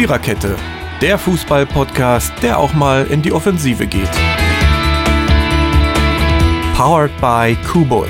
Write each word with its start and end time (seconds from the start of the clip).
Viererkette, 0.00 0.56
der 1.02 1.18
Fußball-Podcast, 1.18 2.32
der 2.42 2.58
auch 2.58 2.72
mal 2.72 3.06
in 3.08 3.20
die 3.20 3.32
Offensive 3.32 3.86
geht. 3.86 4.10
Powered 6.74 7.10
by 7.20 7.54
Kubus. 7.70 8.08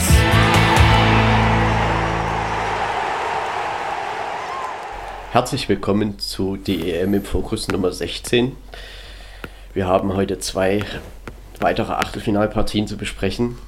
Herzlich 5.33 5.69
willkommen 5.69 6.21
zu 6.21 6.57
DEM 6.57 7.13
im 7.13 7.25
Fokus 7.25 7.67
Nummer 7.67 7.91
16. 7.91 8.55
Wir 9.75 9.89
haben 9.89 10.15
heute 10.15 10.39
zwei 10.39 10.85
weitere 11.59 11.95
Achtelfinalpartien 11.95 12.87
zu 12.87 12.97
besprechen. 12.97 13.59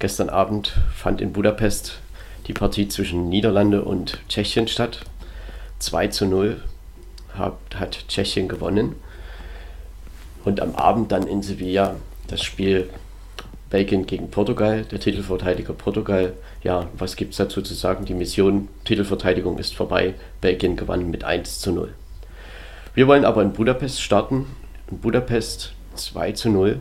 Gestern 0.00 0.28
Abend 0.28 0.74
fand 0.94 1.22
in 1.22 1.32
Budapest 1.32 1.98
die 2.46 2.52
Partie 2.52 2.88
zwischen 2.88 3.30
Niederlande 3.30 3.82
und 3.82 4.20
Tschechien 4.28 4.68
statt. 4.68 5.00
2 5.78 6.08
zu 6.08 6.26
0 6.26 6.60
hat, 7.36 7.58
hat 7.74 8.08
Tschechien 8.08 8.48
gewonnen. 8.48 8.96
Und 10.44 10.60
am 10.60 10.74
Abend 10.74 11.12
dann 11.12 11.26
in 11.26 11.42
Sevilla 11.42 11.96
das 12.28 12.42
Spiel 12.42 12.90
Belgien 13.70 14.06
gegen 14.06 14.30
Portugal, 14.30 14.84
der 14.84 15.00
Titelverteidiger 15.00 15.72
Portugal. 15.72 16.34
Ja, 16.62 16.88
was 16.96 17.16
gibt 17.16 17.32
es 17.32 17.38
dazu 17.38 17.60
zu 17.60 17.74
sagen? 17.74 18.04
Die 18.04 18.14
Mission 18.14 18.68
Titelverteidigung 18.84 19.58
ist 19.58 19.74
vorbei. 19.74 20.14
Belgien 20.40 20.76
gewann 20.76 21.10
mit 21.10 21.24
1 21.24 21.58
zu 21.58 21.72
0. 21.72 21.92
Wir 22.94 23.08
wollen 23.08 23.24
aber 23.24 23.42
in 23.42 23.52
Budapest 23.52 24.00
starten. 24.00 24.46
In 24.90 25.00
Budapest 25.00 25.72
2 25.96 26.32
zu 26.32 26.50
0 26.50 26.78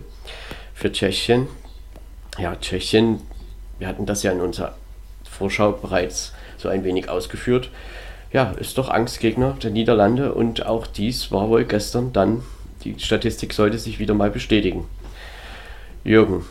für 0.75 0.91
Tschechien. 0.91 1.47
Ja, 2.38 2.55
Tschechien, 2.55 3.22
wir 3.80 3.88
hatten 3.88 4.05
das 4.05 4.22
ja 4.23 4.31
in 4.31 4.41
unserer 4.41 4.75
Vorschau 5.23 5.72
bereits 5.72 6.33
so 6.58 6.70
ein 6.70 6.83
wenig 6.83 7.09
ausgeführt. 7.09 7.70
Ja, 8.33 8.51
ist 8.51 8.79
doch 8.79 8.89
Angstgegner 8.89 9.55
der 9.61 9.69
Niederlande 9.69 10.33
und 10.33 10.66
auch 10.66 10.88
dies 10.88 11.31
war 11.31 11.49
wohl 11.49 11.66
gestern 11.66 12.11
dann, 12.13 12.41
die 12.83 12.99
Statistik 12.99 13.53
sollte 13.53 13.77
sich 13.77 13.99
wieder 13.99 14.16
mal 14.16 14.31
bestätigen. 14.31 14.85
Jürgen, 16.03 16.43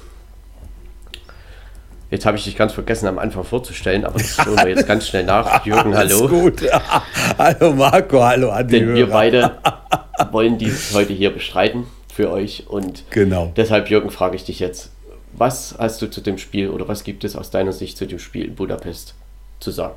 Jetzt 2.13 2.27
habe 2.27 2.37
ich 2.37 2.45
dich 2.45 2.57
ganz 2.57 2.75
vergessen 2.75 3.07
am 3.07 3.19
Anfang 3.19 3.43
vorzustellen, 3.43 4.05
aber 4.05 4.19
das 4.19 4.37
holen 4.45 4.59
wir 4.59 4.69
jetzt 4.69 4.87
ganz 4.87 5.09
schnell 5.09 5.25
nach. 5.25 5.65
Jürgen, 5.67 5.97
hallo. 5.97 6.29
gut. 6.29 6.61
Ja. 6.61 7.03
Hallo 7.39 7.73
Marco, 7.73 8.23
hallo 8.23 8.51
an 8.51 8.69
die 8.69 8.81
Denn 8.81 8.95
wir 8.95 9.09
beide 9.09 9.53
wollen 10.31 10.59
dies 10.59 10.93
heute 10.93 11.15
hier 11.15 11.31
bestreiten 11.31 11.87
für 12.13 12.31
euch 12.31 12.67
und 12.69 13.05
genau. 13.09 13.51
deshalb, 13.57 13.89
Jürgen, 13.89 14.11
frage 14.11 14.37
ich 14.37 14.45
dich 14.45 14.61
jetzt, 14.61 14.91
was 15.33 15.75
hast 15.79 16.03
du 16.03 16.11
zu 16.11 16.21
dem 16.21 16.37
Spiel 16.37 16.69
oder 16.69 16.87
was 16.87 17.03
gibt 17.03 17.25
es 17.25 17.35
aus 17.35 17.51
deiner 17.51 17.73
Sicht 17.73 17.97
zu 17.97 18.07
dem 18.07 18.19
Spiel 18.19 18.45
in 18.45 18.57
Budapest 18.57 19.15
zu 19.59 19.71
sagen? 19.71 19.95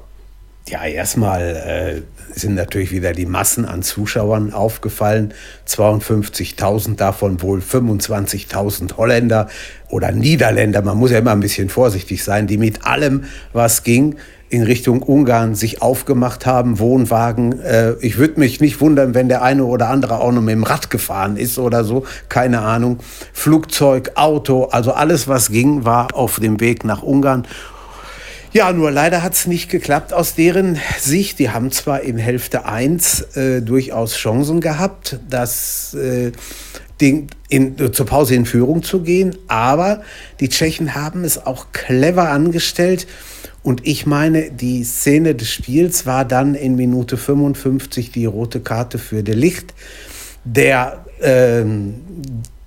Ja, 0.68 0.84
erstmal 0.84 1.42
äh, 1.56 2.02
sind 2.34 2.56
natürlich 2.56 2.92
wieder 2.92 3.14
die 3.14 3.28
Massen 3.28 3.66
an 3.66 3.84
Zuschauern 3.84 4.52
aufgefallen. 4.52 5.32
52.000 5.68 6.96
davon 6.96 7.44
wohl 7.44 7.60
25.000 7.60 8.98
Holländer 8.98 9.48
oder 9.90 10.12
Niederländer. 10.12 10.82
Man 10.82 10.98
muss 10.98 11.12
ja 11.12 11.20
immer 11.20 11.34
ein 11.34 11.40
bisschen 11.40 11.70
vorsichtig 11.70 12.24
sein, 12.24 12.48
die 12.48 12.58
mit 12.58 12.84
allem, 12.84 13.26
was 13.54 13.84
ging, 13.84 14.16
in 14.50 14.64
Richtung 14.64 15.04
Ungarn 15.04 15.54
sich 15.54 15.84
aufgemacht 15.84 16.48
haben, 16.48 16.80
Wohnwagen. 16.80 17.62
Äh, 17.62 17.94
ich 18.00 18.18
würde 18.18 18.40
mich 18.40 18.60
nicht 18.60 18.82
wundern, 18.82 19.14
wenn 19.14 19.30
der 19.30 19.44
eine 19.44 19.66
oder 19.66 19.90
andere 19.90 20.20
auch 20.20 20.32
noch 20.32 20.42
mit 20.42 20.54
dem 20.54 20.64
Rad 20.64 20.90
gefahren 20.90 21.38
ist 21.38 21.60
oder 21.60 21.84
so, 21.84 22.06
keine 22.28 22.62
Ahnung. 22.62 22.98
Flugzeug, 23.34 24.14
Auto, 24.16 24.66
also 24.66 24.94
alles, 24.94 25.28
was 25.28 25.52
ging, 25.52 25.86
war 25.86 26.16
auf 26.16 26.40
dem 26.40 26.60
Weg 26.60 26.86
nach 26.86 27.04
Ungarn. 27.04 27.46
Ja, 28.56 28.72
nur 28.72 28.90
leider 28.90 29.22
hat 29.22 29.34
es 29.34 29.48
nicht 29.48 29.70
geklappt 29.70 30.14
aus 30.14 30.34
deren 30.34 30.80
Sicht. 30.98 31.40
Die 31.40 31.50
haben 31.50 31.72
zwar 31.72 32.04
in 32.04 32.18
Hälfte 32.18 32.64
1 32.64 33.36
äh, 33.36 33.62
durchaus 33.62 34.16
Chancen 34.16 34.62
gehabt, 34.62 35.20
das 35.30 35.94
äh, 35.94 36.32
Ding 37.02 37.28
in, 37.50 37.76
zur 37.92 38.06
Pause 38.06 38.36
in 38.36 38.46
Führung 38.46 38.82
zu 38.82 39.02
gehen, 39.02 39.36
aber 39.50 40.04
die 40.40 40.48
Tschechen 40.48 40.96
haben 40.96 41.26
es 41.26 41.46
auch 41.46 41.74
clever 41.74 42.30
angestellt. 42.30 43.08
Und 43.62 43.86
ich 43.86 44.06
meine, 44.06 44.52
die 44.52 44.86
Szene 44.86 45.36
des 45.36 45.52
Spiels 45.52 46.06
war 46.06 46.24
dann 46.24 46.56
in 46.56 46.78
Minute 46.78 47.18
55 47.18 48.12
die 48.12 48.26
rote 48.26 48.62
Karte 48.62 49.00
für 49.00 49.22
De 49.22 49.36
Licht, 49.36 49.74
der 50.46 51.04
ähm, 51.22 51.96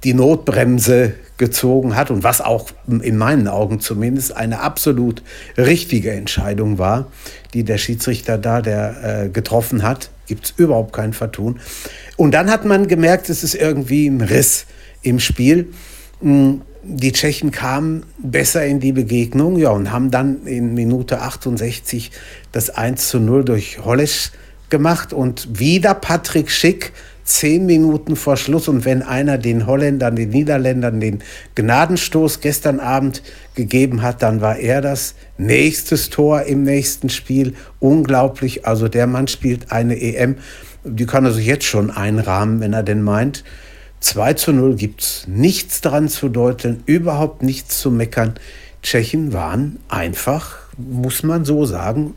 die 0.08 0.14
Notbremse 0.14 1.12
gezogen 1.36 1.94
hat 1.94 2.10
und 2.10 2.24
was 2.24 2.40
auch 2.40 2.70
in 2.88 3.18
meinen 3.18 3.46
Augen 3.46 3.78
zumindest 3.78 4.34
eine 4.34 4.60
absolut 4.60 5.22
richtige 5.58 6.12
Entscheidung 6.12 6.78
war, 6.78 7.08
die 7.52 7.62
der 7.62 7.76
Schiedsrichter 7.76 8.38
da 8.38 8.62
der 8.62 9.24
äh, 9.24 9.28
getroffen 9.28 9.82
hat. 9.82 10.08
Gibt 10.26 10.46
es 10.46 10.54
überhaupt 10.56 10.94
kein 10.94 11.12
Vertun. 11.12 11.60
Und 12.16 12.32
dann 12.32 12.50
hat 12.50 12.64
man 12.64 12.88
gemerkt, 12.88 13.28
es 13.28 13.44
ist 13.44 13.54
irgendwie 13.54 14.06
ein 14.06 14.22
Riss 14.22 14.64
im 15.02 15.20
Spiel. 15.20 15.74
Hm, 16.22 16.62
die 16.82 17.12
Tschechen 17.12 17.50
kamen 17.50 18.04
besser 18.16 18.64
in 18.64 18.80
die 18.80 18.92
Begegnung 18.92 19.58
ja, 19.58 19.68
und 19.68 19.92
haben 19.92 20.10
dann 20.10 20.46
in 20.46 20.72
Minute 20.72 21.20
68 21.20 22.12
das 22.50 22.70
1 22.70 23.08
zu 23.08 23.20
0 23.20 23.44
durch 23.44 23.84
Hollesch 23.84 24.30
gemacht 24.70 25.12
und 25.12 25.60
wieder 25.60 25.92
Patrick 25.92 26.50
Schick 26.50 26.92
zehn 27.28 27.66
Minuten 27.66 28.16
vor 28.16 28.36
Schluss 28.36 28.68
und 28.68 28.84
wenn 28.84 29.02
einer 29.02 29.36
den 29.36 29.66
Holländern, 29.66 30.16
den 30.16 30.30
Niederländern 30.30 30.98
den 30.98 31.22
Gnadenstoß 31.54 32.40
gestern 32.40 32.80
Abend 32.80 33.22
gegeben 33.54 34.02
hat, 34.02 34.22
dann 34.22 34.40
war 34.40 34.56
er 34.56 34.80
das. 34.80 35.14
Nächstes 35.36 36.08
Tor 36.08 36.44
im 36.44 36.62
nächsten 36.62 37.10
Spiel. 37.10 37.54
Unglaublich. 37.80 38.66
Also 38.66 38.88
der 38.88 39.06
Mann 39.06 39.28
spielt 39.28 39.70
eine 39.70 40.00
EM. 40.00 40.36
Die 40.84 41.06
kann 41.06 41.26
er 41.26 41.32
sich 41.32 41.46
jetzt 41.46 41.66
schon 41.66 41.90
einrahmen, 41.90 42.60
wenn 42.60 42.72
er 42.72 42.82
denn 42.82 43.02
meint. 43.02 43.44
2 44.00 44.34
zu 44.34 44.52
0 44.52 44.76
gibt 44.76 45.02
es 45.02 45.24
nichts 45.26 45.80
dran 45.80 46.08
zu 46.08 46.28
deuteln, 46.28 46.82
überhaupt 46.86 47.42
nichts 47.42 47.78
zu 47.78 47.90
meckern. 47.90 48.34
Tschechen 48.82 49.32
waren 49.32 49.80
einfach, 49.88 50.56
muss 50.78 51.22
man 51.24 51.44
so 51.44 51.66
sagen, 51.66 52.14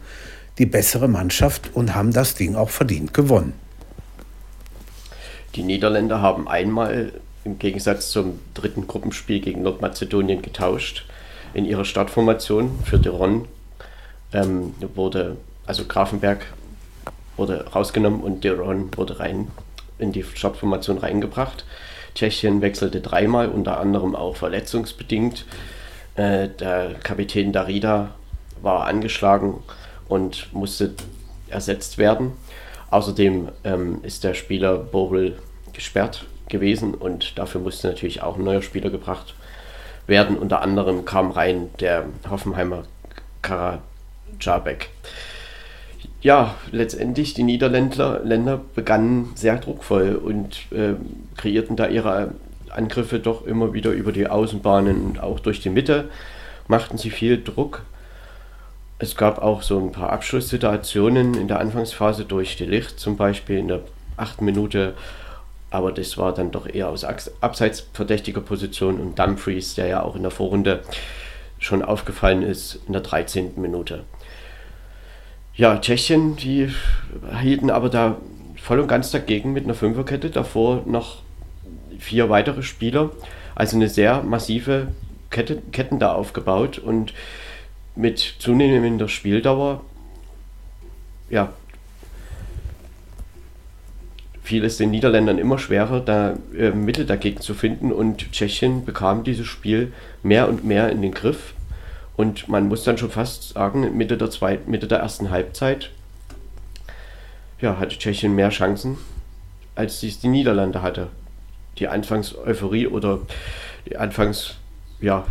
die 0.57 0.67
bessere 0.67 1.09
Mannschaft 1.09 1.71
und 1.73 1.95
haben 1.95 2.13
das 2.13 2.35
Ding 2.35 2.55
auch 2.55 2.69
verdient 2.69 3.13
gewonnen. 3.13 3.53
Die 5.55 5.63
Niederländer 5.63 6.21
haben 6.21 6.47
einmal 6.47 7.11
im 7.43 7.59
Gegensatz 7.59 8.11
zum 8.11 8.39
dritten 8.53 8.87
Gruppenspiel 8.87 9.41
gegen 9.41 9.63
Nordmazedonien 9.63 10.41
getauscht 10.41 11.05
in 11.53 11.65
ihrer 11.65 11.85
Startformation. 11.85 12.79
Für 12.85 12.99
Deron 12.99 13.47
ähm, 14.33 14.73
wurde, 14.95 15.37
also 15.65 15.85
Grafenberg 15.85 16.45
wurde 17.35 17.65
rausgenommen 17.73 18.21
und 18.21 18.43
Deron 18.43 18.95
wurde 18.95 19.19
rein 19.19 19.47
in 19.97 20.11
die 20.11 20.23
Startformation 20.23 20.97
reingebracht. 20.97 21.65
Tschechien 22.15 22.61
wechselte 22.61 23.01
dreimal, 23.01 23.49
unter 23.49 23.79
anderem 23.79 24.15
auch 24.15 24.35
verletzungsbedingt. 24.35 25.45
Äh, 26.15 26.49
der 26.49 26.95
Kapitän 27.03 27.51
Darida 27.51 28.15
war 28.61 28.85
angeschlagen 28.85 29.63
und 30.07 30.51
musste 30.53 30.93
ersetzt 31.49 31.97
werden. 31.97 32.33
Außerdem 32.91 33.49
ähm, 33.63 33.99
ist 34.03 34.23
der 34.23 34.33
Spieler 34.33 34.77
Borel 34.77 35.37
gesperrt 35.73 36.25
gewesen 36.49 36.93
und 36.93 37.39
dafür 37.39 37.61
musste 37.61 37.87
natürlich 37.87 38.21
auch 38.21 38.37
ein 38.37 38.43
neuer 38.43 38.61
Spieler 38.61 38.89
gebracht 38.89 39.33
werden. 40.07 40.37
Unter 40.37 40.61
anderem 40.61 41.05
kam 41.05 41.31
rein 41.31 41.69
der 41.79 42.05
Hoffenheimer 42.29 42.83
Karajabek. 43.41 44.89
Ja, 46.21 46.55
letztendlich 46.71 47.33
die 47.33 47.43
Niederländer 47.43 48.19
Länder 48.23 48.59
begannen 48.75 49.31
sehr 49.35 49.57
druckvoll 49.57 50.15
und 50.15 50.59
äh, 50.71 50.93
kreierten 51.37 51.77
da 51.77 51.87
ihre 51.87 52.35
Angriffe 52.69 53.19
doch 53.19 53.45
immer 53.45 53.73
wieder 53.73 53.91
über 53.91 54.11
die 54.11 54.27
Außenbahnen 54.27 55.01
und 55.01 55.19
auch 55.23 55.39
durch 55.39 55.61
die 55.61 55.69
Mitte 55.69 56.09
machten 56.67 56.97
sie 56.97 57.09
viel 57.09 57.41
Druck 57.41 57.83
es 59.01 59.15
gab 59.15 59.41
auch 59.41 59.63
so 59.63 59.79
ein 59.79 59.91
paar 59.91 60.11
Abschlusssituationen 60.11 61.33
in 61.33 61.47
der 61.47 61.59
Anfangsphase 61.59 62.23
durch 62.23 62.55
die 62.55 62.65
Licht, 62.65 62.99
zum 62.99 63.17
Beispiel 63.17 63.57
in 63.57 63.67
der 63.67 63.79
achten 64.15 64.45
Minute, 64.45 64.93
aber 65.71 65.91
das 65.91 66.19
war 66.19 66.35
dann 66.35 66.51
doch 66.51 66.67
eher 66.71 66.87
aus 66.87 67.03
abseits 67.03 67.87
verdächtiger 67.93 68.41
Position 68.41 68.99
und 68.99 69.17
Dumfries, 69.17 69.73
der 69.73 69.87
ja 69.87 70.03
auch 70.03 70.15
in 70.15 70.21
der 70.21 70.29
Vorrunde 70.29 70.83
schon 71.57 71.81
aufgefallen 71.81 72.43
ist, 72.43 72.79
in 72.85 72.93
der 72.93 73.01
13. 73.01 73.53
Minute. 73.55 74.03
Ja, 75.55 75.79
Tschechien, 75.79 76.35
die 76.35 76.69
hielten 77.41 77.71
aber 77.71 77.89
da 77.89 78.17
voll 78.55 78.79
und 78.79 78.87
ganz 78.87 79.09
dagegen 79.09 79.51
mit 79.51 79.63
einer 79.63 79.73
Fünferkette, 79.73 80.29
davor 80.29 80.83
noch 80.85 81.23
vier 81.97 82.29
weitere 82.29 82.61
Spieler, 82.61 83.09
also 83.55 83.77
eine 83.77 83.89
sehr 83.89 84.21
massive 84.21 84.89
Kette, 85.31 85.59
Ketten 85.71 85.97
da 85.97 86.13
aufgebaut 86.13 86.77
und 86.77 87.13
mit 88.01 88.35
zunehmender 88.39 89.07
Spieldauer 89.07 89.81
ja, 91.29 91.53
fiel 94.43 94.65
es 94.65 94.77
den 94.77 94.89
Niederländern 94.89 95.37
immer 95.37 95.59
schwerer, 95.59 96.01
da 96.01 96.35
äh, 96.57 96.71
Mittel 96.71 97.05
dagegen 97.05 97.39
zu 97.39 97.53
finden 97.53 97.91
und 97.91 98.31
Tschechien 98.31 98.83
bekam 98.83 99.23
dieses 99.23 99.47
Spiel 99.47 99.93
mehr 100.23 100.49
und 100.49 100.65
mehr 100.65 100.89
in 100.89 101.01
den 101.01 101.13
Griff. 101.13 101.53
Und 102.17 102.49
man 102.49 102.67
muss 102.67 102.83
dann 102.83 102.97
schon 102.97 103.11
fast 103.11 103.53
sagen, 103.53 103.95
Mitte 103.95 104.17
der, 104.17 104.29
zweiten, 104.29 104.69
Mitte 104.69 104.87
der 104.87 104.99
ersten 104.99 105.29
Halbzeit 105.29 105.91
ja, 107.61 107.77
hatte 107.77 107.97
Tschechien 107.97 108.35
mehr 108.35 108.49
Chancen 108.49 108.97
als 109.75 109.99
dies 109.99 110.19
die 110.19 110.27
Niederlande 110.27 110.81
hatte. 110.81 111.07
Die 111.77 111.87
Anfangs-Euphorie 111.87 112.87
oder 112.87 113.19
die 113.87 113.95
Anfangs, 113.95 114.55
ja, 114.99 115.25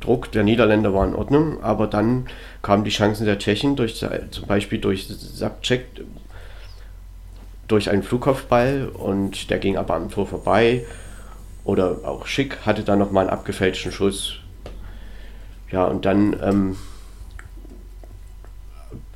Druck 0.00 0.32
der 0.32 0.42
Niederländer 0.42 0.94
war 0.94 1.06
in 1.06 1.14
Ordnung, 1.14 1.62
aber 1.62 1.86
dann 1.86 2.26
kamen 2.62 2.84
die 2.84 2.90
Chancen 2.90 3.26
der 3.26 3.38
Tschechen 3.38 3.76
durch 3.76 3.96
zum 3.96 4.46
Beispiel 4.46 4.78
durch 4.78 5.06
Subcheck 5.08 5.86
durch 7.68 7.88
einen 7.88 8.02
Flugkopfball 8.02 8.88
und 8.88 9.48
der 9.48 9.58
ging 9.58 9.76
aber 9.76 9.94
am 9.94 10.10
Tor 10.10 10.26
vorbei. 10.26 10.84
Oder 11.62 11.98
auch 12.04 12.26
Schick 12.26 12.66
hatte 12.66 12.82
da 12.82 12.96
nochmal 12.96 13.26
einen 13.26 13.38
abgefälschten 13.38 13.92
Schuss. 13.92 14.36
Ja, 15.70 15.84
und 15.84 16.04
dann 16.04 16.36
ähm, 16.42 16.76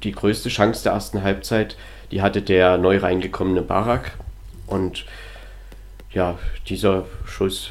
die 0.05 0.13
größte 0.13 0.51
Chance 0.51 0.85
der 0.85 0.93
ersten 0.93 1.23
Halbzeit, 1.23 1.77
die 2.13 2.23
hatte 2.23 2.43
der 2.43 2.79
neu 2.79 2.99
reingekommene 2.99 3.63
Barak. 3.63 4.13
Und 4.69 5.05
ja, 6.13 6.39
dieser 6.69 7.07
Schuss 7.27 7.71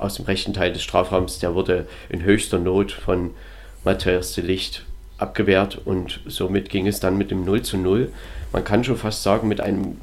aus 0.00 0.14
dem 0.14 0.24
rechten 0.24 0.54
Teil 0.54 0.72
des 0.72 0.82
Strafraums, 0.82 1.38
der 1.38 1.54
wurde 1.54 1.86
in 2.08 2.22
höchster 2.22 2.58
Not 2.58 2.92
von 2.92 3.30
Matthias 3.84 4.34
de 4.34 4.44
Licht 4.44 4.84
abgewehrt 5.18 5.80
und 5.84 6.20
somit 6.26 6.70
ging 6.70 6.86
es 6.86 7.00
dann 7.00 7.18
mit 7.18 7.30
dem 7.30 7.44
0 7.44 7.62
zu 7.62 7.76
0. 7.76 8.12
Man 8.52 8.64
kann 8.64 8.84
schon 8.84 8.96
fast 8.96 9.22
sagen, 9.22 9.48
mit 9.48 9.60
einem 9.60 9.98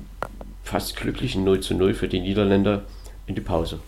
fast 0.63 0.95
glücklichen 0.95 1.43
0 1.43 1.61
zu 1.61 1.73
0 1.73 1.93
für 1.93 2.07
die 2.07 2.19
Niederländer 2.19 2.83
in 3.25 3.35
die 3.35 3.41
Pause. 3.41 3.79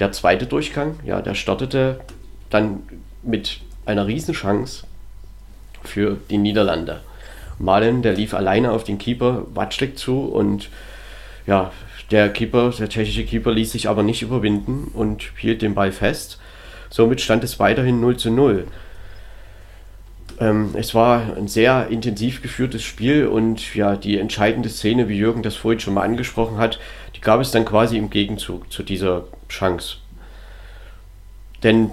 Der 0.00 0.12
zweite 0.12 0.46
Durchgang, 0.46 0.98
ja, 1.04 1.22
der 1.22 1.34
startete 1.34 2.00
dann 2.50 2.82
mit 3.22 3.60
einer 3.86 4.06
Riesenchance 4.06 4.86
für 5.84 6.18
die 6.28 6.38
Niederlande. 6.38 7.00
Malen, 7.58 8.02
der 8.02 8.12
lief 8.12 8.34
alleine 8.34 8.72
auf 8.72 8.84
den 8.84 8.98
Keeper 8.98 9.46
Watschlik 9.54 9.98
zu 9.98 10.26
und 10.26 10.68
ja, 11.46 11.72
der 12.10 12.28
Keeper, 12.28 12.70
der 12.70 12.88
tschechische 12.88 13.24
Keeper 13.24 13.52
ließ 13.52 13.72
sich 13.72 13.88
aber 13.88 14.02
nicht 14.02 14.22
überwinden 14.22 14.90
und 14.94 15.24
hielt 15.36 15.62
den 15.62 15.74
Ball 15.74 15.92
fest. 15.92 16.38
Somit 16.88 17.20
stand 17.20 17.42
es 17.42 17.58
weiterhin 17.58 18.00
0 18.00 18.16
zu 18.16 18.30
0. 18.30 18.66
Ähm, 20.38 20.70
es 20.74 20.94
war 20.94 21.36
ein 21.36 21.48
sehr 21.48 21.88
intensiv 21.88 22.42
geführtes 22.42 22.82
Spiel 22.82 23.26
und 23.26 23.74
ja, 23.74 23.96
die 23.96 24.18
entscheidende 24.18 24.68
Szene, 24.68 25.08
wie 25.08 25.16
Jürgen 25.16 25.42
das 25.42 25.56
vorhin 25.56 25.80
schon 25.80 25.94
mal 25.94 26.02
angesprochen 26.02 26.58
hat, 26.58 26.78
die 27.16 27.20
gab 27.20 27.40
es 27.40 27.50
dann 27.50 27.64
quasi 27.64 27.96
im 27.96 28.10
Gegenzug 28.10 28.70
zu 28.72 28.82
dieser 28.82 29.24
Chance. 29.48 29.96
Denn 31.62 31.90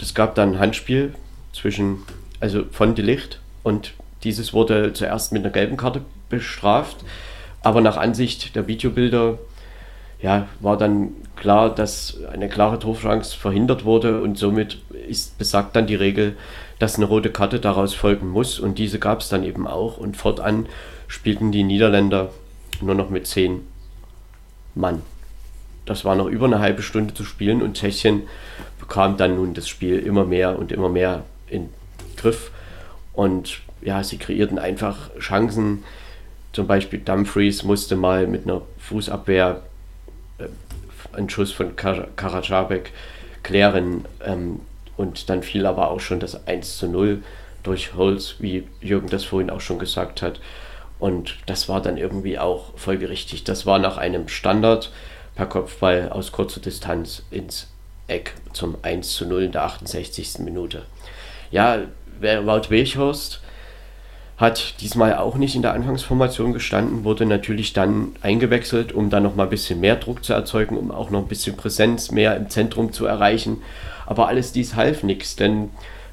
es 0.00 0.14
gab 0.14 0.34
dann 0.34 0.52
ein 0.52 0.58
Handspiel 0.60 1.14
zwischen, 1.52 2.02
also 2.40 2.64
von 2.70 2.94
Delicht 2.94 3.40
und 3.62 3.94
dieses 4.22 4.52
wurde 4.52 4.92
zuerst 4.92 5.32
mit 5.32 5.42
einer 5.42 5.52
gelben 5.52 5.76
Karte 5.76 6.02
bestraft, 6.28 6.98
aber 7.66 7.80
nach 7.80 7.96
Ansicht 7.96 8.54
der 8.54 8.68
Videobilder 8.68 9.40
ja, 10.22 10.46
war 10.60 10.78
dann 10.78 11.14
klar, 11.34 11.74
dass 11.74 12.16
eine 12.32 12.48
klare 12.48 12.78
Torchance 12.78 13.36
verhindert 13.36 13.84
wurde 13.84 14.20
und 14.20 14.38
somit 14.38 14.78
ist, 15.08 15.36
besagt 15.36 15.74
dann 15.74 15.88
die 15.88 15.96
Regel, 15.96 16.36
dass 16.78 16.94
eine 16.94 17.06
rote 17.06 17.30
Karte 17.30 17.58
daraus 17.58 17.92
folgen 17.92 18.28
muss 18.28 18.60
und 18.60 18.78
diese 18.78 19.00
gab 19.00 19.18
es 19.18 19.30
dann 19.30 19.42
eben 19.42 19.66
auch 19.66 19.98
und 19.98 20.16
fortan 20.16 20.66
spielten 21.08 21.50
die 21.50 21.64
Niederländer 21.64 22.30
nur 22.80 22.94
noch 22.94 23.10
mit 23.10 23.26
zehn 23.26 23.66
Mann. 24.76 25.02
Das 25.86 26.04
war 26.04 26.14
noch 26.14 26.28
über 26.28 26.46
eine 26.46 26.60
halbe 26.60 26.82
Stunde 26.82 27.14
zu 27.14 27.24
spielen 27.24 27.62
und 27.62 27.76
Tschechien 27.76 28.28
bekam 28.78 29.16
dann 29.16 29.34
nun 29.34 29.54
das 29.54 29.68
Spiel 29.68 29.98
immer 29.98 30.24
mehr 30.24 30.56
und 30.56 30.70
immer 30.70 30.88
mehr 30.88 31.24
in 31.48 31.70
Griff 32.16 32.52
und 33.12 33.58
ja, 33.82 34.04
sie 34.04 34.18
kreierten 34.18 34.60
einfach 34.60 35.10
Chancen. 35.18 35.82
Zum 36.56 36.66
Beispiel 36.66 37.00
Dumfries 37.00 37.64
musste 37.64 37.96
mal 37.96 38.26
mit 38.26 38.44
einer 38.44 38.62
Fußabwehr 38.78 39.60
äh, 40.38 40.46
einen 41.12 41.28
Schuss 41.28 41.52
von 41.52 41.76
Kar 41.76 42.08
Karacabek 42.16 42.92
klären. 43.42 44.06
Ähm, 44.24 44.60
und 44.96 45.28
dann 45.28 45.42
fiel 45.42 45.66
aber 45.66 45.90
auch 45.90 46.00
schon 46.00 46.18
das 46.18 46.46
1 46.46 46.78
zu 46.78 46.88
0 46.88 47.22
durch 47.62 47.92
Holz, 47.92 48.36
wie 48.38 48.66
Jürgen 48.80 49.10
das 49.10 49.24
vorhin 49.24 49.50
auch 49.50 49.60
schon 49.60 49.78
gesagt 49.78 50.22
hat. 50.22 50.40
Und 50.98 51.36
das 51.44 51.68
war 51.68 51.82
dann 51.82 51.98
irgendwie 51.98 52.38
auch 52.38 52.72
folgerichtig. 52.78 53.44
Das 53.44 53.66
war 53.66 53.78
nach 53.78 53.98
einem 53.98 54.26
Standard 54.26 54.90
per 55.34 55.44
Kopfball 55.44 56.08
aus 56.08 56.32
kurzer 56.32 56.60
Distanz 56.60 57.22
ins 57.30 57.68
Eck 58.06 58.32
zum 58.54 58.78
1 58.80 59.12
zu 59.12 59.26
0 59.26 59.42
in 59.42 59.52
der 59.52 59.64
68. 59.64 60.38
Minute. 60.38 60.86
Ja, 61.50 61.80
Wout 62.18 62.70
Weghorst 62.70 63.42
hat 64.36 64.80
diesmal 64.80 65.14
auch 65.16 65.36
nicht 65.36 65.56
in 65.56 65.62
der 65.62 65.72
Anfangsformation 65.72 66.52
gestanden, 66.52 67.04
wurde 67.04 67.24
natürlich 67.24 67.72
dann 67.72 68.08
eingewechselt, 68.20 68.92
um 68.92 69.08
dann 69.08 69.22
noch 69.22 69.34
mal 69.34 69.44
ein 69.44 69.50
bisschen 69.50 69.80
mehr 69.80 69.96
Druck 69.96 70.24
zu 70.24 70.34
erzeugen, 70.34 70.76
um 70.76 70.90
auch 70.90 71.10
noch 71.10 71.20
ein 71.20 71.28
bisschen 71.28 71.56
Präsenz 71.56 72.10
mehr 72.10 72.36
im 72.36 72.50
Zentrum 72.50 72.92
zu 72.92 73.06
erreichen. 73.06 73.62
Aber 74.04 74.28
alles 74.28 74.52
dies 74.52 74.74
half 74.74 75.02
nichts, 75.02 75.36
denn 75.36 75.70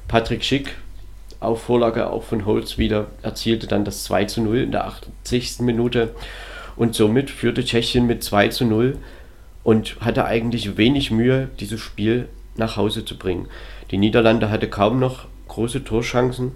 Patrick 0.08 0.42
Schick, 0.42 0.74
auf 1.40 1.62
Vorlage 1.62 2.08
auch 2.10 2.22
von 2.22 2.46
Holz 2.46 2.78
wieder, 2.78 3.08
erzielte 3.20 3.66
dann 3.66 3.84
das 3.84 4.04
2 4.04 4.24
zu 4.24 4.40
0 4.40 4.58
in 4.58 4.72
der 4.72 4.86
80. 4.86 5.60
Minute 5.60 6.14
und 6.76 6.94
somit 6.94 7.28
führte 7.28 7.62
Tschechien 7.62 8.06
mit 8.06 8.24
2 8.24 8.48
zu 8.48 8.64
0 8.64 8.96
und 9.62 9.96
hatte 10.00 10.24
eigentlich 10.24 10.78
wenig 10.78 11.10
Mühe, 11.10 11.50
dieses 11.60 11.80
Spiel 11.80 12.28
nach 12.56 12.76
Hause 12.78 13.04
zu 13.04 13.18
bringen. 13.18 13.48
Die 13.90 13.98
Niederlande 13.98 14.48
hatte 14.48 14.68
kaum 14.68 14.98
noch 14.98 15.26
große 15.48 15.84
Torchancen 15.84 16.52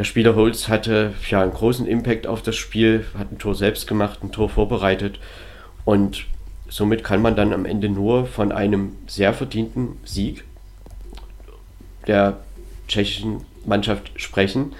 der 0.00 0.04
Spieler 0.04 0.34
Holz 0.34 0.68
hatte 0.68 1.12
ja 1.28 1.42
einen 1.42 1.52
großen 1.52 1.86
Impact 1.86 2.26
auf 2.26 2.40
das 2.40 2.56
Spiel, 2.56 3.04
hat 3.18 3.30
ein 3.30 3.38
Tor 3.38 3.54
selbst 3.54 3.86
gemacht, 3.86 4.20
ein 4.22 4.32
Tor 4.32 4.48
vorbereitet 4.48 5.20
und 5.84 6.24
somit 6.70 7.04
kann 7.04 7.20
man 7.20 7.36
dann 7.36 7.52
am 7.52 7.66
Ende 7.66 7.90
nur 7.90 8.24
von 8.24 8.50
einem 8.50 8.96
sehr 9.06 9.34
verdienten 9.34 9.98
Sieg 10.02 10.44
der 12.06 12.38
tschechischen 12.88 13.42
Mannschaft 13.66 14.12
sprechen. 14.16 14.72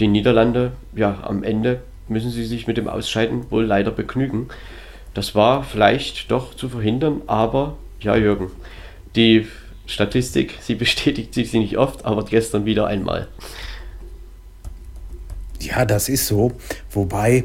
Die 0.00 0.08
Niederlande, 0.08 0.72
ja, 0.94 1.18
am 1.24 1.42
Ende 1.42 1.82
müssen 2.08 2.30
sie 2.30 2.46
sich 2.46 2.66
mit 2.66 2.78
dem 2.78 2.88
Ausscheiden 2.88 3.50
wohl 3.50 3.66
leider 3.66 3.90
begnügen. 3.90 4.48
Das 5.12 5.34
war 5.34 5.64
vielleicht 5.64 6.30
doch 6.30 6.54
zu 6.54 6.70
verhindern, 6.70 7.20
aber 7.26 7.76
ja, 8.00 8.16
Jürgen, 8.16 8.50
die 9.16 9.48
Statistik, 9.84 10.54
sie 10.62 10.74
bestätigt 10.76 11.34
sich 11.34 11.52
nicht 11.52 11.76
oft, 11.76 12.06
aber 12.06 12.24
gestern 12.24 12.64
wieder 12.64 12.86
einmal. 12.86 13.28
Ja, 15.60 15.84
das 15.84 16.08
ist 16.08 16.26
so. 16.26 16.52
Wobei 16.90 17.44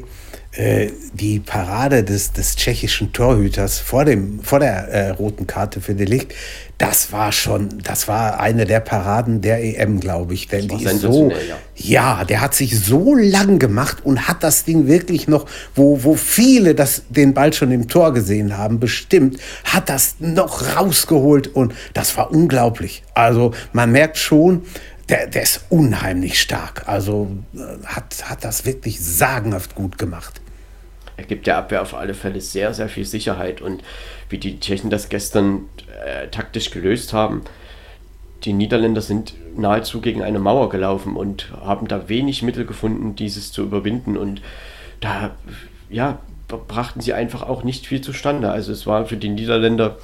äh, 0.53 0.89
die 1.13 1.39
Parade 1.39 2.03
des, 2.03 2.33
des 2.33 2.57
tschechischen 2.57 3.13
Torhüters 3.13 3.79
vor, 3.79 4.03
dem, 4.03 4.41
vor 4.41 4.59
der 4.59 4.89
äh, 4.89 5.09
roten 5.11 5.47
Karte 5.47 5.79
für 5.79 5.95
Delikt, 5.95 6.33
das 6.77 7.13
war 7.13 7.31
schon, 7.31 7.69
das 7.83 8.07
war 8.07 8.39
eine 8.39 8.65
der 8.65 8.79
Paraden 8.79 9.41
der 9.41 9.63
EM, 9.63 9.99
glaube 9.99 10.33
ich. 10.33 10.47
Denn 10.47 10.67
die 10.67 10.83
ist 10.83 10.99
so, 10.99 11.29
ja. 11.29 12.17
ja, 12.17 12.25
der 12.25 12.41
hat 12.41 12.55
sich 12.55 12.77
so 12.77 13.15
lang 13.15 13.59
gemacht 13.59 13.99
und 14.03 14.27
hat 14.27 14.43
das 14.43 14.65
Ding 14.65 14.87
wirklich 14.87 15.27
noch, 15.27 15.45
wo, 15.75 16.03
wo 16.03 16.15
viele 16.15 16.75
das, 16.75 17.03
den 17.07 17.33
Ball 17.33 17.53
schon 17.53 17.71
im 17.71 17.87
Tor 17.87 18.13
gesehen 18.13 18.57
haben, 18.57 18.79
bestimmt, 18.79 19.37
hat 19.63 19.89
das 19.89 20.15
noch 20.19 20.75
rausgeholt 20.75 21.47
und 21.47 21.73
das 21.93 22.17
war 22.17 22.31
unglaublich. 22.31 23.03
Also 23.13 23.53
man 23.73 23.91
merkt 23.91 24.17
schon, 24.17 24.63
der, 25.11 25.27
der 25.27 25.43
ist 25.43 25.65
unheimlich 25.69 26.39
stark. 26.39 26.87
Also 26.87 27.29
äh, 27.53 27.85
hat, 27.85 28.29
hat 28.29 28.43
das 28.43 28.65
wirklich 28.65 28.99
sagenhaft 29.01 29.75
gut 29.75 29.97
gemacht. 29.97 30.41
Er 31.17 31.25
gibt 31.25 31.45
der 31.45 31.57
Abwehr 31.57 31.81
auf 31.81 31.93
alle 31.93 32.13
Fälle 32.13 32.41
sehr, 32.41 32.73
sehr 32.73 32.89
viel 32.89 33.05
Sicherheit. 33.05 33.61
Und 33.61 33.83
wie 34.29 34.37
die 34.37 34.59
Tschechen 34.59 34.89
das 34.89 35.09
gestern 35.09 35.65
äh, 36.03 36.29
taktisch 36.29 36.71
gelöst 36.71 37.13
haben, 37.13 37.43
die 38.45 38.53
Niederländer 38.53 39.01
sind 39.01 39.35
nahezu 39.55 40.01
gegen 40.01 40.23
eine 40.23 40.39
Mauer 40.39 40.69
gelaufen 40.69 41.15
und 41.15 41.51
haben 41.61 41.87
da 41.87 42.09
wenig 42.09 42.41
Mittel 42.41 42.65
gefunden, 42.65 43.15
dieses 43.15 43.51
zu 43.51 43.61
überwinden. 43.61 44.17
Und 44.17 44.41
da, 45.01 45.35
ja, 45.89 46.19
brachten 46.47 47.01
sie 47.01 47.13
einfach 47.13 47.43
auch 47.43 47.63
nicht 47.63 47.85
viel 47.85 48.01
zustande. 48.01 48.49
Also 48.49 48.71
es 48.71 48.87
waren 48.87 49.05
für 49.05 49.17
die 49.17 49.29
Niederländer 49.29 49.97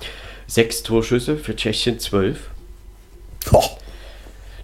sechs 0.47 0.83
Torschüsse, 0.83 1.37
für 1.37 1.55
Tschechien 1.55 1.99
zwölf. 1.99 2.49
Oh 3.51 3.77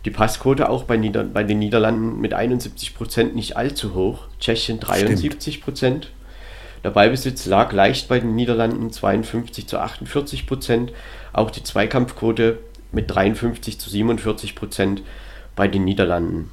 die 0.05 0.11
Passquote 0.11 0.69
auch 0.69 0.83
bei, 0.83 0.97
Nieder 0.97 1.23
bei 1.23 1.43
den 1.43 1.59
Niederlanden 1.59 2.19
mit 2.19 2.33
71 2.33 2.95
Prozent 2.95 3.35
nicht 3.35 3.55
allzu 3.55 3.93
hoch. 3.93 4.27
Tschechien 4.39 4.79
73 4.79 5.61
Prozent. 5.61 6.11
Der 6.83 6.89
Ballbesitz 6.89 7.45
lag 7.45 7.71
leicht 7.71 8.09
bei 8.09 8.19
den 8.19 8.35
Niederlanden 8.35 8.91
52 8.91 9.67
zu 9.67 9.79
48 9.79 10.45
Prozent. 10.45 10.91
Auch 11.31 11.49
die 11.49 11.63
Zweikampfquote 11.63 12.59
mit 12.91 13.09
53 13.09 13.79
zu 13.79 13.89
47 13.89 14.55
Prozent 14.55 15.01
bei 15.55 15.67
den 15.67 15.85
Niederlanden. 15.85 16.51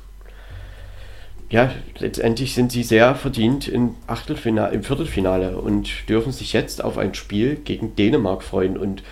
Ja, 1.50 1.72
letztendlich 1.98 2.54
sind 2.54 2.70
sie 2.70 2.84
sehr 2.84 3.16
verdient 3.16 3.66
im, 3.66 3.96
Achtelfinale, 4.06 4.72
im 4.72 4.84
Viertelfinale 4.84 5.58
und 5.58 6.08
dürfen 6.08 6.30
sich 6.30 6.52
jetzt 6.52 6.84
auf 6.84 6.96
ein 6.96 7.14
Spiel 7.14 7.56
gegen 7.56 7.96
Dänemark 7.96 8.44
freuen. 8.44 8.78
Und 8.78 9.02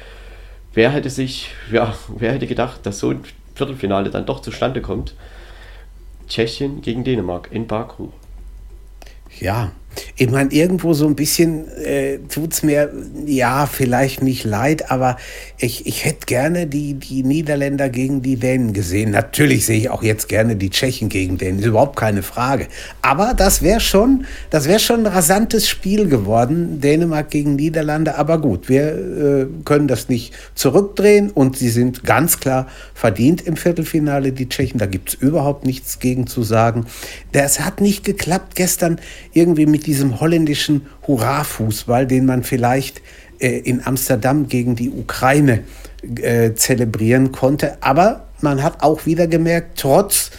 wer 0.73 0.91
hätte 0.91 1.11
sich, 1.11 1.51
ja, 1.73 1.97
wer 2.17 2.33
hätte 2.33 2.47
gedacht, 2.47 2.87
dass 2.87 3.01
so 3.01 3.11
ein 3.11 3.25
Viertelfinale 3.59 4.11
dann 4.11 4.25
doch 4.25 4.41
zustande 4.41 4.81
kommt. 4.81 5.15
Tschechien 6.29 6.81
gegen 6.81 7.05
Dänemark 7.05 7.49
in 7.51 7.67
Baku. 7.67 8.09
Ja, 9.41 9.73
ich 10.17 10.31
meine, 10.31 10.53
irgendwo 10.53 10.95
so 10.95 11.07
ein 11.07 11.15
bisschen 11.15 11.69
äh, 11.79 12.19
tut 12.29 12.53
es 12.53 12.63
mir, 12.63 12.93
ja, 13.27 13.67
vielleicht 13.67 14.23
nicht 14.23 14.45
leid, 14.45 14.91
aber 14.91 15.17
ich, 15.59 15.87
ich 15.87 16.05
hätte 16.05 16.27
gerne 16.27 16.67
die, 16.67 16.95
die 16.95 17.23
Niederländer 17.23 17.89
gegen 17.89 18.23
die 18.23 18.37
Dänen 18.37 18.73
gesehen. 18.73 19.11
Natürlich 19.11 19.67
sehe 19.67 19.79
ich 19.79 19.91
auch 19.91 20.03
jetzt 20.03 20.29
gerne 20.29 20.57
die 20.57 20.71
Tschechen 20.71 21.09
gegen 21.09 21.39
Dänen, 21.39 21.61
ist 21.61 21.67
überhaupt 21.67 21.97
keine 21.97 22.23
Frage. 22.23 22.69
Aber 23.03 23.35
das 23.35 23.63
wäre 23.63 23.81
schon, 23.81 24.27
das 24.51 24.69
schon 24.83 25.01
ein 25.01 25.07
rasantes 25.07 25.69
Spiel 25.69 26.09
geworden, 26.09 26.81
Dänemark 26.81 27.31
gegen 27.31 27.57
Niederlande. 27.57 28.17
Aber 28.17 28.41
gut, 28.41 28.69
wir 28.69 28.83
äh, 28.83 29.47
können 29.65 29.89
das 29.89 30.09
nicht 30.09 30.35
zurückdrehen 30.55 31.31
und 31.31 31.57
sie 31.57 31.71
sind 31.71 32.05
ganz 32.05 32.39
klar 32.39 32.67
verdient 32.95 33.41
im 33.43 33.57
Viertelfinale, 33.57 34.33
die 34.33 34.49
Tschechen. 34.49 34.79
Da 34.79 34.87
gibt 34.87 35.11
es 35.11 35.15
überhaupt 35.15 35.65
nichts 35.65 35.99
gegen 35.99 36.27
zu 36.27 36.43
sagen. 36.43 36.87
Das 37.33 37.61
hat 37.61 37.81
nicht 37.81 38.05
geklappt 38.05 38.55
gestern 38.55 39.01
irgendwie 39.33 39.67
mit 39.67 39.87
diesem 39.89 40.21
holländischen 40.21 40.87
Hurra-Fußball, 41.07 42.07
den 42.07 42.27
man 42.27 42.43
vielleicht 42.43 43.01
äh, 43.39 43.59
in 43.61 43.87
Amsterdam 43.87 44.47
gegen 44.47 44.77
die 44.77 44.91
Ukraine 44.91 45.65
äh, 46.17 46.53
zelebrieren 46.53 47.33
konnte. 47.33 47.79
Aber 47.81 48.27
man 48.43 48.63
hat 48.63 48.83
auch 48.83 49.07
wieder 49.07 49.27
gemerkt, 49.27 49.79
trotz 49.81 50.31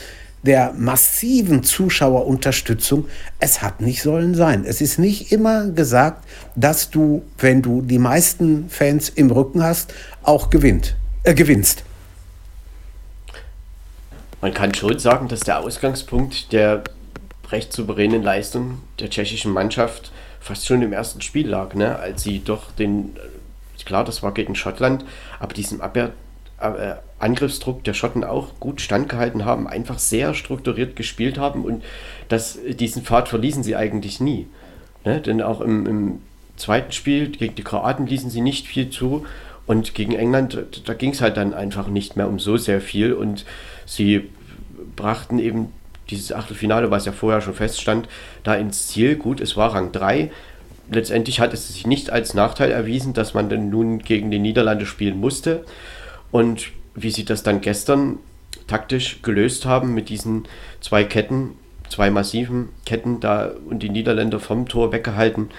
der 0.43 0.73
massiven 0.77 1.63
Zuschauerunterstützung, 1.63 3.07
es 3.39 3.63
hat 3.63 3.81
nicht 3.81 4.03
sollen 4.03 4.35
sein. 4.35 4.65
Es 4.65 4.81
ist 4.81 4.99
nicht 4.99 5.31
immer 5.31 5.65
gesagt, 5.65 6.25
dass 6.55 6.91
du, 6.91 7.23
wenn 7.39 7.63
du 7.63 7.81
die 7.81 7.97
meisten 7.97 8.69
Fans 8.69 9.09
im 9.09 9.31
Rücken 9.31 9.63
hast, 9.63 9.95
auch 10.21 10.51
gewinnt, 10.51 10.95
äh, 11.23 11.33
gewinnst. 11.33 11.83
Man 14.41 14.53
kann 14.53 14.75
schon 14.75 14.99
sagen, 14.99 15.27
dass 15.27 15.39
der 15.39 15.59
Ausgangspunkt 15.59 16.53
der 16.53 16.83
recht 17.51 17.73
souveränen 17.73 18.23
Leistung 18.23 18.79
der 18.99 19.09
tschechischen 19.09 19.51
Mannschaft 19.51 20.11
fast 20.39 20.67
schon 20.67 20.81
im 20.81 20.93
ersten 20.93 21.21
Spiel 21.21 21.47
lag, 21.47 21.73
ne? 21.73 21.97
als 21.97 22.23
sie 22.23 22.39
doch 22.43 22.71
den, 22.71 23.15
klar, 23.85 24.03
das 24.03 24.23
war 24.23 24.33
gegen 24.33 24.55
Schottland, 24.55 25.05
aber 25.39 25.53
diesen 25.53 25.81
Abwehr, 25.81 26.11
äh, 26.59 26.95
Angriffsdruck 27.19 27.83
der 27.83 27.93
Schotten 27.93 28.23
auch 28.23 28.59
gut 28.59 28.81
standgehalten 28.81 29.45
haben, 29.45 29.67
einfach 29.67 29.99
sehr 29.99 30.33
strukturiert 30.33 30.95
gespielt 30.95 31.37
haben 31.37 31.65
und 31.65 31.83
das, 32.29 32.57
diesen 32.67 33.03
Pfad 33.03 33.27
verließen 33.27 33.63
sie 33.63 33.75
eigentlich 33.75 34.21
nie. 34.21 34.47
Ne? 35.03 35.21
Denn 35.21 35.41
auch 35.41 35.61
im, 35.61 35.85
im 35.85 36.21
zweiten 36.55 36.91
Spiel 36.91 37.29
gegen 37.29 37.55
die 37.55 37.63
Kroaten 37.63 38.07
ließen 38.07 38.29
sie 38.29 38.41
nicht 38.41 38.67
viel 38.67 38.89
zu 38.89 39.25
und 39.67 39.93
gegen 39.93 40.13
England, 40.13 40.65
da 40.85 40.93
ging 40.93 41.11
es 41.11 41.21
halt 41.21 41.37
dann 41.37 41.53
einfach 41.53 41.87
nicht 41.87 42.15
mehr 42.15 42.27
um 42.27 42.39
so 42.39 42.57
sehr 42.57 42.81
viel 42.81 43.13
und 43.13 43.45
sie 43.85 44.29
brachten 44.95 45.39
eben 45.39 45.73
dieses 46.09 46.31
Achtelfinale, 46.31 46.91
was 46.91 47.05
ja 47.05 47.11
vorher 47.11 47.41
schon 47.41 47.53
feststand, 47.53 48.07
da 48.43 48.55
ins 48.55 48.87
Ziel. 48.87 49.15
Gut, 49.15 49.41
es 49.41 49.55
war 49.57 49.73
Rang 49.73 49.91
3. 49.91 50.31
Letztendlich 50.91 51.39
hat 51.39 51.53
es 51.53 51.67
sich 51.67 51.85
nicht 51.85 52.09
als 52.09 52.33
Nachteil 52.33 52.71
erwiesen, 52.71 53.13
dass 53.13 53.33
man 53.33 53.49
dann 53.49 53.69
nun 53.69 53.99
gegen 53.99 54.31
die 54.31 54.39
Niederlande 54.39 54.85
spielen 54.85 55.19
musste. 55.19 55.63
Und 56.31 56.71
wie 56.95 57.11
sie 57.11 57.25
das 57.25 57.43
dann 57.43 57.61
gestern 57.61 58.17
taktisch 58.67 59.21
gelöst 59.21 59.65
haben 59.65 59.93
mit 59.93 60.09
diesen 60.09 60.47
zwei 60.81 61.03
Ketten, 61.03 61.51
zwei 61.89 62.09
massiven 62.09 62.69
Ketten 62.85 63.19
da 63.19 63.51
und 63.69 63.83
die 63.83 63.89
Niederländer 63.89 64.39
vom 64.39 64.67
Tor 64.67 64.91
weggehalten, 64.91 65.49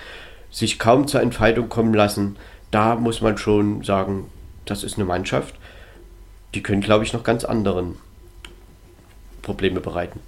sich 0.50 0.78
kaum 0.78 1.06
zur 1.06 1.20
Entfaltung 1.20 1.68
kommen 1.68 1.94
lassen, 1.94 2.36
da 2.70 2.94
muss 2.94 3.20
man 3.20 3.38
schon 3.38 3.82
sagen, 3.84 4.26
das 4.64 4.84
ist 4.84 4.96
eine 4.96 5.04
Mannschaft, 5.04 5.54
die 6.54 6.62
können, 6.62 6.80
glaube 6.80 7.04
ich, 7.04 7.12
noch 7.12 7.24
ganz 7.24 7.44
anderen 7.44 7.96
Probleme 9.42 9.80
bereiten. 9.80 10.20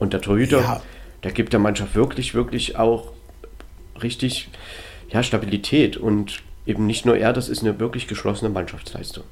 Und 0.00 0.12
der 0.12 0.20
Torhüter, 0.20 0.60
ja. 0.60 0.82
der 1.22 1.30
gibt 1.30 1.52
der 1.52 1.60
Mannschaft 1.60 1.94
wirklich, 1.94 2.34
wirklich 2.34 2.76
auch 2.76 3.12
richtig 4.02 4.48
ja, 5.10 5.22
Stabilität. 5.22 5.96
Und 5.96 6.42
eben 6.66 6.86
nicht 6.86 7.06
nur 7.06 7.16
er, 7.16 7.32
das 7.32 7.48
ist 7.48 7.62
eine 7.62 7.78
wirklich 7.78 8.08
geschlossene 8.08 8.50
Mannschaftsleistung. 8.50 9.24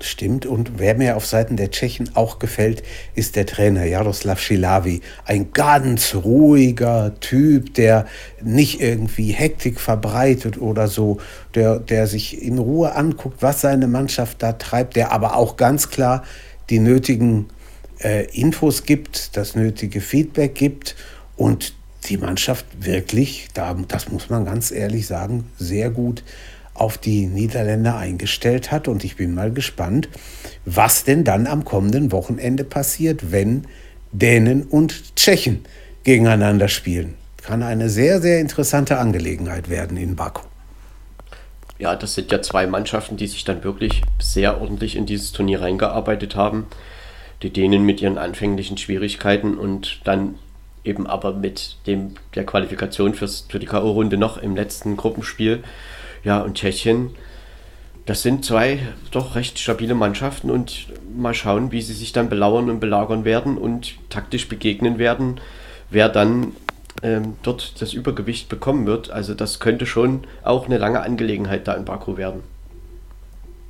Stimmt, 0.00 0.46
und 0.46 0.78
wer 0.78 0.96
mir 0.96 1.16
auf 1.16 1.26
Seiten 1.26 1.56
der 1.56 1.70
Tschechen 1.70 2.10
auch 2.14 2.40
gefällt, 2.40 2.82
ist 3.14 3.36
der 3.36 3.46
Trainer 3.46 3.84
Jaroslav 3.84 4.40
Schilavi. 4.40 5.00
Ein 5.26 5.52
ganz 5.52 6.16
ruhiger 6.16 7.20
Typ, 7.20 7.74
der 7.74 8.06
nicht 8.42 8.80
irgendwie 8.80 9.30
Hektik 9.30 9.78
verbreitet 9.78 10.60
oder 10.60 10.88
so, 10.88 11.18
der, 11.54 11.78
der 11.78 12.08
sich 12.08 12.42
in 12.42 12.58
Ruhe 12.58 12.96
anguckt, 12.96 13.42
was 13.42 13.60
seine 13.60 13.86
Mannschaft 13.86 14.42
da 14.42 14.54
treibt, 14.54 14.96
der 14.96 15.12
aber 15.12 15.36
auch 15.36 15.56
ganz 15.56 15.88
klar 15.88 16.24
die 16.68 16.80
nötigen 16.80 17.46
äh, 18.02 18.24
Infos 18.32 18.84
gibt, 18.84 19.36
das 19.36 19.54
nötige 19.54 20.00
Feedback 20.00 20.54
gibt 20.54 20.96
und 21.36 21.74
die 22.04 22.16
Mannschaft 22.16 22.66
wirklich, 22.80 23.48
da, 23.54 23.76
das 23.88 24.10
muss 24.10 24.28
man 24.28 24.44
ganz 24.44 24.70
ehrlich 24.70 25.06
sagen, 25.06 25.50
sehr 25.58 25.90
gut 25.90 26.22
auf 26.74 26.98
die 26.98 27.26
Niederländer 27.26 27.96
eingestellt 27.96 28.72
hat. 28.72 28.88
Und 28.88 29.04
ich 29.04 29.16
bin 29.16 29.34
mal 29.34 29.52
gespannt, 29.52 30.08
was 30.64 31.04
denn 31.04 31.24
dann 31.24 31.46
am 31.46 31.64
kommenden 31.64 32.12
Wochenende 32.12 32.64
passiert, 32.64 33.30
wenn 33.30 33.66
Dänen 34.10 34.62
und 34.64 35.16
Tschechen 35.16 35.64
gegeneinander 36.04 36.68
spielen. 36.68 37.14
Kann 37.42 37.62
eine 37.62 37.88
sehr, 37.88 38.20
sehr 38.20 38.40
interessante 38.40 38.98
Angelegenheit 38.98 39.68
werden 39.68 39.96
in 39.96 40.16
Baku. 40.16 40.42
Ja, 41.78 41.96
das 41.96 42.14
sind 42.14 42.30
ja 42.30 42.40
zwei 42.42 42.66
Mannschaften, 42.66 43.16
die 43.16 43.26
sich 43.26 43.44
dann 43.44 43.64
wirklich 43.64 44.02
sehr 44.20 44.60
ordentlich 44.60 44.94
in 44.94 45.06
dieses 45.06 45.32
Turnier 45.32 45.60
reingearbeitet 45.60 46.36
haben 46.36 46.66
die 47.42 47.50
Dänen 47.50 47.84
mit 47.84 48.00
ihren 48.00 48.18
anfänglichen 48.18 48.78
Schwierigkeiten 48.78 49.58
und 49.58 50.00
dann 50.04 50.36
eben 50.84 51.06
aber 51.06 51.32
mit 51.32 51.76
dem 51.86 52.14
der 52.34 52.44
Qualifikation 52.44 53.14
fürs, 53.14 53.46
für 53.48 53.58
die 53.58 53.66
K.O.-Runde 53.66 54.16
noch 54.16 54.38
im 54.38 54.56
letzten 54.56 54.96
Gruppenspiel. 54.96 55.62
Ja, 56.24 56.40
und 56.40 56.54
Tschechien, 56.54 57.10
das 58.06 58.22
sind 58.22 58.44
zwei 58.44 58.80
doch 59.10 59.36
recht 59.36 59.58
stabile 59.58 59.94
Mannschaften 59.94 60.50
und 60.50 60.88
mal 61.16 61.34
schauen, 61.34 61.70
wie 61.70 61.82
sie 61.82 61.94
sich 61.94 62.12
dann 62.12 62.28
belauern 62.28 62.68
und 62.68 62.80
belagern 62.80 63.24
werden 63.24 63.56
und 63.56 63.94
taktisch 64.08 64.48
begegnen 64.48 64.98
werden, 64.98 65.40
wer 65.90 66.08
dann 66.08 66.52
ähm, 67.02 67.36
dort 67.42 67.80
das 67.80 67.92
Übergewicht 67.92 68.48
bekommen 68.48 68.86
wird. 68.86 69.10
Also 69.10 69.34
das 69.34 69.60
könnte 69.60 69.86
schon 69.86 70.24
auch 70.42 70.66
eine 70.66 70.78
lange 70.78 71.00
Angelegenheit 71.00 71.68
da 71.68 71.74
in 71.74 71.84
Baku 71.84 72.16
werden. 72.16 72.42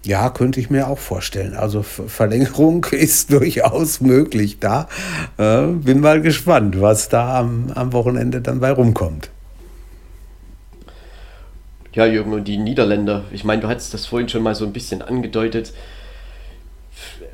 Ja, 0.04 0.30
könnte 0.30 0.58
ich 0.58 0.68
mir 0.68 0.88
auch 0.88 0.98
vorstellen. 0.98 1.54
Also 1.54 1.82
Verlängerung 1.82 2.84
ist 2.90 3.32
durchaus 3.32 4.00
möglich 4.00 4.58
da. 4.58 4.88
Äh, 5.38 5.66
bin 5.68 6.00
mal 6.00 6.20
gespannt, 6.20 6.80
was 6.80 7.08
da 7.08 7.38
am, 7.38 7.70
am 7.74 7.92
Wochenende 7.92 8.40
dann 8.40 8.60
bei 8.60 8.72
rumkommt. 8.72 9.30
Ja, 11.92 12.06
Jürgen, 12.06 12.32
und 12.32 12.48
die 12.48 12.56
Niederländer, 12.56 13.24
ich 13.32 13.44
meine, 13.44 13.62
du 13.62 13.68
hattest 13.68 13.92
das 13.92 14.06
vorhin 14.06 14.28
schon 14.28 14.42
mal 14.42 14.54
so 14.54 14.64
ein 14.64 14.72
bisschen 14.72 15.02
angedeutet. 15.02 15.74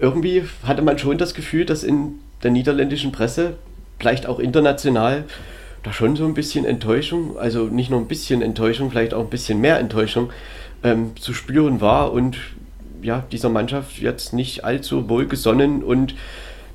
Irgendwie 0.00 0.44
hatte 0.64 0.82
man 0.82 0.98
schon 0.98 1.16
das 1.16 1.32
Gefühl, 1.32 1.64
dass 1.64 1.84
in 1.84 2.16
der 2.42 2.50
niederländischen 2.50 3.12
Presse, 3.12 3.54
vielleicht 3.98 4.26
auch 4.26 4.40
international, 4.40 5.24
da 5.84 5.92
schon 5.92 6.16
so 6.16 6.24
ein 6.24 6.34
bisschen 6.34 6.64
Enttäuschung, 6.64 7.38
also 7.38 7.66
nicht 7.66 7.88
nur 7.90 8.00
ein 8.00 8.08
bisschen 8.08 8.42
Enttäuschung, 8.42 8.90
vielleicht 8.90 9.14
auch 9.14 9.22
ein 9.22 9.30
bisschen 9.30 9.60
mehr 9.60 9.78
Enttäuschung 9.78 10.30
ähm, 10.82 11.16
zu 11.16 11.34
spüren 11.34 11.80
war 11.80 12.12
und 12.12 12.36
ja, 13.02 13.24
dieser 13.32 13.48
Mannschaft 13.48 13.98
jetzt 13.98 14.32
nicht 14.32 14.64
allzu 14.64 15.08
wohlgesonnen 15.08 15.82
und 15.82 16.14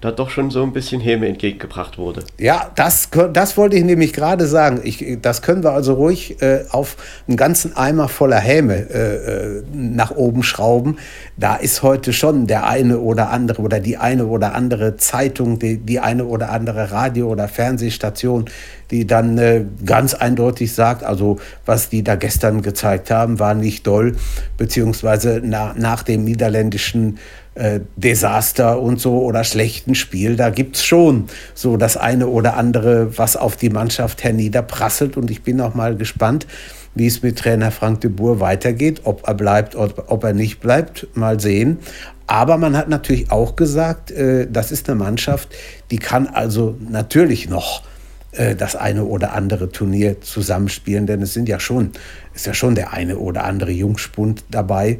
da 0.03 0.11
doch 0.11 0.29
schon 0.29 0.51
so 0.51 0.63
ein 0.63 0.73
bisschen 0.73 0.99
Häme 0.99 1.27
entgegengebracht 1.27 1.97
wurde. 1.97 2.23
Ja, 2.37 2.71
das, 2.75 3.09
das 3.31 3.57
wollte 3.57 3.77
ich 3.77 3.83
nämlich 3.83 4.11
gerade 4.11 4.47
sagen. 4.47 4.81
Ich, 4.83 5.17
das 5.21 5.41
können 5.41 5.63
wir 5.63 5.71
also 5.71 5.93
ruhig 5.93 6.41
äh, 6.41 6.65
auf 6.71 6.97
einen 7.27 7.37
ganzen 7.37 7.75
Eimer 7.77 8.09
voller 8.09 8.39
Häme 8.39 8.89
äh, 8.89 9.57
äh, 9.57 9.63
nach 9.73 10.11
oben 10.11 10.43
schrauben. 10.43 10.97
Da 11.37 11.55
ist 11.55 11.83
heute 11.83 12.11
schon 12.11 12.47
der 12.47 12.67
eine 12.67 12.99
oder 12.99 13.29
andere 13.29 13.61
oder 13.61 13.79
die 13.79 13.97
eine 13.97 14.25
oder 14.25 14.55
andere 14.55 14.97
Zeitung, 14.97 15.59
die, 15.59 15.77
die 15.77 15.99
eine 15.99 16.25
oder 16.25 16.51
andere 16.51 16.91
Radio- 16.91 17.29
oder 17.29 17.47
Fernsehstation, 17.47 18.45
die 18.91 19.07
dann 19.07 19.37
äh, 19.37 19.65
ganz 19.85 20.13
eindeutig 20.13 20.73
sagt, 20.73 21.03
also 21.03 21.39
was 21.65 21.89
die 21.89 22.03
da 22.03 22.15
gestern 22.15 22.61
gezeigt 22.61 23.09
haben, 23.09 23.39
war 23.39 23.53
nicht 23.53 23.87
doll, 23.87 24.17
beziehungsweise 24.57 25.41
na, 25.43 25.73
nach 25.77 26.03
dem 26.03 26.25
niederländischen 26.25 27.19
äh, 27.55 27.81
Desaster 27.95 28.79
und 28.79 28.99
so 28.99 29.21
oder 29.21 29.43
schlechten 29.43 29.95
Spiel, 29.95 30.35
da 30.35 30.49
gibt 30.49 30.75
es 30.75 30.83
schon 30.83 31.25
so 31.53 31.77
das 31.77 31.97
eine 31.97 32.27
oder 32.27 32.57
andere, 32.57 33.17
was 33.17 33.35
auf 33.35 33.55
die 33.55 33.69
Mannschaft 33.69 34.23
herniederprasselt. 34.23 35.17
Und 35.17 35.29
ich 35.29 35.43
bin 35.43 35.61
auch 35.61 35.73
mal 35.73 35.95
gespannt, 35.95 36.47
wie 36.95 37.07
es 37.07 37.21
mit 37.21 37.39
Trainer 37.39 37.71
Frank 37.71 38.01
de 38.01 38.09
Boer 38.09 38.39
weitergeht, 38.39 39.01
ob 39.03 39.27
er 39.27 39.33
bleibt, 39.33 39.75
ob, 39.75 40.05
ob 40.07 40.23
er 40.23 40.33
nicht 40.33 40.59
bleibt, 40.59 41.07
mal 41.15 41.39
sehen. 41.39 41.79
Aber 42.27 42.57
man 42.57 42.77
hat 42.77 42.89
natürlich 42.89 43.31
auch 43.31 43.55
gesagt, 43.55 44.11
äh, 44.11 44.47
das 44.49 44.71
ist 44.71 44.89
eine 44.89 44.97
Mannschaft, 44.97 45.49
die 45.91 45.97
kann 45.97 46.27
also 46.27 46.77
natürlich 46.89 47.49
noch 47.49 47.83
äh, 48.31 48.55
das 48.55 48.75
eine 48.75 49.05
oder 49.05 49.33
andere 49.33 49.71
Turnier 49.71 50.21
zusammenspielen, 50.21 51.05
denn 51.05 51.21
es 51.21 51.33
sind 51.33 51.49
ja 51.49 51.59
schon, 51.59 51.91
ist 52.33 52.45
ja 52.45 52.53
schon 52.53 52.75
der 52.75 52.93
eine 52.93 53.17
oder 53.17 53.43
andere 53.43 53.71
Jungspund 53.71 54.43
dabei. 54.49 54.99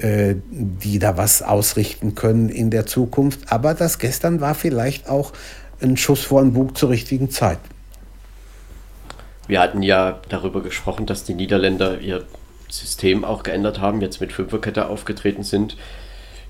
Äh, 0.00 0.36
die 0.50 0.98
da 0.98 1.18
was 1.18 1.42
ausrichten 1.42 2.14
können 2.14 2.48
in 2.48 2.70
der 2.70 2.86
Zukunft. 2.86 3.52
Aber 3.52 3.74
das 3.74 3.98
gestern 3.98 4.40
war 4.40 4.54
vielleicht 4.54 5.10
auch 5.10 5.32
ein 5.82 5.98
Schuss 5.98 6.22
vor 6.22 6.40
den 6.40 6.54
Bug 6.54 6.78
zur 6.78 6.88
richtigen 6.88 7.28
Zeit. 7.28 7.58
wir 9.46 9.60
hatten 9.60 9.82
ja 9.82 10.20
darüber 10.30 10.62
gesprochen, 10.62 11.04
dass 11.04 11.24
die 11.24 11.34
Niederländer 11.34 12.00
ihr 12.00 12.24
System 12.70 13.24
auch 13.24 13.42
geändert 13.42 13.80
haben, 13.80 14.00
jetzt 14.00 14.22
mit 14.22 14.32
Fünferkette 14.32 14.88
aufgetreten 14.88 15.42
sind. 15.42 15.76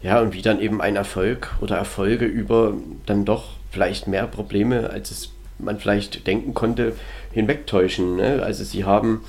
Ja, 0.01 0.21
und 0.21 0.33
wie 0.33 0.43
dann 0.43 0.61
eben 0.61 0.81
ein 0.81 0.95
Erfolg 0.95 1.57
oder 1.61 1.77
Erfolge 1.77 2.27
über 2.27 2.75
dann 3.07 3.25
doch 3.25 3.57
vielleicht 3.73 4.07
mehr 4.07 4.29
Probleme, 4.29 4.91
als 4.91 5.11
es 5.11 5.31
man 5.59 5.79
vielleicht 5.81 6.27
denken 6.27 6.55
konnte, 6.55 6.93
hinwegtäuschen. 7.33 8.17
Ne? 8.17 8.43
Also 8.45 8.63
sie 8.63 8.85
haben 8.85 9.25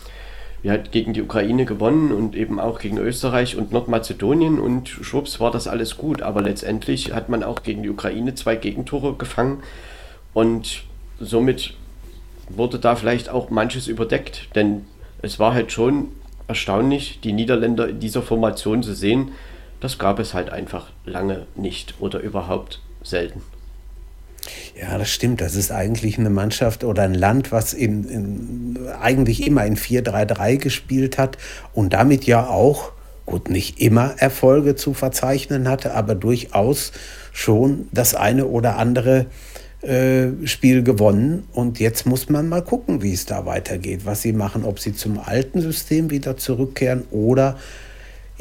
ja, 0.64 0.78
gegen 0.78 1.14
die 1.14 1.24
Ukraine 1.24 1.66
gewonnen 1.66 2.12
und 2.12 2.36
eben 2.36 2.60
auch 2.60 2.80
gegen 2.80 2.98
Österreich 2.98 3.56
und 3.56 3.72
Nordmazedonien 3.72 4.60
und 4.60 4.90
schwupps 4.90 5.40
war 5.40 5.52
das 5.52 5.68
alles 5.68 5.98
gut. 5.98 6.22
Aber 6.22 6.42
letztendlich 6.42 7.14
hat 7.14 7.30
man 7.30 7.44
auch 7.44 7.64
gegen 7.64 7.82
die 7.84 7.90
Ukraine 7.90 8.36
zwei 8.36 8.56
Gegentore 8.56 9.16
gefangen 9.16 9.64
und 10.34 10.84
somit 11.20 11.74
wurde 12.50 12.80
da 12.80 12.96
vielleicht 12.96 13.30
auch 13.30 13.50
manches 13.50 13.88
überdeckt. 13.88 14.50
Denn 14.56 14.86
es 15.22 15.40
war 15.40 15.54
halt 15.54 15.72
schon 15.72 16.10
erstaunlich, 16.48 17.20
die 17.24 17.34
Niederländer 17.34 17.88
in 17.88 18.00
dieser 18.00 18.22
Formation 18.22 18.84
zu 18.84 18.94
sehen. 18.94 19.32
Das 19.80 19.98
gab 19.98 20.20
es 20.20 20.34
halt 20.34 20.52
einfach 20.52 20.90
lange 21.06 21.48
nicht 21.56 21.96
oder 22.00 22.20
überhaupt 22.20 22.82
selten. 23.02 23.42
Ja, 24.80 24.98
das 24.98 25.10
stimmt. 25.10 25.42
Das 25.42 25.56
ist 25.56 25.72
eigentlich 25.72 26.18
eine 26.18 26.30
Mannschaft 26.30 26.84
oder 26.84 27.04
ein 27.04 27.14
Land, 27.14 27.52
was 27.52 27.74
in, 27.74 28.10
in 28.10 28.80
eigentlich 29.00 29.46
immer 29.46 29.66
in 29.66 29.78
4-3-3 29.78 30.58
gespielt 30.58 31.18
hat 31.18 31.38
und 31.74 31.94
damit 31.94 32.26
ja 32.26 32.48
auch, 32.48 32.92
gut, 33.26 33.50
nicht 33.50 33.80
immer 33.80 34.16
Erfolge 34.18 34.76
zu 34.76 34.94
verzeichnen 34.94 35.70
hatte, 35.70 35.94
aber 35.94 36.16
durchaus 36.16 36.92
schon 37.32 37.88
das 37.92 38.16
eine 38.16 38.48
oder 38.48 38.78
andere 38.78 39.28
äh, 39.82 40.30
Spiel 40.46 40.84
gewonnen. 40.84 41.48
Und 41.54 41.80
jetzt 41.80 42.06
muss 42.06 42.30
man 42.30 42.50
mal 42.50 42.64
gucken, 42.64 43.02
wie 43.02 43.14
es 43.14 43.26
da 43.26 43.46
weitergeht, 43.46 44.02
was 44.06 44.22
sie 44.22 44.34
machen, 44.34 44.66
ob 44.66 44.80
sie 44.80 44.94
zum 44.94 45.20
alten 45.20 45.62
System 45.62 46.10
wieder 46.10 46.38
zurückkehren 46.38 47.04
oder 47.12 47.58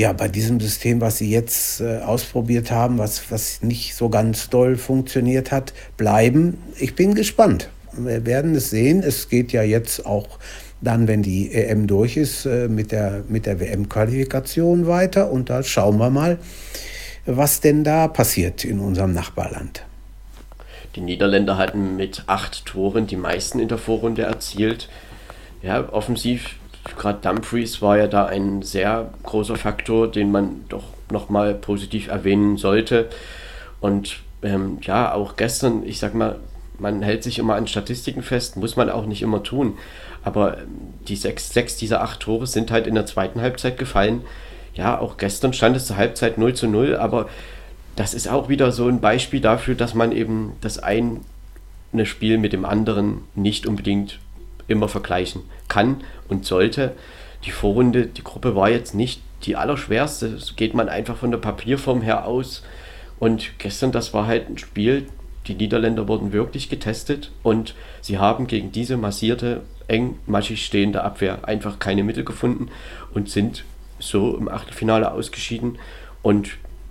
ja, 0.01 0.15
bei 0.15 0.29
diesem 0.29 0.61
System, 0.61 1.03
was 1.03 1.19
Sie 1.19 1.31
jetzt 1.31 1.83
äh, 1.83 1.99
ausprobiert 1.99 2.71
haben, 2.71 2.97
was, 2.97 3.31
was 3.31 3.61
nicht 3.61 3.95
so 3.95 4.09
ganz 4.09 4.49
doll 4.49 4.77
funktioniert 4.77 5.53
hat, 5.53 5.75
bleiben. 5.99 6.57
Ich 6.79 6.95
bin 6.95 7.15
gespannt. 7.15 7.69
Wir 7.93 8.25
werden 8.25 8.55
es 8.55 8.71
sehen. 8.71 9.03
Es 9.03 9.29
geht 9.29 9.53
ja 9.53 9.63
jetzt 9.63 10.07
auch 10.07 10.39
dann, 10.81 11.07
wenn 11.07 11.23
die 11.23 11.53
EM 11.53 11.87
durch 11.87 12.17
ist, 12.17 12.47
äh, 12.47 12.67
mit 12.69 12.93
der, 12.93 13.25
mit 13.29 13.45
der 13.45 13.61
WM-Qualifikation 13.61 14.87
weiter. 14.87 15.31
Und 15.31 15.51
da 15.51 15.63
schauen 15.63 15.99
wir 15.99 16.09
mal, 16.09 16.39
was 17.27 17.61
denn 17.61 17.85
da 17.85 18.09
passiert 18.09 18.65
in 18.65 18.81
unserem 18.81 19.13
Nachbarland. 19.13 19.85
Die 20.97 21.03
Niederländer 21.03 21.59
hatten 21.59 21.97
mit 21.97 22.25
acht 22.27 22.65
Toren 22.65 23.07
die 23.07 23.17
meisten 23.17 23.61
in 23.61 23.69
der 23.69 23.77
Vorrunde 23.77 24.23
erzielt. 24.23 24.89
Ja, 25.61 25.93
offensiv 25.93 26.57
gerade 26.97 27.19
Dumfries 27.21 27.83
war 27.83 27.99
ja 27.99 28.07
da 28.07 28.27
ein 28.27 28.63
sehr 28.63 29.13
großer 29.23 29.57
Faktor, 29.57 30.11
den 30.11 30.33
man 30.33 30.65
doch 30.69 30.85
nochmal 31.11 31.55
positiv 31.55 32.09
erwähnen 32.09 32.57
sollte. 32.57 33.09
Und 33.81 34.21
ähm, 34.43 34.79
ja, 34.83 35.13
auch 35.13 35.37
gestern, 35.37 35.85
ich 35.85 35.99
sag 35.99 36.15
mal, 36.15 36.37
man 36.79 37.03
hält 37.03 37.23
sich 37.23 37.39
immer 37.39 37.57
an 37.57 37.67
Statistiken 37.67 38.23
fest, 38.23 38.57
muss 38.57 38.77
man 38.77 38.91
auch 38.91 39.07
nicht 39.07 39.23
immer 39.23 39.43
tun. 39.43 39.77
Aber 40.23 40.59
ähm, 40.59 40.95
die 41.09 41.17
sechs, 41.17 41.53
sechs 41.53 41.77
dieser 41.77 42.03
acht 42.03 42.21
Tore 42.21 42.47
sind 42.47 42.71
halt 42.71 42.87
in 42.87 42.95
der 42.95 43.07
zweiten 43.07 43.41
Halbzeit 43.41 43.79
gefallen. 43.79 44.23
Ja, 44.75 44.99
auch 44.99 45.17
gestern 45.17 45.53
stand 45.53 45.77
es 45.77 45.87
zur 45.87 45.97
Halbzeit 45.97 46.39
0 46.39 46.55
zu 46.55 46.67
0, 46.67 46.97
aber 46.97 47.29
das 47.97 48.15
ist 48.15 48.29
auch 48.29 48.49
wieder 48.49 48.73
so 48.73 48.87
ein 48.87 49.01
Beispiel 49.01 49.41
dafür, 49.41 49.75
dass 49.75 49.95
man 49.95 50.13
eben 50.13 50.53
das 50.61 50.79
eine 50.79 51.21
Spiel 52.05 52.39
mit 52.39 52.53
dem 52.53 52.65
anderen 52.65 53.23
nicht 53.35 53.67
unbedingt 53.67 54.21
immer 54.71 54.89
vergleichen 54.89 55.43
kann 55.69 56.03
und 56.29 56.47
sollte. 56.47 56.93
Die 57.45 57.51
Vorrunde, 57.51 58.07
die 58.07 58.25
Gruppe 58.25 58.55
war 58.55 58.71
jetzt 58.71 58.95
nicht 58.95 59.23
die 59.45 59.57
allerschwerste. 59.57 60.31
Das 60.31 60.57
geht 60.57 60.75
man 60.75 60.89
einfach 60.89 61.17
von 61.17 61.31
der 61.31 61.39
Papierform 61.39 62.03
her 62.03 62.27
aus. 62.27 62.63
Und 63.19 63.59
gestern, 63.59 63.93
das 63.93 64.15
war 64.15 64.27
halt 64.27 64.49
ein 64.49 64.59
Spiel, 64.59 65.07
die 65.47 65.55
Niederländer 65.55 66.07
wurden 66.07 66.33
wirklich 66.33 66.69
getestet 66.69 67.31
und 67.43 67.75
sie 68.01 68.19
haben 68.19 68.47
gegen 68.47 68.73
diese 68.73 68.97
massierte, 68.97 69.63
engmaschig 69.89 70.65
stehende 70.65 71.03
Abwehr 71.03 71.49
einfach 71.49 71.79
keine 71.79 72.05
Mittel 72.05 72.25
gefunden 72.25 72.69
und 73.15 73.29
sind 73.29 73.65
so 73.99 74.37
im 74.37 74.49
Achtelfinale 74.49 75.11
ausgeschieden. 75.11 75.79
Und 76.23 76.51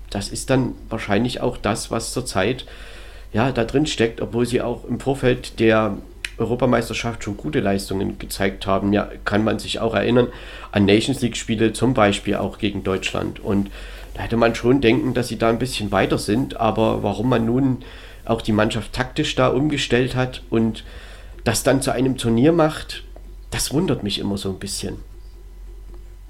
das 0.09 0.29
ist 0.29 0.49
dann 0.49 0.73
wahrscheinlich 0.89 1.41
auch 1.41 1.57
das, 1.57 1.91
was 1.91 2.11
zurzeit 2.11 2.65
ja, 3.31 3.51
da 3.51 3.63
drin 3.63 3.85
steckt, 3.85 4.21
obwohl 4.21 4.45
sie 4.45 4.61
auch 4.61 4.85
im 4.85 4.99
Vorfeld 4.99 5.59
der 5.59 5.97
Europameisterschaft 6.39 7.23
schon 7.23 7.37
gute 7.37 7.59
Leistungen 7.59 8.17
gezeigt 8.17 8.65
haben. 8.65 8.93
Ja, 8.93 9.09
kann 9.25 9.43
man 9.43 9.59
sich 9.59 9.79
auch 9.79 9.93
erinnern 9.93 10.27
an 10.71 10.85
Nations 10.85 11.21
League-Spiele, 11.21 11.73
zum 11.73 11.93
Beispiel 11.93 12.35
auch 12.35 12.57
gegen 12.57 12.83
Deutschland. 12.83 13.39
Und 13.39 13.69
da 14.13 14.23
hätte 14.23 14.37
man 14.37 14.55
schon 14.55 14.81
denken, 14.81 15.13
dass 15.13 15.27
sie 15.27 15.37
da 15.37 15.49
ein 15.49 15.59
bisschen 15.59 15.91
weiter 15.91 16.17
sind. 16.17 16.57
Aber 16.57 17.03
warum 17.03 17.29
man 17.29 17.45
nun 17.45 17.83
auch 18.25 18.41
die 18.41 18.51
Mannschaft 18.51 18.93
taktisch 18.93 19.35
da 19.35 19.47
umgestellt 19.47 20.15
hat 20.15 20.43
und 20.49 20.83
das 21.43 21.63
dann 21.63 21.81
zu 21.81 21.91
einem 21.91 22.17
Turnier 22.17 22.51
macht, 22.51 23.03
das 23.51 23.73
wundert 23.73 24.03
mich 24.03 24.19
immer 24.19 24.37
so 24.37 24.49
ein 24.49 24.59
bisschen. 24.59 24.97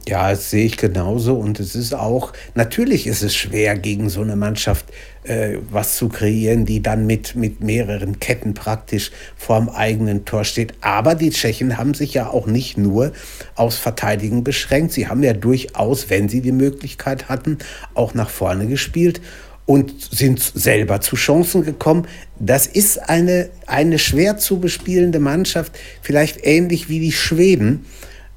Ja, 0.07 0.29
das 0.29 0.49
sehe 0.49 0.65
ich 0.65 0.77
genauso. 0.77 1.35
Und 1.35 1.59
es 1.59 1.75
ist 1.75 1.93
auch, 1.93 2.33
natürlich 2.55 3.05
ist 3.05 3.21
es 3.21 3.35
schwer, 3.35 3.77
gegen 3.77 4.09
so 4.09 4.21
eine 4.21 4.35
Mannschaft 4.35 4.85
äh, 5.23 5.57
was 5.69 5.95
zu 5.95 6.09
kreieren, 6.09 6.65
die 6.65 6.81
dann 6.81 7.05
mit, 7.05 7.35
mit 7.35 7.61
mehreren 7.61 8.19
Ketten 8.19 8.53
praktisch 8.53 9.11
vorm 9.35 9.69
eigenen 9.69 10.25
Tor 10.25 10.43
steht. 10.43 10.73
Aber 10.81 11.15
die 11.15 11.29
Tschechen 11.29 11.77
haben 11.77 11.93
sich 11.93 12.13
ja 12.13 12.29
auch 12.29 12.47
nicht 12.47 12.77
nur 12.77 13.11
aufs 13.55 13.77
Verteidigen 13.77 14.43
beschränkt. 14.43 14.93
Sie 14.93 15.07
haben 15.07 15.23
ja 15.23 15.33
durchaus, 15.33 16.09
wenn 16.09 16.29
sie 16.29 16.41
die 16.41 16.51
Möglichkeit 16.51 17.29
hatten, 17.29 17.57
auch 17.93 18.13
nach 18.13 18.29
vorne 18.29 18.67
gespielt 18.67 19.21
und 19.65 19.93
sind 20.01 20.39
selber 20.39 21.01
zu 21.01 21.15
Chancen 21.15 21.63
gekommen. 21.63 22.07
Das 22.39 22.65
ist 22.65 23.09
eine, 23.09 23.49
eine 23.67 23.99
schwer 23.99 24.37
zu 24.37 24.59
bespielende 24.59 25.19
Mannschaft, 25.19 25.77
vielleicht 26.01 26.45
ähnlich 26.45 26.89
wie 26.89 26.99
die 26.99 27.11
Schweden 27.11 27.85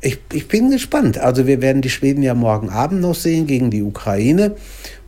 ich, 0.02 0.18
ich 0.32 0.48
bin 0.48 0.70
gespannt. 0.70 1.18
Also 1.18 1.46
wir 1.46 1.62
werden 1.62 1.80
die 1.80 1.90
Schweden 1.90 2.22
ja 2.22 2.34
morgen 2.34 2.68
Abend 2.68 3.00
noch 3.00 3.14
sehen 3.14 3.46
gegen 3.46 3.70
die 3.70 3.82
Ukraine. 3.82 4.56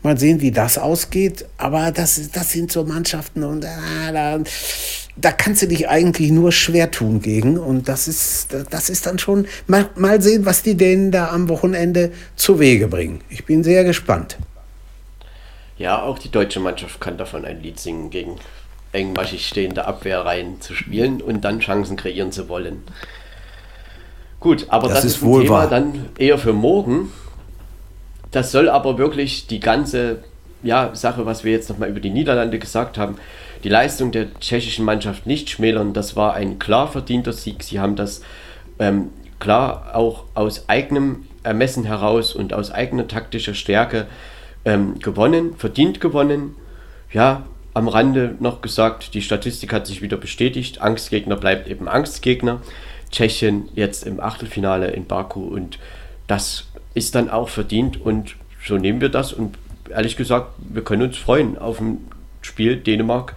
Mal 0.04 0.18
sehen, 0.18 0.40
wie 0.40 0.52
das 0.52 0.78
ausgeht. 0.78 1.46
Aber 1.56 1.90
das, 1.90 2.30
das 2.30 2.52
sind 2.52 2.70
so 2.70 2.84
Mannschaften 2.84 3.42
und 3.42 3.64
ah, 3.64 4.12
da, 4.12 4.38
da 5.16 5.32
kannst 5.32 5.62
du 5.62 5.66
dich 5.66 5.88
eigentlich 5.88 6.30
nur 6.30 6.52
schwer 6.52 6.90
tun 6.90 7.20
gegen. 7.20 7.58
Und 7.58 7.88
das 7.88 8.06
ist, 8.06 8.54
das 8.70 8.90
ist 8.90 9.06
dann 9.06 9.18
schon, 9.18 9.46
mal, 9.66 9.88
mal 9.96 10.20
sehen, 10.20 10.44
was 10.44 10.62
die 10.62 10.76
Dänen 10.76 11.10
da 11.10 11.30
am 11.30 11.48
Wochenende 11.48 12.12
zu 12.36 12.60
Wege 12.60 12.86
bringen. 12.86 13.22
Ich 13.30 13.46
bin 13.46 13.64
sehr 13.64 13.82
gespannt. 13.82 14.36
Ja, 15.78 16.02
auch 16.02 16.18
die 16.18 16.30
deutsche 16.30 16.60
Mannschaft 16.60 17.00
kann 17.00 17.18
davon 17.18 17.44
ein 17.44 17.62
Lied 17.62 17.80
singen, 17.80 18.10
gegen 18.10 18.36
engmaschig 18.92 19.46
stehende 19.46 19.86
Abwehrreihen 19.86 20.60
zu 20.60 20.74
spielen 20.74 21.20
und 21.20 21.44
dann 21.44 21.60
Chancen 21.60 21.96
kreieren 21.96 22.30
zu 22.30 22.48
wollen. 22.48 22.82
Gut, 24.38 24.66
aber 24.68 24.88
das, 24.88 24.98
das 24.98 25.04
ist, 25.06 25.16
ist 25.16 25.22
ein 25.22 25.40
Thema 25.40 25.50
wahr. 25.50 25.68
dann 25.68 26.10
eher 26.18 26.36
für 26.36 26.52
morgen. 26.52 27.10
Das 28.35 28.51
soll 28.51 28.68
aber 28.68 28.99
wirklich 28.99 29.47
die 29.47 29.61
ganze 29.61 30.18
ja, 30.64 30.92
Sache, 30.92 31.25
was 31.25 31.44
wir 31.44 31.53
jetzt 31.53 31.70
nochmal 31.70 31.88
über 31.88 32.01
die 32.01 32.11
Niederlande 32.11 32.59
gesagt 32.59 32.99
haben, 32.99 33.14
die 33.62 33.68
Leistung 33.68 34.11
der 34.11 34.35
tschechischen 34.40 34.85
Mannschaft 34.85 35.25
nicht 35.25 35.51
schmälern. 35.51 35.92
Das 35.92 36.16
war 36.16 36.35
ein 36.35 36.59
klar 36.59 36.90
verdienter 36.90 37.33
Sieg. 37.33 37.62
Sie 37.62 37.79
haben 37.79 37.94
das 37.94 38.23
ähm, 38.81 39.11
klar 39.38 39.92
auch 39.94 40.25
aus 40.35 40.68
eigenem 40.68 41.27
Ermessen 41.44 41.85
heraus 41.85 42.35
und 42.35 42.53
aus 42.55 42.73
eigener 42.73 43.07
taktischer 43.07 43.55
Stärke 43.55 44.09
ähm, 44.64 44.99
gewonnen, 44.99 45.55
verdient 45.57 46.01
gewonnen. 46.01 46.57
Ja, 47.12 47.44
am 47.73 47.87
Rande 47.87 48.35
noch 48.40 48.62
gesagt, 48.62 49.14
die 49.14 49.23
Statistik 49.23 49.73
hat 49.73 49.87
sich 49.87 50.03
wieder 50.03 50.16
bestätigt. 50.16 50.81
Angstgegner 50.81 51.37
bleibt 51.37 51.68
eben 51.68 51.87
Angstgegner. 51.87 52.62
Tschechien 53.12 53.68
jetzt 53.77 54.05
im 54.05 54.18
Achtelfinale 54.18 54.90
in 54.90 55.07
Baku 55.07 55.44
und 55.44 55.79
das 56.27 56.64
ist 56.94 57.14
dann 57.14 57.28
auch 57.28 57.48
verdient 57.48 58.00
und 58.00 58.37
so 58.64 58.78
nehmen 58.78 59.00
wir 59.00 59.09
das 59.09 59.33
und 59.33 59.59
ehrlich 59.90 60.16
gesagt, 60.16 60.54
wir 60.59 60.83
können 60.83 61.02
uns 61.02 61.18
freuen 61.18 61.59
auf 61.59 61.80
ein 61.80 61.98
Spiel 62.40 62.76
Dänemark 62.76 63.37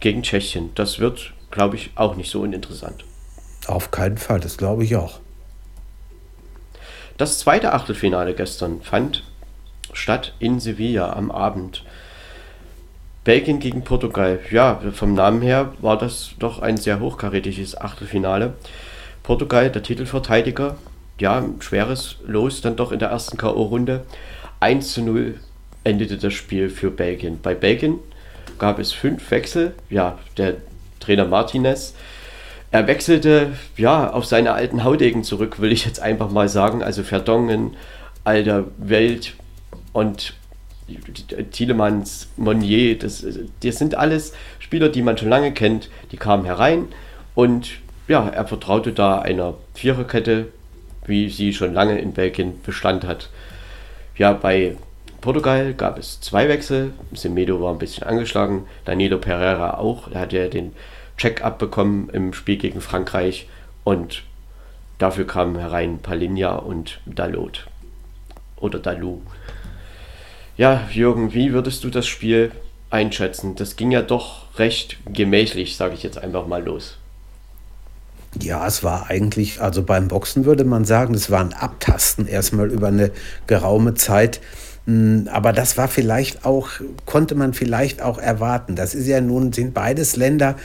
gegen 0.00 0.22
Tschechien. 0.22 0.70
Das 0.74 0.98
wird, 0.98 1.32
glaube 1.50 1.76
ich, 1.76 1.90
auch 1.94 2.16
nicht 2.16 2.30
so 2.30 2.40
uninteressant. 2.40 3.04
Auf 3.66 3.90
keinen 3.90 4.18
Fall, 4.18 4.40
das 4.40 4.56
glaube 4.56 4.84
ich 4.84 4.96
auch. 4.96 5.20
Das 7.16 7.38
zweite 7.38 7.72
Achtelfinale 7.72 8.34
gestern 8.34 8.82
fand 8.82 9.22
statt 9.92 10.34
in 10.38 10.60
Sevilla 10.60 11.12
am 11.12 11.30
Abend. 11.30 11.84
Belgien 13.22 13.60
gegen 13.60 13.82
Portugal. 13.82 14.40
Ja, 14.50 14.80
vom 14.92 15.14
Namen 15.14 15.40
her 15.40 15.72
war 15.80 15.96
das 15.96 16.32
doch 16.38 16.58
ein 16.58 16.76
sehr 16.76 17.00
hochkarätiges 17.00 17.80
Achtelfinale. 17.80 18.54
Portugal, 19.22 19.70
der 19.70 19.82
Titelverteidiger, 19.82 20.76
ja, 21.18 21.44
schweres 21.60 22.16
Los 22.26 22.60
dann 22.60 22.76
doch 22.76 22.92
in 22.92 22.98
der 22.98 23.08
ersten 23.08 23.36
K.O.-Runde. 23.36 24.00
1 24.60 24.92
zu 24.92 25.02
0 25.02 25.38
endete 25.84 26.16
das 26.16 26.32
Spiel 26.32 26.68
für 26.68 26.90
Belgien. 26.90 27.38
Bei 27.42 27.54
Belgien 27.54 27.98
gab 28.58 28.78
es 28.78 28.92
fünf 28.92 29.30
Wechsel. 29.30 29.74
Ja, 29.90 30.18
der 30.36 30.56
Trainer 31.00 31.26
Martinez 31.26 31.94
er 32.74 32.88
wechselte 32.88 33.52
ja 33.76 34.10
auf 34.10 34.26
seine 34.26 34.52
alten 34.52 34.82
Haudegen 34.82 35.22
zurück, 35.22 35.60
will 35.60 35.70
ich 35.70 35.84
jetzt 35.84 36.00
einfach 36.00 36.28
mal 36.28 36.48
sagen. 36.48 36.82
Also 36.82 37.04
Verdongen, 37.04 37.76
alter 38.24 38.64
Welt 38.78 39.34
und 39.92 40.34
Thielemanns, 41.52 42.30
Monnier, 42.36 42.98
das, 42.98 43.24
das 43.62 43.76
sind 43.76 43.94
alles 43.94 44.32
Spieler, 44.58 44.88
die 44.88 45.02
man 45.02 45.16
schon 45.16 45.28
lange 45.28 45.52
kennt. 45.52 45.88
Die 46.10 46.16
kamen 46.16 46.44
herein 46.46 46.86
und 47.36 47.70
ja, 48.08 48.28
er 48.28 48.44
vertraute 48.44 48.92
da 48.92 49.20
einer 49.20 49.54
Viererkette, 49.74 50.48
wie 51.06 51.28
sie 51.28 51.52
schon 51.52 51.74
lange 51.74 51.98
in 51.98 52.12
Belgien 52.12 52.60
Bestand 52.62 53.04
hat. 53.04 53.30
Ja, 54.16 54.32
bei 54.32 54.76
Portugal 55.20 55.74
gab 55.74 55.98
es 55.98 56.20
zwei 56.20 56.48
Wechsel. 56.48 56.92
Semedo 57.12 57.60
war 57.60 57.72
ein 57.72 57.78
bisschen 57.78 58.06
angeschlagen, 58.06 58.66
Danilo 58.84 59.18
Pereira 59.18 59.78
auch. 59.78 60.10
Er 60.10 60.20
hatte 60.20 60.38
ja 60.38 60.48
den 60.48 60.72
Check-up 61.16 61.58
bekommen 61.58 62.10
im 62.12 62.32
Spiel 62.32 62.56
gegen 62.56 62.80
Frankreich 62.80 63.48
und 63.84 64.22
dafür 64.98 65.26
kamen 65.26 65.56
herein 65.56 66.00
Palinja 66.00 66.56
und 66.56 67.00
Dalot. 67.06 67.66
Oder 68.56 68.78
Dalou. 68.78 69.22
Ja, 70.56 70.86
Jürgen, 70.92 71.34
wie 71.34 71.52
würdest 71.52 71.84
du 71.84 71.90
das 71.90 72.06
Spiel 72.06 72.52
einschätzen? 72.90 73.56
Das 73.56 73.76
ging 73.76 73.90
ja 73.90 74.02
doch 74.02 74.58
recht 74.58 74.98
gemächlich, 75.06 75.76
sage 75.76 75.94
ich 75.94 76.02
jetzt 76.02 76.18
einfach 76.18 76.46
mal 76.46 76.62
los. 76.62 76.98
Ja, 78.40 78.66
es 78.66 78.82
war 78.82 79.10
eigentlich, 79.10 79.60
also 79.60 79.82
beim 79.82 80.08
Boxen 80.08 80.44
würde 80.44 80.64
man 80.64 80.84
sagen, 80.84 81.14
es 81.14 81.30
war 81.30 81.40
ein 81.40 81.52
Abtasten 81.52 82.26
erstmal 82.26 82.70
über 82.70 82.88
eine 82.88 83.10
geraume 83.46 83.94
Zeit. 83.94 84.40
Hm, 84.86 85.30
aber 85.32 85.54
das 85.54 85.78
war 85.78 85.88
vielleicht 85.88 86.44
auch, 86.44 86.68
konnte 87.06 87.34
man 87.34 87.54
vielleicht 87.54 88.02
auch 88.02 88.18
erwarten. 88.18 88.76
Das 88.76 88.94
ist 88.94 89.06
ja 89.06 89.22
nun, 89.22 89.50
sind 89.52 89.72
beides 89.72 90.16
Länder, 90.16 90.56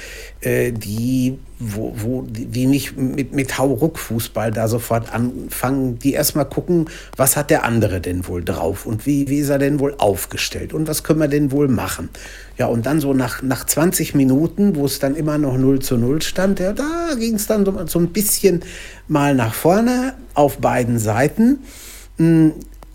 äh, 0.42 0.74
die, 0.74 1.40
wo, 1.58 1.94
wo, 1.96 2.24
die 2.24 2.66
nicht 2.66 2.98
mit, 2.98 3.34
mit 3.34 3.58
Hauruck-Fußball 3.58 4.52
da 4.52 4.68
sofort 4.68 5.14
anfangen, 5.14 6.00
die 6.00 6.12
erstmal 6.12 6.46
gucken, 6.46 6.90
was 7.16 7.38
hat 7.38 7.50
der 7.50 7.64
andere 7.64 8.02
denn 8.02 8.28
wohl 8.28 8.44
drauf 8.44 8.86
und 8.86 9.06
wie, 9.06 9.30
wie 9.30 9.38
ist 9.38 9.50
er 9.50 9.58
denn 9.58 9.80
wohl 9.80 9.96
aufgestellt 9.98 10.74
und 10.74 10.90
was 10.90 11.04
können 11.04 11.22
wir 11.22 11.30
denn 11.30 11.54
wohl 11.54 11.70
machen. 11.70 12.10
Ja, 12.58 12.66
und 12.66 12.86
dann 12.86 13.00
so 13.00 13.14
nach, 13.14 13.42
nach 13.42 13.66
20 13.66 14.16
Minuten, 14.16 14.76
wo 14.76 14.86
es 14.86 15.00
dann 15.00 15.16
immer 15.16 15.38
noch 15.38 15.58
0 15.58 15.80
zu 15.80 15.96
0 15.96 16.22
stand, 16.22 16.60
ja, 16.60 16.74
da 16.74 17.16
ging 17.18 17.36
es 17.36 17.48
dann 17.48 17.64
so, 17.64 17.88
so 17.88 18.00
ein 18.00 18.10
bisschen 18.10 18.64
mal 19.08 19.34
nach 19.34 19.54
vorne 19.54 20.16
auf 20.34 20.58
beiden 20.58 21.00
Seiten. 21.00 21.60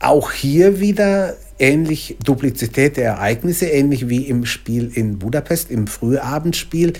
Auch 0.04 0.32
hier 0.32 0.80
wieder 0.80 1.34
ähnlich 1.58 2.18
Duplizität 2.22 2.98
der 2.98 3.12
Ereignisse, 3.12 3.68
ähnlich 3.68 4.10
wie 4.10 4.28
im 4.28 4.44
Spiel 4.44 4.90
in 4.92 5.18
Budapest, 5.18 5.70
im 5.70 5.86
Frühabendspiel. 5.86 6.92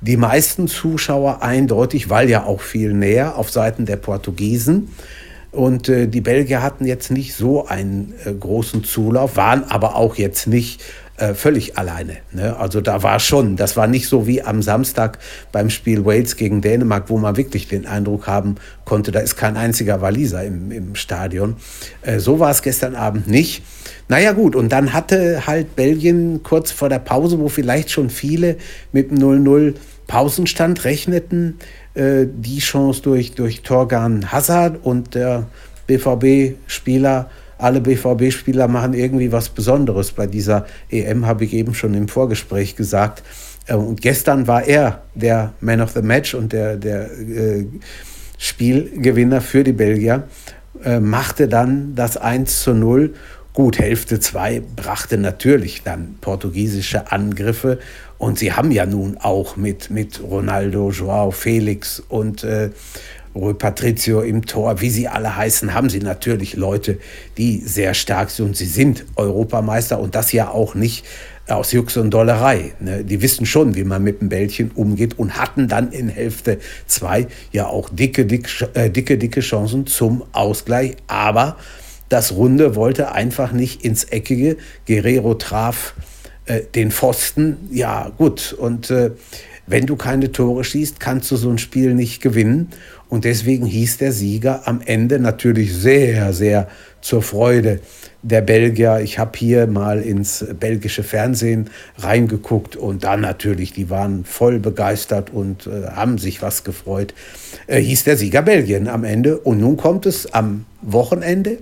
Die 0.00 0.16
meisten 0.16 0.68
Zuschauer 0.68 1.42
eindeutig, 1.42 2.10
weil 2.10 2.30
ja 2.30 2.44
auch 2.44 2.60
viel 2.60 2.94
näher 2.94 3.38
auf 3.38 3.50
Seiten 3.50 3.86
der 3.86 3.96
Portugiesen. 3.96 4.90
Und 5.50 5.88
äh, 5.88 6.06
die 6.06 6.20
Belgier 6.20 6.62
hatten 6.62 6.86
jetzt 6.86 7.10
nicht 7.10 7.34
so 7.34 7.66
einen 7.66 8.14
äh, 8.24 8.32
großen 8.32 8.84
Zulauf, 8.84 9.36
waren 9.36 9.64
aber 9.64 9.96
auch 9.96 10.14
jetzt 10.14 10.46
nicht 10.46 10.80
äh, 11.16 11.34
völlig 11.34 11.78
alleine. 11.78 12.16
Ne? 12.32 12.56
Also 12.56 12.80
da 12.80 13.02
war 13.02 13.20
schon, 13.20 13.56
das 13.56 13.76
war 13.76 13.86
nicht 13.86 14.08
so 14.08 14.26
wie 14.26 14.42
am 14.42 14.62
Samstag 14.62 15.18
beim 15.52 15.70
Spiel 15.70 16.04
Wales 16.04 16.36
gegen 16.36 16.60
Dänemark, 16.60 17.08
wo 17.08 17.18
man 17.18 17.36
wirklich 17.36 17.68
den 17.68 17.86
Eindruck 17.86 18.26
haben 18.26 18.56
konnte, 18.84 19.12
da 19.12 19.20
ist 19.20 19.36
kein 19.36 19.56
einziger 19.56 20.00
Waliser 20.00 20.44
im, 20.44 20.72
im 20.72 20.94
Stadion. 20.94 21.56
Äh, 22.02 22.18
so 22.18 22.40
war 22.40 22.50
es 22.50 22.62
gestern 22.62 22.96
Abend 22.96 23.28
nicht. 23.28 23.62
Naja 24.08 24.32
gut, 24.32 24.56
und 24.56 24.70
dann 24.70 24.92
hatte 24.92 25.46
halt 25.46 25.76
Belgien 25.76 26.42
kurz 26.42 26.72
vor 26.72 26.88
der 26.88 26.98
Pause, 26.98 27.38
wo 27.38 27.48
vielleicht 27.48 27.90
schon 27.90 28.10
viele 28.10 28.56
mit 28.92 29.10
dem 29.10 29.18
0-0 29.18 29.74
Pausenstand 30.06 30.84
rechneten, 30.84 31.58
äh, 31.94 32.26
die 32.26 32.58
Chance 32.58 33.02
durch, 33.02 33.32
durch 33.32 33.62
Torgan 33.62 34.32
Hazard 34.32 34.84
und 34.84 35.14
der 35.14 35.46
BVB-Spieler 35.86 37.30
alle 37.58 37.80
BVB-Spieler 37.80 38.68
machen 38.68 38.94
irgendwie 38.94 39.32
was 39.32 39.48
Besonderes. 39.48 40.12
Bei 40.12 40.26
dieser 40.26 40.66
EM 40.90 41.26
habe 41.26 41.44
ich 41.44 41.52
eben 41.52 41.74
schon 41.74 41.94
im 41.94 42.08
Vorgespräch 42.08 42.76
gesagt. 42.76 43.22
Äh, 43.66 43.74
und 43.74 44.00
gestern 44.00 44.46
war 44.46 44.64
er 44.64 45.02
der 45.14 45.52
Man 45.60 45.80
of 45.80 45.92
the 45.92 46.02
Match 46.02 46.34
und 46.34 46.52
der, 46.52 46.76
der 46.76 47.10
äh, 47.10 47.66
Spielgewinner 48.38 49.40
für 49.40 49.64
die 49.64 49.72
Belgier, 49.72 50.24
äh, 50.84 51.00
machte 51.00 51.48
dann 51.48 51.94
das 51.94 52.16
1 52.16 52.62
zu 52.62 52.74
0. 52.74 53.14
Gut, 53.52 53.78
Hälfte 53.78 54.18
2 54.18 54.62
brachte 54.74 55.16
natürlich 55.16 55.82
dann 55.84 56.16
portugiesische 56.20 57.12
Angriffe. 57.12 57.78
Und 58.18 58.38
sie 58.38 58.52
haben 58.52 58.70
ja 58.70 58.86
nun 58.86 59.16
auch 59.18 59.56
mit, 59.56 59.90
mit 59.90 60.20
Ronaldo, 60.22 60.90
Joao 60.90 61.30
Felix 61.30 62.00
und 62.00 62.42
äh, 62.42 62.70
Rui 63.34 63.54
Patricio 63.54 64.20
im 64.20 64.46
Tor, 64.46 64.80
wie 64.80 64.90
sie 64.90 65.08
alle 65.08 65.36
heißen, 65.36 65.74
haben 65.74 65.90
sie 65.90 65.98
natürlich 65.98 66.54
Leute, 66.54 66.98
die 67.36 67.58
sehr 67.58 67.94
stark 67.94 68.30
sind. 68.30 68.56
Sie 68.56 68.66
sind 68.66 69.04
Europameister 69.16 69.98
und 69.98 70.14
das 70.14 70.32
ja 70.32 70.48
auch 70.50 70.74
nicht 70.74 71.04
aus 71.48 71.72
Jux 71.72 71.96
und 71.96 72.10
Dollerei. 72.10 72.72
Ne? 72.80 73.04
Die 73.04 73.20
wissen 73.20 73.44
schon, 73.44 73.74
wie 73.74 73.84
man 73.84 74.02
mit 74.02 74.20
dem 74.20 74.28
Bällchen 74.28 74.70
umgeht 74.74 75.18
und 75.18 75.36
hatten 75.36 75.68
dann 75.68 75.92
in 75.92 76.08
Hälfte 76.08 76.58
zwei 76.86 77.26
ja 77.52 77.66
auch 77.66 77.90
dicke, 77.90 78.24
dicke, 78.24 78.68
äh, 78.74 78.88
dicke, 78.88 79.18
dicke 79.18 79.40
Chancen 79.40 79.86
zum 79.86 80.24
Ausgleich. 80.32 80.96
Aber 81.06 81.56
das 82.08 82.32
Runde 82.32 82.76
wollte 82.76 83.12
einfach 83.12 83.52
nicht 83.52 83.84
ins 83.84 84.04
Eckige. 84.04 84.56
Guerrero 84.86 85.34
traf 85.34 85.94
äh, 86.46 86.60
den 86.74 86.90
Pfosten. 86.90 87.68
Ja, 87.70 88.10
gut. 88.16 88.54
Und 88.56 88.90
äh, 88.90 89.10
wenn 89.66 89.86
du 89.86 89.96
keine 89.96 90.30
Tore 90.32 90.64
schießt, 90.64 91.00
kannst 91.00 91.30
du 91.30 91.36
so 91.36 91.50
ein 91.50 91.58
Spiel 91.58 91.94
nicht 91.94 92.22
gewinnen. 92.22 92.68
Und 93.08 93.24
deswegen 93.24 93.66
hieß 93.66 93.98
der 93.98 94.12
Sieger 94.12 94.66
am 94.66 94.80
Ende 94.84 95.18
natürlich 95.18 95.74
sehr, 95.74 96.32
sehr 96.32 96.68
zur 97.00 97.22
Freude 97.22 97.80
der 98.22 98.40
Belgier. 98.40 99.00
Ich 99.00 99.18
habe 99.18 99.38
hier 99.38 99.66
mal 99.66 100.00
ins 100.00 100.44
belgische 100.58 101.02
Fernsehen 101.02 101.68
reingeguckt 101.98 102.76
und 102.76 103.04
da 103.04 103.16
natürlich, 103.16 103.72
die 103.72 103.90
waren 103.90 104.24
voll 104.24 104.58
begeistert 104.58 105.30
und 105.30 105.66
äh, 105.66 105.88
haben 105.88 106.16
sich 106.18 106.40
was 106.40 106.64
gefreut. 106.64 107.14
Äh, 107.66 107.80
hieß 107.80 108.04
der 108.04 108.16
Sieger 108.16 108.42
Belgien 108.42 108.88
am 108.88 109.04
Ende. 109.04 109.38
Und 109.38 109.60
nun 109.60 109.76
kommt 109.76 110.06
es 110.06 110.32
am 110.32 110.64
Wochenende 110.80 111.58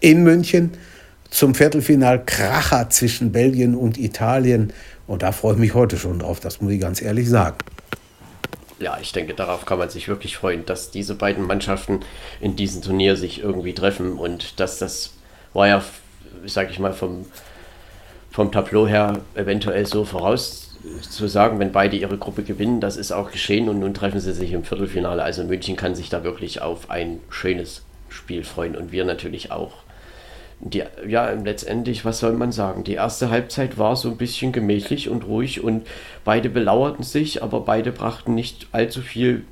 in 0.00 0.22
München 0.22 0.70
zum 1.28 1.56
Viertelfinal 1.56 2.24
Kracher 2.24 2.88
zwischen 2.90 3.32
Belgien 3.32 3.74
und 3.74 3.98
Italien. 3.98 4.72
Und 5.08 5.22
da 5.22 5.32
freue 5.32 5.54
ich 5.54 5.58
mich 5.58 5.74
heute 5.74 5.98
schon 5.98 6.20
drauf, 6.20 6.38
das 6.38 6.60
muss 6.60 6.72
ich 6.72 6.80
ganz 6.80 7.02
ehrlich 7.02 7.28
sagen 7.28 7.56
ja, 8.84 8.98
ich 9.00 9.12
denke, 9.12 9.32
darauf 9.32 9.64
kann 9.64 9.78
man 9.78 9.88
sich 9.88 10.08
wirklich 10.08 10.36
freuen, 10.36 10.66
dass 10.66 10.90
diese 10.90 11.14
beiden 11.14 11.46
Mannschaften 11.46 12.00
in 12.40 12.54
diesem 12.54 12.82
Turnier 12.82 13.16
sich 13.16 13.40
irgendwie 13.42 13.72
treffen 13.72 14.18
und 14.18 14.60
dass 14.60 14.78
das 14.78 15.14
war 15.54 15.66
ja, 15.66 15.82
sag 16.44 16.70
ich 16.70 16.78
mal, 16.78 16.92
vom, 16.92 17.24
vom 18.30 18.52
Tableau 18.52 18.86
her 18.86 19.20
eventuell 19.34 19.86
so 19.86 20.04
voraus 20.04 20.76
zu 21.00 21.28
sagen, 21.28 21.58
wenn 21.60 21.72
beide 21.72 21.96
ihre 21.96 22.18
Gruppe 22.18 22.42
gewinnen, 22.42 22.82
das 22.82 22.98
ist 22.98 23.10
auch 23.10 23.30
geschehen 23.30 23.70
und 23.70 23.80
nun 23.80 23.94
treffen 23.94 24.20
sie 24.20 24.34
sich 24.34 24.52
im 24.52 24.64
Viertelfinale. 24.64 25.22
Also 25.22 25.44
München 25.44 25.76
kann 25.76 25.94
sich 25.94 26.10
da 26.10 26.22
wirklich 26.22 26.60
auf 26.60 26.90
ein 26.90 27.20
schönes 27.30 27.86
Spiel 28.10 28.44
freuen 28.44 28.76
und 28.76 28.92
wir 28.92 29.06
natürlich 29.06 29.50
auch 29.50 29.83
die, 30.60 30.82
ja, 31.06 31.30
letztendlich, 31.30 32.04
was 32.04 32.20
soll 32.20 32.32
man 32.32 32.52
sagen? 32.52 32.84
Die 32.84 32.94
erste 32.94 33.30
Halbzeit 33.30 33.76
war 33.78 33.96
so 33.96 34.10
ein 34.10 34.16
bisschen 34.16 34.52
gemächlich 34.52 35.08
und 35.08 35.26
ruhig 35.26 35.62
und 35.62 35.86
beide 36.24 36.48
belauerten 36.48 37.04
sich, 37.04 37.42
aber 37.42 37.60
beide 37.60 37.92
brachten 37.92 38.34
nicht 38.34 38.68
allzu 38.72 39.02
viel 39.02 39.44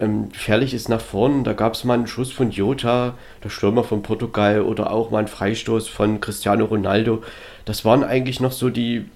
ähm, 0.00 0.30
Gefährliches 0.30 0.88
nach 0.88 1.00
vorn. 1.00 1.44
Da 1.44 1.52
gab 1.52 1.74
es 1.74 1.84
mal 1.84 1.94
einen 1.94 2.06
Schuss 2.06 2.32
von 2.32 2.50
Jota, 2.50 3.14
der 3.42 3.50
Stürmer 3.50 3.84
von 3.84 4.02
Portugal, 4.02 4.62
oder 4.62 4.90
auch 4.90 5.10
mal 5.10 5.18
einen 5.18 5.28
Freistoß 5.28 5.88
von 5.88 6.20
Cristiano 6.20 6.64
Ronaldo. 6.64 7.22
Das 7.64 7.84
waren 7.84 8.04
eigentlich 8.04 8.40
noch 8.40 8.52
so 8.52 8.70
die, 8.70 9.06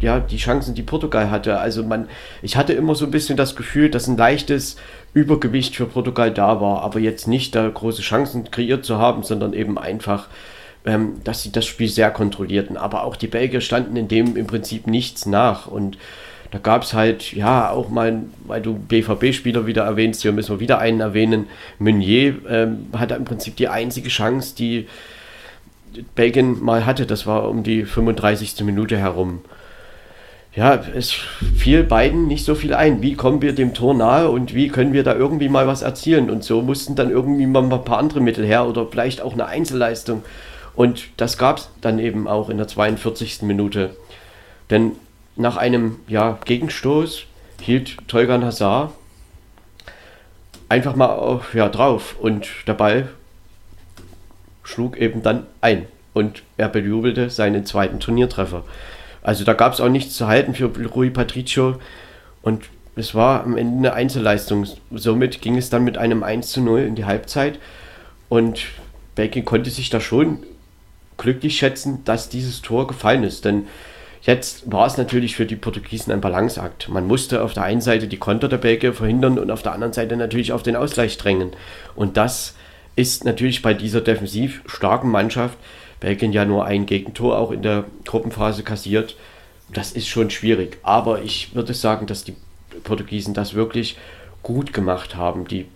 ja, 0.00 0.20
die 0.20 0.38
Chancen, 0.38 0.74
die 0.74 0.82
Portugal 0.82 1.30
hatte. 1.30 1.58
Also 1.58 1.84
man, 1.84 2.08
ich 2.42 2.56
hatte 2.56 2.72
immer 2.72 2.94
so 2.94 3.04
ein 3.04 3.10
bisschen 3.10 3.36
das 3.36 3.56
Gefühl, 3.56 3.90
dass 3.90 4.08
ein 4.08 4.16
leichtes 4.16 4.76
Übergewicht 5.14 5.76
für 5.76 5.86
Portugal 5.86 6.30
da 6.30 6.60
war, 6.60 6.82
aber 6.82 6.98
jetzt 6.98 7.28
nicht 7.28 7.54
da 7.54 7.68
große 7.68 8.02
Chancen 8.02 8.50
kreiert 8.50 8.84
zu 8.84 8.98
haben, 8.98 9.22
sondern 9.22 9.52
eben 9.52 9.78
einfach, 9.78 10.28
ähm, 10.84 11.20
dass 11.24 11.42
sie 11.42 11.52
das 11.52 11.66
Spiel 11.66 11.88
sehr 11.88 12.10
kontrollierten. 12.10 12.76
Aber 12.76 13.04
auch 13.04 13.16
die 13.16 13.26
Belgier 13.26 13.60
standen 13.60 13.96
in 13.96 14.08
dem 14.08 14.36
im 14.36 14.46
Prinzip 14.46 14.86
nichts 14.86 15.26
nach 15.26 15.66
und 15.66 15.98
da 16.52 16.58
gab 16.58 16.82
es 16.82 16.92
halt, 16.92 17.32
ja, 17.32 17.70
auch 17.70 17.88
mal, 17.88 18.24
weil 18.44 18.60
du 18.60 18.74
BVB-Spieler 18.74 19.66
wieder 19.66 19.84
erwähnst, 19.84 20.20
hier 20.20 20.32
müssen 20.32 20.56
wir 20.56 20.60
wieder 20.60 20.78
einen 20.78 21.00
erwähnen. 21.00 21.46
Meunier 21.78 22.34
ähm, 22.46 22.88
hatte 22.94 23.14
im 23.14 23.24
Prinzip 23.24 23.56
die 23.56 23.68
einzige 23.68 24.10
Chance, 24.10 24.54
die 24.54 24.86
Belgien 26.14 26.62
mal 26.62 26.84
hatte. 26.84 27.06
Das 27.06 27.26
war 27.26 27.48
um 27.48 27.62
die 27.62 27.86
35. 27.86 28.62
Minute 28.64 28.98
herum 28.98 29.40
ja, 30.54 30.74
es 30.74 31.12
fiel 31.56 31.82
beiden 31.82 32.26
nicht 32.26 32.44
so 32.44 32.54
viel 32.54 32.74
ein. 32.74 33.00
Wie 33.00 33.14
kommen 33.14 33.40
wir 33.40 33.54
dem 33.54 33.72
Tor 33.72 33.94
nahe 33.94 34.28
und 34.28 34.54
wie 34.54 34.68
können 34.68 34.92
wir 34.92 35.02
da 35.02 35.14
irgendwie 35.14 35.48
mal 35.48 35.66
was 35.66 35.80
erzielen? 35.80 36.30
Und 36.30 36.44
so 36.44 36.60
mussten 36.60 36.94
dann 36.94 37.10
irgendwie 37.10 37.46
mal 37.46 37.62
ein 37.62 37.84
paar 37.84 37.98
andere 37.98 38.20
Mittel 38.20 38.44
her 38.44 38.66
oder 38.66 38.86
vielleicht 38.86 39.22
auch 39.22 39.32
eine 39.32 39.46
Einzelleistung. 39.46 40.22
Und 40.74 41.04
das 41.16 41.38
gab 41.38 41.58
es 41.58 41.70
dann 41.80 41.98
eben 41.98 42.28
auch 42.28 42.50
in 42.50 42.58
der 42.58 42.68
42. 42.68 43.42
Minute. 43.42 43.96
Denn 44.68 44.92
nach 45.36 45.56
einem 45.56 45.96
ja, 46.06 46.38
Gegenstoß 46.44 47.24
hielt 47.60 47.96
Tolgan 48.08 48.44
Hazard 48.44 48.92
einfach 50.68 50.96
mal 50.96 51.06
auf, 51.06 51.54
ja, 51.54 51.68
drauf 51.68 52.16
und 52.20 52.48
der 52.66 52.74
Ball 52.74 53.08
schlug 54.64 54.96
eben 54.96 55.22
dann 55.22 55.46
ein 55.60 55.86
und 56.12 56.42
er 56.56 56.68
bejubelte 56.68 57.30
seinen 57.30 57.64
zweiten 57.66 58.00
Turniertreffer. 58.00 58.64
Also 59.22 59.44
da 59.44 59.52
gab 59.52 59.72
es 59.72 59.80
auch 59.80 59.88
nichts 59.88 60.16
zu 60.16 60.26
halten 60.26 60.54
für 60.54 60.66
Rui 60.66 61.10
Patricio 61.10 61.76
und 62.42 62.64
es 62.96 63.14
war 63.14 63.44
am 63.44 63.56
Ende 63.56 63.78
eine 63.78 63.94
Einzelleistung. 63.94 64.66
Somit 64.90 65.40
ging 65.40 65.56
es 65.56 65.70
dann 65.70 65.84
mit 65.84 65.96
einem 65.96 66.22
1 66.22 66.50
zu 66.50 66.60
0 66.60 66.80
in 66.80 66.94
die 66.94 67.04
Halbzeit 67.04 67.58
und 68.28 68.64
Belgien 69.14 69.44
konnte 69.44 69.70
sich 69.70 69.90
da 69.90 70.00
schon 70.00 70.38
glücklich 71.16 71.56
schätzen, 71.56 72.04
dass 72.04 72.28
dieses 72.28 72.62
Tor 72.62 72.86
gefallen 72.86 73.24
ist, 73.24 73.44
denn 73.44 73.66
Jetzt 74.22 74.70
war 74.70 74.86
es 74.86 74.96
natürlich 74.96 75.34
für 75.34 75.46
die 75.46 75.56
Portugiesen 75.56 76.12
ein 76.12 76.20
Balanceakt. 76.20 76.88
Man 76.88 77.08
musste 77.08 77.42
auf 77.42 77.54
der 77.54 77.64
einen 77.64 77.80
Seite 77.80 78.06
die 78.06 78.18
Konter 78.18 78.48
der 78.48 78.58
Belgier 78.58 78.94
verhindern 78.94 79.36
und 79.36 79.50
auf 79.50 79.62
der 79.62 79.72
anderen 79.72 79.92
Seite 79.92 80.16
natürlich 80.16 80.52
auf 80.52 80.62
den 80.62 80.76
Ausgleich 80.76 81.18
drängen. 81.18 81.50
Und 81.96 82.16
das 82.16 82.54
ist 82.94 83.24
natürlich 83.24 83.62
bei 83.62 83.74
dieser 83.74 84.00
defensiv 84.00 84.62
starken 84.66 85.10
Mannschaft, 85.10 85.58
Belgien 86.02 86.32
ja 86.32 86.44
nur 86.44 86.64
ein 86.64 86.84
Gegentor 86.84 87.38
auch 87.38 87.52
in 87.52 87.62
der 87.62 87.84
Gruppenphase 88.04 88.64
kassiert, 88.64 89.16
das 89.72 89.92
ist 89.92 90.08
schon 90.08 90.30
schwierig. 90.30 90.78
Aber 90.82 91.22
ich 91.22 91.54
würde 91.54 91.74
sagen, 91.74 92.06
dass 92.06 92.24
die 92.24 92.34
Portugiesen 92.82 93.34
das 93.34 93.54
wirklich 93.54 93.96
gut 94.42 94.72
gemacht 94.72 95.14
haben. 95.14 95.46
Die 95.46 95.66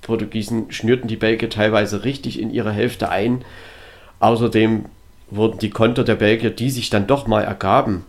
Portugiesen 0.00 0.70
schnürten 0.70 1.08
die 1.08 1.16
Belgier 1.16 1.50
teilweise 1.50 2.04
richtig 2.04 2.38
in 2.38 2.50
ihre 2.50 2.70
Hälfte 2.70 3.08
ein. 3.08 3.44
Außerdem 4.20 4.84
wurden 5.30 5.58
die 5.58 5.70
Konter 5.70 6.04
der 6.04 6.14
Belgier, 6.14 6.50
die 6.50 6.70
sich 6.70 6.88
dann 6.88 7.08
doch 7.08 7.26
mal 7.26 7.42
ergaben, 7.42 8.04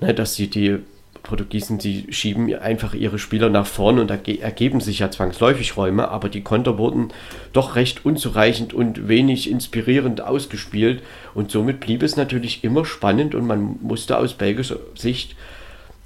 ne, 0.00 0.14
dass 0.14 0.36
sie 0.36 0.48
die 0.48 0.78
Portugiesen, 1.22 1.78
die 1.78 2.12
schieben 2.12 2.52
einfach 2.54 2.94
ihre 2.94 3.18
Spieler 3.18 3.48
nach 3.48 3.66
vorn 3.66 3.98
und 3.98 4.10
erge 4.10 4.40
ergeben 4.40 4.80
sich 4.80 4.98
ja 4.98 5.10
zwangsläufig 5.10 5.76
Räume, 5.76 6.08
aber 6.08 6.28
die 6.28 6.42
Konter 6.42 6.78
wurden 6.78 7.12
doch 7.52 7.76
recht 7.76 8.04
unzureichend 8.04 8.74
und 8.74 9.08
wenig 9.08 9.50
inspirierend 9.50 10.20
ausgespielt 10.20 11.02
und 11.34 11.50
somit 11.50 11.80
blieb 11.80 12.02
es 12.02 12.16
natürlich 12.16 12.64
immer 12.64 12.84
spannend 12.84 13.34
und 13.34 13.46
man 13.46 13.76
musste 13.82 14.18
aus 14.18 14.34
belgischer 14.34 14.78
Sicht 14.94 15.36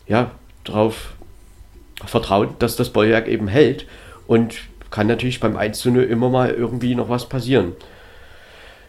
ja 0.06 0.30
darauf 0.64 1.14
vertrauen, 2.04 2.50
dass 2.58 2.76
das 2.76 2.90
Bollwerk 2.90 3.26
eben 3.26 3.48
hält 3.48 3.86
und 4.26 4.56
kann 4.90 5.06
natürlich 5.06 5.40
beim 5.40 5.56
1 5.56 5.78
zu 5.78 5.90
0 5.90 6.04
immer 6.04 6.28
mal 6.28 6.50
irgendwie 6.50 6.94
noch 6.94 7.08
was 7.08 7.28
passieren 7.28 7.72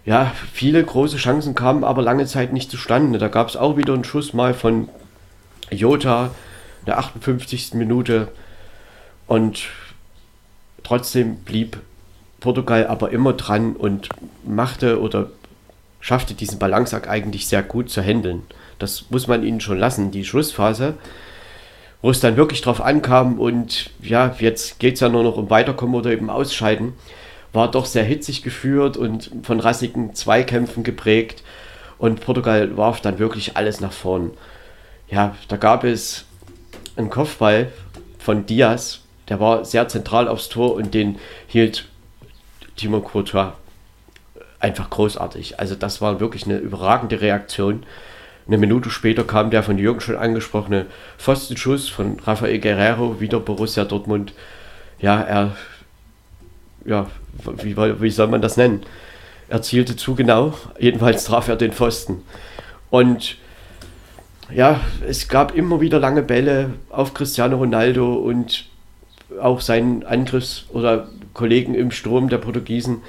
ja, 0.07 0.31
viele 0.53 0.81
große 0.81 1.17
Chancen 1.17 1.53
kamen 1.53 1.83
aber 1.83 2.01
lange 2.01 2.25
Zeit 2.25 2.53
nicht 2.53 2.71
zustande. 2.71 3.19
Da 3.19 3.27
gab 3.27 3.49
es 3.49 3.57
auch 3.57 3.75
wieder 3.75 3.93
einen 3.93 4.05
Schuss 4.05 4.33
mal 4.33 4.53
von 4.53 4.87
Jota, 5.71 6.31
der 6.85 6.97
58. 6.99 7.73
Minute. 7.73 8.29
Und 9.27 9.65
trotzdem 10.83 11.37
blieb 11.37 11.77
Portugal 12.39 12.87
aber 12.87 13.11
immer 13.11 13.33
dran 13.33 13.75
und 13.75 14.09
machte 14.45 15.01
oder 15.01 15.29
schaffte 15.99 16.33
diesen 16.33 16.59
Balanceakt 16.59 17.07
eigentlich 17.07 17.47
sehr 17.47 17.63
gut 17.63 17.89
zu 17.89 18.01
handeln. 18.01 18.43
Das 18.79 19.05
muss 19.09 19.27
man 19.27 19.43
ihnen 19.43 19.59
schon 19.59 19.79
lassen. 19.79 20.11
Die 20.11 20.23
Schlussphase, 20.23 20.93
wo 22.01 22.11
es 22.11 22.19
dann 22.19 22.37
wirklich 22.37 22.61
drauf 22.61 22.79
ankam 22.79 23.39
und 23.39 23.89
ja, 24.01 24.35
jetzt 24.39 24.79
geht 24.79 24.93
es 24.93 24.99
ja 24.99 25.09
nur 25.09 25.23
noch 25.23 25.35
um 25.35 25.49
Weiterkommen 25.49 25.95
oder 25.95 26.11
eben 26.11 26.29
Ausscheiden 26.29 26.93
war 27.53 27.71
doch 27.71 27.85
sehr 27.85 28.03
hitzig 28.03 28.43
geführt 28.43 28.97
und 28.97 29.31
von 29.43 29.59
rassigen 29.59 30.13
Zweikämpfen 30.13 30.83
geprägt. 30.83 31.43
Und 31.97 32.21
Portugal 32.21 32.77
warf 32.77 33.01
dann 33.01 33.19
wirklich 33.19 33.57
alles 33.57 33.81
nach 33.81 33.91
vorn. 33.91 34.31
Ja, 35.09 35.35
da 35.47 35.57
gab 35.57 35.83
es 35.83 36.25
einen 36.95 37.09
Kopfball 37.09 37.71
von 38.19 38.45
Diaz, 38.45 39.01
der 39.29 39.39
war 39.39 39.65
sehr 39.65 39.87
zentral 39.87 40.27
aufs 40.27 40.49
Tor 40.49 40.75
und 40.75 40.93
den 40.93 41.17
hielt 41.47 41.87
Timo 42.75 43.01
Courtois 43.01 43.53
einfach 44.59 44.89
großartig. 44.89 45.59
Also 45.59 45.75
das 45.75 46.01
war 46.01 46.19
wirklich 46.19 46.45
eine 46.45 46.57
überragende 46.57 47.21
Reaktion. 47.21 47.83
Eine 48.47 48.57
Minute 48.57 48.89
später 48.89 49.23
kam 49.23 49.51
der 49.51 49.63
von 49.63 49.77
Jürgen 49.77 50.01
schon 50.01 50.15
angesprochene 50.15 50.85
Pfostenschuss 51.17 51.89
von 51.89 52.19
Rafael 52.19 52.59
Guerrero, 52.59 53.19
wieder 53.19 53.39
Borussia 53.39 53.83
Dortmund. 53.83 54.33
Ja, 54.99 55.21
er 55.21 55.55
ja, 56.85 57.07
wie, 57.57 57.75
wie 57.75 58.09
soll 58.09 58.27
man 58.27 58.41
das 58.41 58.57
nennen? 58.57 58.83
Er 59.49 59.61
zielte 59.61 59.95
zu 59.95 60.15
genau, 60.15 60.53
jedenfalls 60.79 61.25
traf 61.25 61.47
er 61.49 61.57
den 61.57 61.73
Pfosten. 61.73 62.23
Und 62.89 63.37
ja, 64.53 64.81
es 65.07 65.27
gab 65.27 65.55
immer 65.55 65.81
wieder 65.81 65.99
lange 65.99 66.21
Bälle 66.21 66.71
auf 66.89 67.13
Cristiano 67.13 67.57
Ronaldo 67.57 68.15
und 68.15 68.65
auch 69.41 69.61
seinen 69.61 70.03
Angriffs- 70.03 70.65
oder 70.71 71.09
Kollegen 71.33 71.75
im 71.75 71.91
Sturm 71.91 72.29
der 72.29 72.37
Portugiesen. 72.37 73.01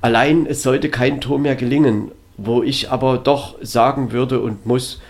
Allein 0.00 0.46
es 0.46 0.62
sollte 0.62 0.90
kein 0.90 1.20
Tor 1.20 1.38
mehr 1.38 1.56
gelingen, 1.56 2.10
wo 2.36 2.62
ich 2.62 2.90
aber 2.90 3.18
doch 3.18 3.56
sagen 3.62 4.12
würde 4.12 4.40
und 4.40 4.66
muss, 4.66 5.00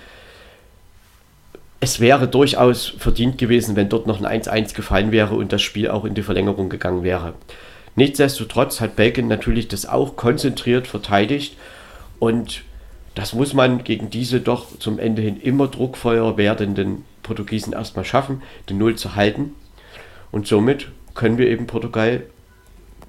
es 1.80 2.00
wäre 2.00 2.28
durchaus 2.28 2.94
verdient 2.96 3.37
gewesen, 3.37 3.76
wenn 3.76 3.88
dort 3.88 4.06
noch 4.06 4.22
ein 4.22 4.42
1-1 4.42 4.74
gefallen 4.74 5.12
wäre 5.12 5.34
und 5.34 5.52
das 5.52 5.62
Spiel 5.62 5.90
auch 5.90 6.04
in 6.04 6.14
die 6.14 6.22
Verlängerung 6.22 6.68
gegangen 6.68 7.02
wäre. 7.02 7.34
Nichtsdestotrotz 7.96 8.80
hat 8.80 8.96
Belgien 8.96 9.28
natürlich 9.28 9.68
das 9.68 9.87
auch 9.87 10.16
konzentriert 10.16 10.87
verteidigt 10.87 11.56
und 12.18 12.62
das 13.14 13.33
muss 13.33 13.55
man 13.55 13.85
gegen 13.85 14.11
diese 14.11 14.40
doch 14.40 14.79
zum 14.79 14.98
Ende 14.98 15.22
hin 15.22 15.40
immer 15.40 15.68
druckvoller 15.68 16.37
werdenden 16.37 17.05
Portugiesen 17.22 17.72
erstmal 17.72 18.05
schaffen, 18.05 18.42
den 18.68 18.79
Null 18.79 18.96
zu 18.96 19.14
halten. 19.14 19.55
Und 20.33 20.46
somit 20.46 20.88
können 21.14 21.38
wir 21.38 21.48
eben 21.48 21.66
Portugal 21.66 22.24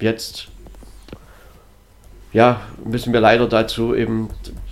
jetzt, 0.00 0.48
ja, 2.32 2.60
müssen 2.84 3.12
wir 3.12 3.20
leider 3.20 3.48
dazu 3.48 3.94
eben 3.94 4.28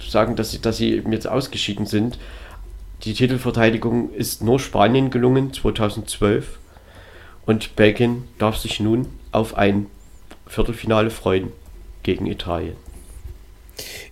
sagen, 0.09 0.37
dass 0.37 0.53
sie, 0.53 0.61
dass 0.61 0.77
sie 0.77 0.95
eben 0.95 1.13
jetzt 1.13 1.27
ausgeschieden 1.27 1.87
sind. 1.87 2.19
Die 3.03 3.15
Titelverteidigung 3.15 4.13
ist 4.13 4.43
nur 4.43 4.61
Spanien 4.61 5.11
gelungen, 5.11 5.53
2012. 5.53 6.59
Und 7.45 7.77
Belgien 7.77 8.25
darf 8.39 8.57
sich 8.57 8.81
nun 8.81 9.09
auf 9.33 9.57
ein 9.57 9.87
Viertelfinale 10.47 11.11
freuen 11.11 11.53
gegen 12.03 12.27
Italien. 12.27 12.84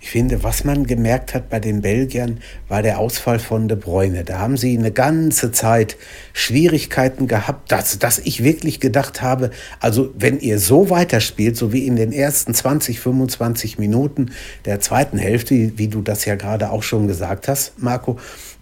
Ich 0.01 0.11
finde, 0.11 0.43
was 0.43 0.65
man 0.65 0.87
gemerkt 0.87 1.35
hat 1.35 1.49
bei 1.49 1.61
den 1.61 1.81
Belgiern, 1.81 2.41
war 2.69 2.83
der 2.83 2.99
Ausfall 2.99 3.39
von 3.39 3.69
De 3.69 3.77
Bruyne. 3.77 4.25
Da 4.25 4.39
haben 4.39 4.57
sie 4.57 4.77
eine 4.77 4.91
ganze 4.91 5.53
Zeit 5.53 5.97
Schwierigkeiten 6.33 7.29
gehabt, 7.29 7.71
dass, 7.71 7.99
dass 7.99 8.19
ich 8.19 8.43
wirklich 8.43 8.81
gedacht 8.81 9.23
habe, 9.23 9.51
also 9.81 10.11
wenn 10.19 10.41
ihr 10.41 10.59
so 10.59 10.91
weiterspielt, 10.91 11.57
so 11.57 11.73
wie 11.73 11.87
in 11.87 11.97
den 11.97 12.13
ersten 12.13 12.55
20, 12.55 13.01
25 13.01 13.79
Minuten 13.79 14.33
der 14.65 14.81
zweiten 14.81 15.19
Hälfte, 15.19 15.73
wie 15.77 15.89
du 15.89 16.03
das 16.03 16.25
ja 16.25 16.35
gerade 16.35 16.71
auch 16.71 16.83
schon 16.83 17.07
gesagt 17.07 17.47
hast, 17.47 17.79
Marco, 17.79 18.19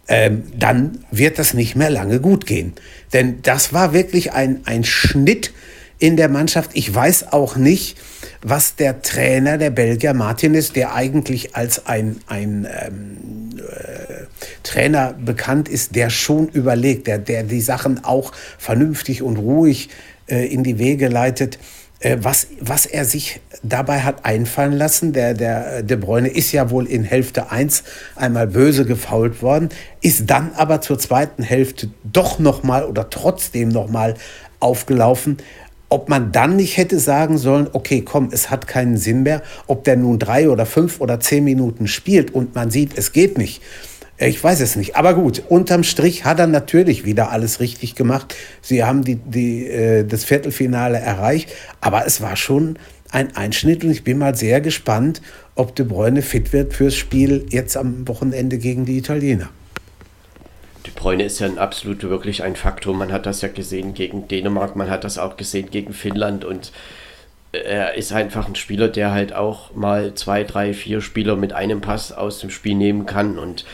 ähm, 0.09 0.43
dann 0.59 1.05
wird 1.11 1.39
das 1.39 1.55
nicht 1.55 1.77
mehr 1.77 1.91
lange 1.91 2.21
gut 2.21 2.45
gehen. 2.45 2.75
Denn 3.13 3.43
das 3.43 3.73
war 3.73 3.93
wirklich 3.93 4.33
ein, 4.33 4.61
ein 4.65 4.85
Schnitt 4.85 5.53
in 5.99 6.17
der 6.17 6.29
Mannschaft. 6.29 6.71
Ich 6.75 6.93
weiß 6.93 7.33
auch 7.33 7.57
nicht, 7.57 7.97
was 8.43 8.77
der 8.77 9.03
Trainer 9.03 9.59
der 9.59 9.71
Belgier 9.71 10.15
Martin 10.15 10.55
ist, 10.55 10.77
der 10.77 10.95
eigentlich 10.95 11.55
als 11.57 11.87
ein, 11.87 12.21
ein 12.27 12.67
ähm, 12.81 13.51
äh, 13.59 14.25
Trainer 14.63 15.13
bekannt 15.13 15.69
ist, 15.69 15.95
der 15.95 16.11
schon 16.11 16.49
überlegt, 16.49 17.07
der, 17.07 17.19
der 17.19 17.43
die 17.43 17.61
Sachen 17.61 18.03
auch 18.05 18.33
vernünftig 18.59 19.23
und 19.23 19.37
ruhig 19.37 19.91
äh, 20.27 20.47
in 20.47 20.65
die 20.65 20.79
Wege 20.79 21.09
leitet. 21.09 21.59
Äh, 21.99 22.17
was, 22.23 22.47
was 22.61 22.87
er 22.87 23.05
sich 23.05 23.41
dabei 23.63 24.01
hat 24.01 24.25
einfallen 24.25 24.73
lassen, 24.73 25.13
der, 25.13 25.35
der 25.35 25.83
De 25.83 25.99
Bruyne 25.99 26.29
ist 26.29 26.51
ja 26.53 26.71
wohl 26.71 26.87
in 26.87 27.05
Hälfte 27.05 27.51
1 27.51 27.85
einmal 28.17 28.47
böse 28.47 28.87
gefault 28.87 29.43
worden, 29.43 29.69
ist 30.01 30.31
dann 30.31 30.53
aber 30.57 30.81
zur 30.81 30.99
zweiten 30.99 31.43
Hälfte 31.43 31.91
doch 32.05 32.39
nochmal 32.39 32.85
oder 32.85 33.11
trotzdem 33.11 33.69
nochmal 33.69 34.15
aufgelaufen 34.61 35.39
ob 35.91 36.09
man 36.09 36.33
dann 36.33 36.57
nicht 36.57 36.77
hätte 36.77 36.99
sagen 36.99 37.37
sollen, 37.37 37.69
okay, 37.73 38.01
komm, 38.03 38.31
es 38.33 38.49
hat 38.49 38.67
keinen 38.67 38.97
Sinn 38.97 39.25
mehr, 39.25 39.43
ob 39.67 39.85
der 39.85 39.97
nun 39.97 40.19
drei 40.19 40.49
oder 40.49 40.65
fünf 40.65 41.01
oder 41.01 41.21
zehn 41.21 41.45
Minuten 41.45 41.89
spielt 41.89 42.33
und 42.33 42.55
man 42.55 42.71
sieht, 42.71 42.97
es 42.97 43.13
geht 43.13 43.37
nicht. 43.37 43.61
Ich 44.17 44.43
weiß 44.43 44.61
es 44.61 44.77
nicht. 44.77 44.97
Aber 44.97 45.15
gut, 45.15 45.43
unterm 45.49 45.83
Strich 45.83 46.25
hat 46.25 46.39
er 46.39 46.47
natürlich 46.47 47.05
wieder 47.05 47.31
alles 47.31 47.59
richtig 47.59 47.95
gemacht. 47.95 48.35
Sie 48.61 48.85
haben 48.85 49.03
die, 49.03 49.17
die, 49.17 49.67
äh, 49.67 50.05
das 50.05 50.25
Viertelfinale 50.25 50.99
erreicht. 50.99 51.51
Aber 51.81 52.07
es 52.07 52.21
war 52.21 52.37
schon 52.37 52.79
ein 53.11 53.35
Einschnitt 53.35 53.83
und 53.83 53.91
ich 53.91 54.05
bin 54.05 54.19
mal 54.19 54.35
sehr 54.35 54.61
gespannt, 54.61 55.23
ob 55.55 55.75
De 55.75 55.87
Bruyne 55.87 56.21
fit 56.21 56.53
wird 56.53 56.75
fürs 56.75 56.97
Spiel 56.97 57.47
jetzt 57.49 57.79
am 57.79 58.07
Wochenende 58.07 58.59
gegen 58.59 58.85
die 58.85 58.99
Italiener. 58.99 59.49
De 60.87 60.93
Bruyne 60.95 61.25
ist 61.25 61.39
ja 61.41 61.47
ein 61.47 61.59
absolut 61.59 62.03
wirklich 62.03 62.43
ein 62.43 62.57
Faktor. 62.57 62.95
Man 62.95 63.13
hat 63.13 63.27
das 63.27 63.43
ja 63.43 63.49
gesehen 63.49 63.95
gegen 63.95 64.29
Dänemark, 64.29 64.77
man 64.77 64.91
hat 64.91 65.05
das 65.05 65.19
auch 65.19 65.37
gesehen 65.37 65.71
gegen 65.71 65.93
Finnland 65.93 66.45
und 66.45 66.73
er 67.53 67.95
ist 67.95 68.13
einfach 68.13 68.47
ein 68.47 68.55
Spieler, 68.55 68.89
der 68.89 69.11
halt 69.11 69.33
auch 69.33 69.75
mal 69.75 70.15
zwei, 70.15 70.45
drei, 70.45 70.73
vier 70.73 71.01
Spieler 71.01 71.37
mit 71.37 71.53
einem 71.53 71.81
Pass 71.81 72.13
aus 72.13 72.39
dem 72.39 72.51
Spiel 72.51 72.77
nehmen 72.77 73.07
kann 73.07 73.39
und 73.39 73.65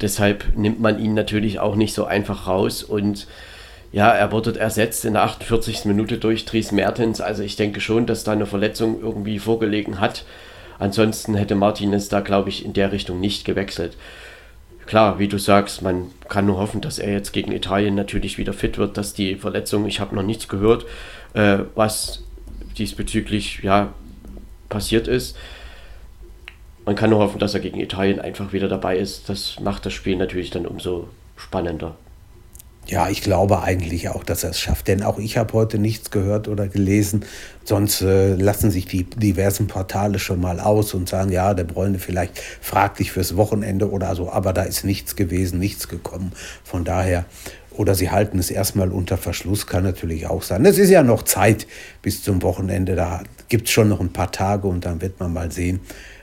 deshalb 0.00 0.56
nimmt 0.56 0.80
man 0.80 0.98
ihn 1.02 1.14
natürlich 1.14 1.58
auch 1.58 1.74
nicht 1.74 1.94
so 1.94 2.04
einfach 2.04 2.46
raus 2.46 2.82
und 2.82 3.26
Ja, 3.92 4.10
er 4.10 4.32
wurde 4.32 4.58
ersetzt 4.58 5.04
in 5.04 5.12
der 5.12 5.22
48. 5.22 5.84
Minute 5.84 6.18
durch 6.18 6.44
Dries 6.44 6.72
Mertens. 6.72 7.20
Also 7.20 7.44
ich 7.44 7.54
denke 7.54 7.80
schon, 7.80 8.06
dass 8.06 8.24
da 8.24 8.32
eine 8.32 8.44
Verletzung 8.46 9.00
irgendwie 9.00 9.38
vorgelegen 9.38 10.00
hat. 10.00 10.24
Ansonsten 10.80 11.36
hätte 11.36 11.54
Martinez 11.54 12.08
da, 12.08 12.18
glaube 12.18 12.48
ich, 12.48 12.64
in 12.64 12.72
der 12.72 12.90
Richtung 12.90 13.20
nicht 13.20 13.44
gewechselt. 13.44 13.96
Klar, 14.86 15.18
wie 15.18 15.28
du 15.28 15.38
sagst, 15.38 15.82
man 15.82 16.10
kann 16.28 16.46
nur 16.46 16.58
hoffen, 16.58 16.80
dass 16.80 16.98
er 16.98 17.12
jetzt 17.12 17.32
gegen 17.32 17.52
Italien 17.52 17.94
natürlich 17.94 18.36
wieder 18.38 18.52
fit 18.52 18.76
wird, 18.76 18.96
dass 18.96 19.14
die 19.14 19.36
Verletzung, 19.36 19.86
ich 19.86 20.00
habe 20.00 20.14
noch 20.14 20.22
nichts 20.22 20.48
gehört, 20.48 20.84
äh, 21.32 21.60
was 21.74 22.22
diesbezüglich 22.76 23.60
ja 23.62 23.92
passiert 24.68 25.08
ist. 25.08 25.36
Man 26.84 26.96
kann 26.96 27.10
nur 27.10 27.20
hoffen, 27.20 27.38
dass 27.38 27.54
er 27.54 27.60
gegen 27.60 27.80
Italien 27.80 28.20
einfach 28.20 28.52
wieder 28.52 28.68
dabei 28.68 28.98
ist. 28.98 29.28
Das 29.28 29.58
macht 29.60 29.86
das 29.86 29.94
Spiel 29.94 30.16
natürlich 30.16 30.50
dann 30.50 30.66
umso 30.66 31.08
spannender. 31.36 31.96
Ja, 32.86 33.08
ich 33.08 33.22
glaube 33.22 33.62
eigentlich 33.62 34.10
auch, 34.10 34.24
dass 34.24 34.44
er 34.44 34.50
es 34.50 34.60
schafft, 34.60 34.88
denn 34.88 35.02
auch 35.02 35.18
ich 35.18 35.38
habe 35.38 35.54
heute 35.54 35.78
nichts 35.78 36.10
gehört 36.10 36.48
oder 36.48 36.68
gelesen. 36.68 37.24
Sonst 37.64 38.02
äh, 38.02 38.34
lassen 38.34 38.70
sich 38.70 38.84
die 38.84 39.04
diversen 39.04 39.68
Portale 39.68 40.18
schon 40.18 40.38
mal 40.38 40.60
aus 40.60 40.92
und 40.92 41.08
sagen, 41.08 41.32
ja, 41.32 41.54
der 41.54 41.64
Bräune 41.64 41.98
vielleicht 41.98 42.38
fragt 42.60 42.98
dich 42.98 43.10
fürs 43.10 43.36
Wochenende 43.36 43.90
oder 43.90 44.14
so, 44.14 44.30
aber 44.30 44.52
da 44.52 44.62
ist 44.64 44.84
nichts 44.84 45.16
gewesen, 45.16 45.58
nichts 45.58 45.88
gekommen. 45.88 46.32
Von 46.62 46.84
daher, 46.84 47.24
oder 47.70 47.94
sie 47.94 48.10
halten 48.10 48.38
es 48.38 48.50
erstmal 48.50 48.92
unter 48.92 49.16
Verschluss, 49.16 49.66
kann 49.66 49.82
natürlich 49.82 50.26
auch 50.26 50.42
sein. 50.42 50.66
Es 50.66 50.76
ist 50.76 50.90
ja 50.90 51.02
noch 51.02 51.22
Zeit 51.22 51.66
bis 52.02 52.22
zum 52.22 52.42
Wochenende, 52.42 52.96
da 52.96 53.22
gibt 53.48 53.68
es 53.68 53.72
schon 53.72 53.88
noch 53.88 54.00
ein 54.00 54.12
paar 54.12 54.30
Tage 54.30 54.68
und 54.68 54.84
dann 54.84 55.00
wird 55.00 55.20
man 55.20 55.32
mal 55.32 55.50
sehen, 55.50 55.80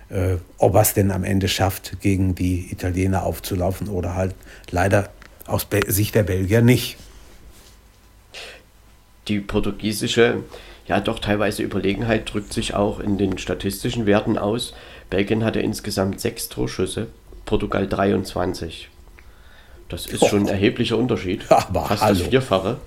äh, 0.09 0.35
ob 0.59 0.75
er 0.75 0.81
es 0.81 0.93
denn 0.93 1.09
am 1.09 1.23
Ende 1.23 1.47
schafft, 1.47 1.99
gegen 2.01 2.35
die 2.35 2.71
Italiener 2.71 3.23
aufzulaufen 3.23 3.87
oder 3.87 4.13
halt 4.13 4.35
leider 4.69 5.09
aus 5.51 5.67
Sicht 5.87 6.15
der 6.15 6.23
Belgier 6.23 6.61
nicht. 6.61 6.97
Die 9.27 9.39
portugiesische, 9.39 10.43
ja 10.87 10.99
doch 10.99 11.19
teilweise 11.19 11.63
Überlegenheit 11.63 12.33
drückt 12.33 12.53
sich 12.53 12.73
auch 12.73 12.99
in 12.99 13.17
den 13.17 13.37
statistischen 13.37 14.05
Werten 14.05 14.37
aus. 14.37 14.73
Belgien 15.09 15.43
hatte 15.43 15.59
insgesamt 15.59 16.19
sechs 16.19 16.49
Torschüsse, 16.49 17.07
Portugal 17.45 17.87
23. 17.87 18.89
Das 19.89 20.05
ist 20.05 20.21
oh. 20.23 20.27
schon 20.27 20.43
ein 20.43 20.47
erheblicher 20.47 20.97
Unterschied. 20.97 21.43
Aber 21.49 21.85
Fast 21.85 22.01
hallo. 22.01 22.19
das 22.19 22.27
Vierfache. 22.29 22.79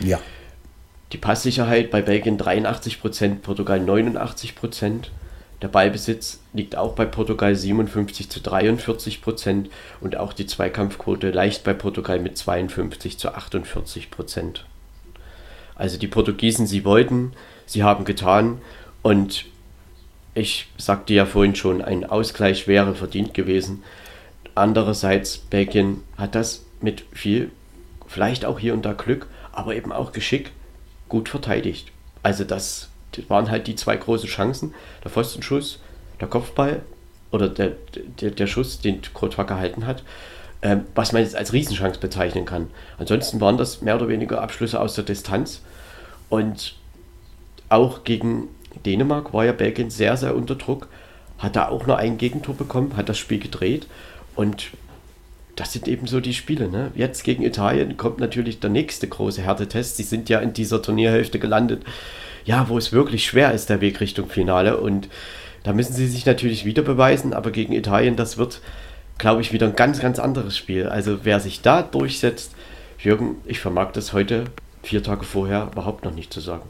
Ja. 0.00 0.20
Die 1.12 1.18
Passsicherheit 1.18 1.90
bei 1.90 2.02
Belgien 2.02 2.38
83%, 2.38 3.36
Portugal 3.36 3.80
89%. 3.80 5.08
Der 5.60 5.68
Ballbesitz 5.68 6.40
liegt 6.52 6.76
auch 6.76 6.94
bei 6.94 7.04
Portugal 7.04 7.54
57 7.54 8.30
zu 8.30 8.40
43 8.40 9.22
Prozent 9.22 9.70
und 10.00 10.16
auch 10.16 10.32
die 10.32 10.46
Zweikampfquote 10.46 11.30
leicht 11.30 11.64
bei 11.64 11.74
Portugal 11.74 12.20
mit 12.20 12.38
52 12.38 13.18
zu 13.18 13.34
48 13.34 14.10
Prozent. 14.10 14.66
Also 15.74 15.98
die 15.98 16.06
Portugiesen, 16.06 16.66
sie 16.66 16.84
wollten, 16.84 17.32
sie 17.66 17.82
haben 17.82 18.04
getan 18.04 18.60
und 19.02 19.46
ich 20.34 20.68
sagte 20.76 21.14
ja 21.14 21.26
vorhin 21.26 21.56
schon, 21.56 21.82
ein 21.82 22.04
Ausgleich 22.04 22.68
wäre 22.68 22.94
verdient 22.94 23.34
gewesen. 23.34 23.82
Andererseits, 24.54 25.38
Belgien 25.38 26.02
hat 26.16 26.36
das 26.36 26.64
mit 26.80 27.04
viel, 27.12 27.50
vielleicht 28.06 28.44
auch 28.44 28.60
hier 28.60 28.74
und 28.74 28.82
da 28.82 28.92
Glück, 28.92 29.26
aber 29.50 29.74
eben 29.74 29.92
auch 29.92 30.12
Geschick 30.12 30.52
gut 31.08 31.28
verteidigt. 31.28 31.90
Also 32.22 32.44
das 32.44 32.87
das 33.12 33.28
waren 33.28 33.50
halt 33.50 33.66
die 33.66 33.74
zwei 33.74 33.96
großen 33.96 34.28
Chancen. 34.28 34.74
Der 35.04 35.10
Pfostenschuss, 35.10 35.80
der 36.20 36.28
Kopfball 36.28 36.82
oder 37.30 37.48
der, 37.48 37.72
der, 38.20 38.30
der 38.30 38.46
Schuss, 38.46 38.80
den 38.80 39.00
Courtois 39.12 39.44
gehalten 39.44 39.86
hat, 39.86 40.02
ähm, 40.62 40.84
was 40.94 41.12
man 41.12 41.22
jetzt 41.22 41.36
als 41.36 41.52
Riesenchance 41.52 42.00
bezeichnen 42.00 42.44
kann. 42.44 42.68
Ansonsten 42.98 43.40
waren 43.40 43.58
das 43.58 43.82
mehr 43.82 43.96
oder 43.96 44.08
weniger 44.08 44.40
Abschlüsse 44.42 44.80
aus 44.80 44.94
der 44.94 45.04
Distanz. 45.04 45.62
Und 46.28 46.74
auch 47.68 48.04
gegen 48.04 48.48
Dänemark 48.84 49.32
war 49.32 49.44
ja 49.44 49.52
Belgien 49.52 49.90
sehr, 49.90 50.16
sehr 50.16 50.34
unter 50.34 50.54
Druck. 50.54 50.88
Hat 51.38 51.56
da 51.56 51.68
auch 51.68 51.86
nur 51.86 51.98
ein 51.98 52.18
Gegentor 52.18 52.54
bekommen, 52.54 52.96
hat 52.96 53.08
das 53.08 53.18
Spiel 53.18 53.38
gedreht. 53.38 53.86
Und 54.34 54.70
das 55.54 55.72
sind 55.72 55.88
eben 55.88 56.06
so 56.06 56.20
die 56.20 56.34
Spiele. 56.34 56.68
Ne? 56.68 56.90
Jetzt 56.94 57.24
gegen 57.24 57.42
Italien 57.42 57.96
kommt 57.96 58.18
natürlich 58.18 58.60
der 58.60 58.70
nächste 58.70 59.08
große 59.08 59.42
Härtetest. 59.42 59.96
Sie 59.96 60.02
sind 60.02 60.28
ja 60.28 60.40
in 60.40 60.52
dieser 60.52 60.82
Turnierhälfte 60.82 61.38
gelandet 61.38 61.82
ja, 62.44 62.68
wo 62.68 62.78
es 62.78 62.92
wirklich 62.92 63.26
schwer 63.26 63.52
ist, 63.52 63.70
der 63.70 63.80
Weg 63.80 64.00
Richtung 64.00 64.28
Finale. 64.28 64.78
Und 64.78 65.08
da 65.62 65.72
müssen 65.72 65.92
sie 65.92 66.06
sich 66.06 66.26
natürlich 66.26 66.64
wieder 66.64 66.82
beweisen, 66.82 67.34
aber 67.34 67.50
gegen 67.50 67.72
Italien, 67.72 68.16
das 68.16 68.38
wird, 68.38 68.60
glaube 69.18 69.40
ich, 69.40 69.52
wieder 69.52 69.66
ein 69.66 69.76
ganz, 69.76 70.00
ganz 70.00 70.18
anderes 70.18 70.56
Spiel. 70.56 70.88
Also 70.88 71.24
wer 71.24 71.40
sich 71.40 71.60
da 71.60 71.82
durchsetzt, 71.82 72.52
Jürgen, 72.98 73.36
ich 73.44 73.60
vermag 73.60 73.92
das 73.92 74.12
heute, 74.12 74.44
vier 74.82 75.02
Tage 75.02 75.24
vorher, 75.24 75.68
überhaupt 75.72 76.04
noch 76.04 76.14
nicht 76.14 76.32
zu 76.32 76.40
sagen. 76.40 76.68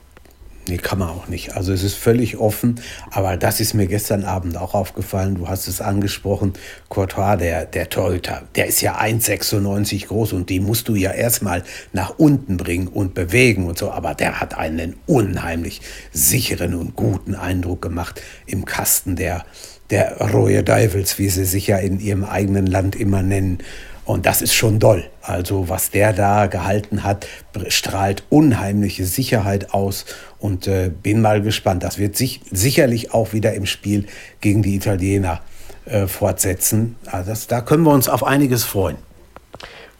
Nee, 0.68 0.76
kann 0.76 0.98
man 0.98 1.08
auch 1.08 1.28
nicht. 1.28 1.56
Also 1.56 1.72
es 1.72 1.82
ist 1.82 1.96
völlig 1.96 2.36
offen, 2.36 2.80
aber 3.10 3.38
das 3.38 3.58
ist 3.58 3.72
mir 3.72 3.86
gestern 3.86 4.24
Abend 4.24 4.58
auch 4.58 4.74
aufgefallen. 4.74 5.36
Du 5.36 5.48
hast 5.48 5.66
es 5.66 5.80
angesprochen, 5.80 6.52
Courtois, 6.90 7.36
der, 7.36 7.64
der 7.64 7.88
Torhüter, 7.88 8.42
der 8.54 8.66
ist 8.66 8.82
ja 8.82 9.00
1,96 9.00 10.08
groß 10.08 10.34
und 10.34 10.50
die 10.50 10.60
musst 10.60 10.88
du 10.88 10.94
ja 10.94 11.12
erstmal 11.12 11.64
nach 11.94 12.18
unten 12.18 12.58
bringen 12.58 12.88
und 12.88 13.14
bewegen 13.14 13.66
und 13.66 13.78
so. 13.78 13.90
Aber 13.90 14.14
der 14.14 14.40
hat 14.40 14.58
einen 14.58 14.96
unheimlich 15.06 15.80
sicheren 16.12 16.74
und 16.74 16.94
guten 16.96 17.34
Eindruck 17.34 17.80
gemacht 17.80 18.20
im 18.44 18.66
Kasten 18.66 19.16
der, 19.16 19.46
der 19.88 20.18
Royal 20.20 20.62
Devils, 20.62 21.18
wie 21.18 21.30
sie 21.30 21.46
sich 21.46 21.68
ja 21.68 21.78
in 21.78 21.98
ihrem 21.98 22.24
eigenen 22.24 22.66
Land 22.66 22.94
immer 22.94 23.22
nennen. 23.22 23.58
Und 24.04 24.26
das 24.26 24.42
ist 24.42 24.54
schon 24.54 24.78
doll. 24.78 25.04
Also 25.28 25.68
was 25.68 25.90
der 25.90 26.14
da 26.14 26.46
gehalten 26.46 27.04
hat, 27.04 27.26
strahlt 27.68 28.22
unheimliche 28.30 29.04
Sicherheit 29.04 29.74
aus 29.74 30.06
und 30.38 30.66
äh, 30.66 30.90
bin 30.90 31.20
mal 31.20 31.42
gespannt. 31.42 31.82
Das 31.82 31.98
wird 31.98 32.16
sich 32.16 32.40
sicherlich 32.50 33.12
auch 33.12 33.34
wieder 33.34 33.52
im 33.52 33.66
Spiel 33.66 34.06
gegen 34.40 34.62
die 34.62 34.74
Italiener 34.74 35.42
äh, 35.84 36.06
fortsetzen. 36.06 36.96
Also 37.04 37.28
das, 37.28 37.46
da 37.46 37.60
können 37.60 37.82
wir 37.82 37.92
uns 37.92 38.08
auf 38.08 38.24
einiges 38.24 38.64
freuen. 38.64 38.96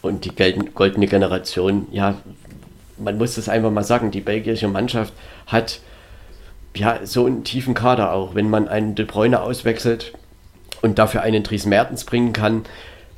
Und 0.01 0.25
die 0.25 0.31
goldene 0.75 1.07
Generation, 1.07 1.89
ja, 1.91 2.15
man 2.97 3.19
muss 3.19 3.35
das 3.35 3.51
einfach 3.51 3.71
mal 3.71 3.85
sagen, 3.85 4.11
die 4.11 4.23
belgische 4.23 4.69
Mannschaft 4.69 5.13
hat 5.47 5.83
ja 6.75 7.01
so 7.05 7.27
einen 7.27 7.45
tiefen 7.45 7.75
Kader 7.75 8.15
auch. 8.15 8.35
Wenn 8.35 8.49
man 8.49 8.67
einen 8.67 8.95
De 8.95 9.05
Bruyne 9.05 9.43
auswechselt 9.43 10.15
und 10.81 10.99
dafür 10.99 11.21
einen 11.21 11.43
Dries 11.43 11.67
Mertens 11.67 12.05
bringen 12.05 12.33
kann, 12.33 12.65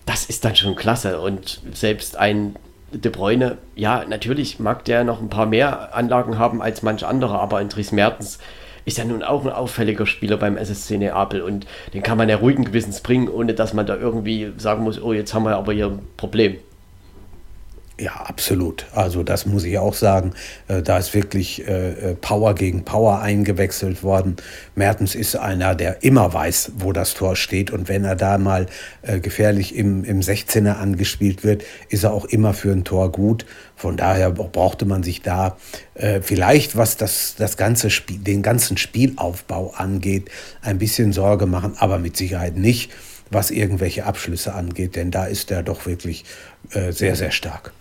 das 0.06 0.24
ist 0.24 0.44
dann 0.44 0.56
schon 0.56 0.76
klasse. 0.76 1.20
Und 1.20 1.60
selbst 1.72 2.16
ein 2.16 2.56
De 2.92 3.10
Bruyne, 3.10 3.58
ja, 3.76 4.04
natürlich 4.04 4.58
mag 4.58 4.84
der 4.84 5.04
noch 5.04 5.20
ein 5.20 5.28
paar 5.28 5.46
mehr 5.46 5.94
Anlagen 5.94 6.38
haben 6.38 6.60
als 6.60 6.82
manch 6.82 7.06
anderer, 7.06 7.40
aber 7.40 7.58
ein 7.58 7.68
Dries 7.68 7.92
Mertens 7.92 8.38
ist 8.84 8.98
ja 8.98 9.04
nun 9.04 9.22
auch 9.22 9.44
ein 9.44 9.52
auffälliger 9.52 10.06
Spieler 10.06 10.36
beim 10.36 10.56
SSC 10.56 10.98
Neapel 10.98 11.42
und 11.42 11.66
den 11.94 12.02
kann 12.02 12.18
man 12.18 12.28
ja 12.28 12.36
ruhigen 12.36 12.64
Gewissens 12.64 13.00
bringen, 13.00 13.28
ohne 13.28 13.54
dass 13.54 13.74
man 13.74 13.86
da 13.86 13.96
irgendwie 13.96 14.52
sagen 14.56 14.82
muss, 14.82 15.00
oh, 15.00 15.12
jetzt 15.12 15.34
haben 15.34 15.44
wir 15.44 15.56
aber 15.56 15.72
hier 15.72 15.86
ein 15.86 16.00
Problem. 16.16 16.56
Ja, 18.00 18.12
absolut. 18.12 18.86
Also 18.94 19.22
das 19.22 19.44
muss 19.44 19.64
ich 19.64 19.76
auch 19.76 19.92
sagen. 19.92 20.32
Äh, 20.68 20.80
da 20.80 20.96
ist 20.96 21.12
wirklich 21.12 21.68
äh, 21.68 21.90
äh, 21.90 22.14
Power 22.14 22.54
gegen 22.54 22.82
Power 22.86 23.20
eingewechselt 23.20 24.02
worden. 24.02 24.36
Mertens 24.74 25.14
ist 25.14 25.36
einer, 25.36 25.74
der 25.74 26.02
immer 26.02 26.32
weiß, 26.32 26.72
wo 26.78 26.92
das 26.92 27.12
Tor 27.12 27.36
steht. 27.36 27.70
Und 27.70 27.90
wenn 27.90 28.06
er 28.06 28.16
da 28.16 28.38
mal 28.38 28.66
gefährlich 29.20 29.74
im, 29.74 30.04
im 30.04 30.20
16er 30.20 30.76
angespielt 30.76 31.44
wird, 31.44 31.62
ist 31.90 32.04
er 32.04 32.12
auch 32.14 32.24
immer 32.24 32.54
für 32.54 32.72
ein 32.72 32.84
Tor 32.84 33.12
gut. 33.12 33.44
Von 33.76 33.98
daher 33.98 34.30
brauchte 34.30 34.86
man 34.86 35.02
sich 35.02 35.22
da 35.22 35.56
vielleicht, 36.22 36.76
was 36.76 36.96
das, 36.96 37.34
das 37.36 37.56
ganze 37.56 37.90
Spiel, 37.90 38.18
den 38.18 38.42
ganzen 38.42 38.76
Spielaufbau 38.76 39.72
angeht, 39.76 40.30
ein 40.62 40.78
bisschen 40.78 41.12
Sorge 41.12 41.46
machen, 41.46 41.74
aber 41.78 41.98
mit 41.98 42.16
Sicherheit 42.16 42.56
nicht, 42.56 42.92
was 43.30 43.50
irgendwelche 43.50 44.04
Abschlüsse 44.04 44.54
angeht, 44.54 44.96
denn 44.96 45.10
da 45.10 45.26
ist 45.26 45.50
er 45.50 45.62
doch 45.62 45.86
wirklich 45.86 46.24
sehr, 46.72 47.16
sehr 47.16 47.30
stark 47.30 47.72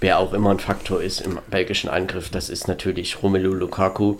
wer 0.00 0.18
auch 0.18 0.32
immer 0.32 0.50
ein 0.50 0.58
Faktor 0.58 1.02
ist 1.02 1.20
im 1.20 1.38
belgischen 1.50 1.90
Angriff, 1.90 2.30
das 2.30 2.48
ist 2.48 2.68
natürlich 2.68 3.22
Romelu 3.22 3.52
Lukaku. 3.52 4.16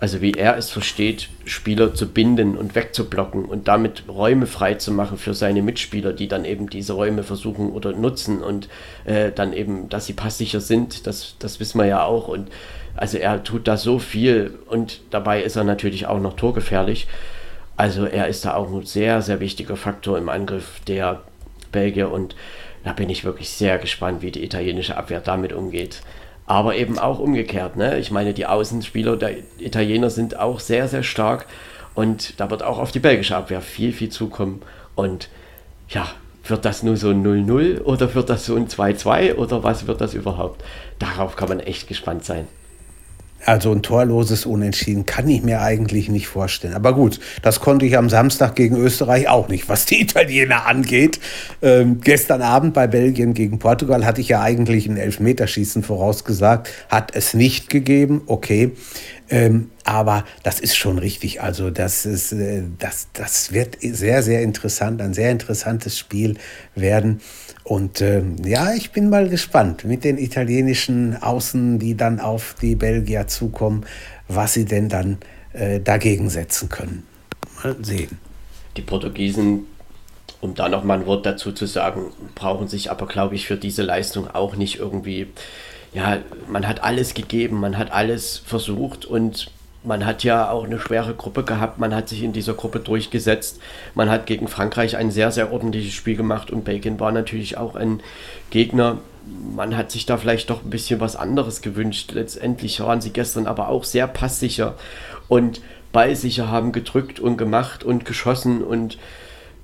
Also 0.00 0.20
wie 0.20 0.34
er 0.34 0.56
es 0.56 0.70
versteht, 0.70 1.28
Spieler 1.44 1.92
zu 1.92 2.08
binden 2.08 2.56
und 2.56 2.76
wegzublocken 2.76 3.44
und 3.44 3.66
damit 3.66 4.04
Räume 4.08 4.46
frei 4.46 4.74
zu 4.74 4.92
machen 4.92 5.18
für 5.18 5.34
seine 5.34 5.60
Mitspieler, 5.60 6.12
die 6.12 6.28
dann 6.28 6.44
eben 6.44 6.70
diese 6.70 6.92
Räume 6.92 7.24
versuchen 7.24 7.70
oder 7.70 7.92
nutzen 7.92 8.40
und 8.40 8.68
äh, 9.06 9.32
dann 9.32 9.52
eben, 9.52 9.88
dass 9.88 10.06
sie 10.06 10.12
passsicher 10.12 10.60
sind, 10.60 11.08
das, 11.08 11.34
das 11.40 11.58
wissen 11.58 11.80
wir 11.80 11.86
ja 11.86 12.04
auch. 12.04 12.28
Und 12.28 12.48
also 12.94 13.18
er 13.18 13.42
tut 13.42 13.66
da 13.66 13.76
so 13.76 13.98
viel 13.98 14.56
und 14.66 15.00
dabei 15.10 15.42
ist 15.42 15.56
er 15.56 15.64
natürlich 15.64 16.06
auch 16.06 16.20
noch 16.20 16.36
torgefährlich. 16.36 17.08
Also 17.76 18.04
er 18.04 18.28
ist 18.28 18.44
da 18.44 18.54
auch 18.54 18.72
ein 18.72 18.84
sehr, 18.84 19.20
sehr 19.20 19.40
wichtiger 19.40 19.76
Faktor 19.76 20.16
im 20.16 20.28
Angriff 20.28 20.80
der 20.86 21.22
Belgier 21.72 22.12
und 22.12 22.36
da 22.84 22.92
bin 22.92 23.10
ich 23.10 23.24
wirklich 23.24 23.50
sehr 23.50 23.78
gespannt, 23.78 24.22
wie 24.22 24.30
die 24.30 24.44
italienische 24.44 24.96
Abwehr 24.96 25.20
damit 25.20 25.52
umgeht. 25.52 26.00
Aber 26.46 26.76
eben 26.76 26.98
auch 26.98 27.18
umgekehrt. 27.18 27.76
Ne? 27.76 27.98
Ich 27.98 28.10
meine, 28.10 28.32
die 28.32 28.46
Außenspieler 28.46 29.16
der 29.16 29.36
Italiener 29.58 30.10
sind 30.10 30.38
auch 30.38 30.60
sehr, 30.60 30.88
sehr 30.88 31.02
stark. 31.02 31.46
Und 31.94 32.40
da 32.40 32.50
wird 32.50 32.62
auch 32.62 32.78
auf 32.78 32.92
die 32.92 33.00
belgische 33.00 33.36
Abwehr 33.36 33.60
viel, 33.60 33.92
viel 33.92 34.08
zukommen. 34.08 34.62
Und 34.94 35.28
ja, 35.88 36.08
wird 36.44 36.64
das 36.64 36.82
nur 36.82 36.96
so 36.96 37.10
ein 37.10 37.24
0-0 37.24 37.82
oder 37.82 38.14
wird 38.14 38.30
das 38.30 38.46
so 38.46 38.56
ein 38.56 38.68
2-2 38.68 39.34
oder 39.34 39.62
was 39.62 39.86
wird 39.86 40.00
das 40.00 40.14
überhaupt? 40.14 40.64
Darauf 40.98 41.36
kann 41.36 41.48
man 41.48 41.60
echt 41.60 41.88
gespannt 41.88 42.24
sein. 42.24 42.48
Also 43.44 43.72
ein 43.72 43.82
torloses 43.82 44.46
Unentschieden 44.46 45.06
kann 45.06 45.28
ich 45.28 45.42
mir 45.42 45.60
eigentlich 45.62 46.08
nicht 46.08 46.26
vorstellen. 46.26 46.74
Aber 46.74 46.92
gut, 46.92 47.20
das 47.42 47.60
konnte 47.60 47.86
ich 47.86 47.96
am 47.96 48.10
Samstag 48.10 48.56
gegen 48.56 48.76
Österreich 48.76 49.28
auch 49.28 49.48
nicht, 49.48 49.68
was 49.68 49.86
die 49.86 50.00
Italiener 50.02 50.66
angeht. 50.66 51.20
Ähm, 51.62 52.00
gestern 52.02 52.42
Abend 52.42 52.74
bei 52.74 52.86
Belgien 52.86 53.34
gegen 53.34 53.58
Portugal 53.58 54.04
hatte 54.04 54.20
ich 54.20 54.28
ja 54.28 54.42
eigentlich 54.42 54.86
ein 54.86 54.96
Elfmeterschießen 54.96 55.82
vorausgesagt. 55.82 56.68
Hat 56.88 57.14
es 57.14 57.32
nicht 57.32 57.70
gegeben, 57.70 58.22
okay. 58.26 58.72
Ähm, 59.30 59.70
aber 59.84 60.24
das 60.42 60.58
ist 60.60 60.76
schon 60.76 60.98
richtig. 60.98 61.42
Also 61.42 61.70
das, 61.70 62.06
ist, 62.06 62.32
äh, 62.32 62.62
das, 62.78 63.08
das 63.12 63.52
wird 63.52 63.76
sehr, 63.80 64.22
sehr 64.22 64.42
interessant, 64.42 65.02
ein 65.02 65.14
sehr 65.14 65.30
interessantes 65.30 65.98
Spiel 65.98 66.36
werden. 66.74 67.20
Und 67.64 68.00
äh, 68.00 68.22
ja, 68.44 68.72
ich 68.72 68.92
bin 68.92 69.10
mal 69.10 69.28
gespannt 69.28 69.84
mit 69.84 70.04
den 70.04 70.16
italienischen 70.16 71.22
Außen, 71.22 71.78
die 71.78 71.96
dann 71.96 72.20
auf 72.20 72.54
die 72.60 72.74
Belgier 72.74 73.26
zukommen, 73.26 73.84
was 74.28 74.54
sie 74.54 74.64
denn 74.64 74.88
dann 74.88 75.18
äh, 75.52 75.80
dagegen 75.80 76.30
setzen 76.30 76.70
können. 76.70 77.02
Mal 77.62 77.76
sehen. 77.82 78.18
Die 78.78 78.82
Portugiesen, 78.82 79.66
um 80.40 80.54
da 80.54 80.68
noch 80.68 80.84
mal 80.84 81.00
ein 81.00 81.06
Wort 81.06 81.26
dazu 81.26 81.52
zu 81.52 81.66
sagen, 81.66 82.12
brauchen 82.34 82.68
sich 82.68 82.90
aber, 82.90 83.06
glaube 83.06 83.34
ich, 83.34 83.46
für 83.46 83.56
diese 83.56 83.82
Leistung 83.82 84.28
auch 84.28 84.56
nicht 84.56 84.78
irgendwie 84.78 85.26
ja, 85.98 86.18
man 86.46 86.68
hat 86.68 86.84
alles 86.84 87.12
gegeben, 87.14 87.58
man 87.58 87.76
hat 87.76 87.90
alles 87.90 88.38
versucht 88.38 89.04
und 89.04 89.50
man 89.82 90.06
hat 90.06 90.22
ja 90.22 90.48
auch 90.48 90.64
eine 90.64 90.78
schwere 90.78 91.12
Gruppe 91.12 91.42
gehabt, 91.42 91.78
man 91.78 91.92
hat 91.92 92.08
sich 92.08 92.22
in 92.22 92.32
dieser 92.32 92.54
Gruppe 92.54 92.78
durchgesetzt, 92.78 93.60
man 93.96 94.08
hat 94.08 94.26
gegen 94.26 94.46
Frankreich 94.46 94.96
ein 94.96 95.10
sehr, 95.10 95.32
sehr 95.32 95.52
ordentliches 95.52 95.94
Spiel 95.94 96.16
gemacht 96.16 96.52
und 96.52 96.64
Belgien 96.64 97.00
war 97.00 97.10
natürlich 97.10 97.56
auch 97.56 97.74
ein 97.74 98.00
Gegner, 98.50 98.98
man 99.56 99.76
hat 99.76 99.90
sich 99.90 100.06
da 100.06 100.16
vielleicht 100.18 100.50
doch 100.50 100.62
ein 100.62 100.70
bisschen 100.70 101.00
was 101.00 101.16
anderes 101.16 101.62
gewünscht. 101.62 102.12
Letztendlich 102.12 102.78
waren 102.80 103.00
sie 103.00 103.10
gestern 103.10 103.46
aber 103.46 103.68
auch 103.68 103.82
sehr 103.82 104.06
passsicher 104.06 104.76
und 105.26 105.60
ballsicher, 105.92 106.48
haben 106.48 106.70
gedrückt 106.70 107.18
und 107.18 107.36
gemacht 107.36 107.82
und 107.82 108.04
geschossen 108.04 108.62
und 108.62 108.98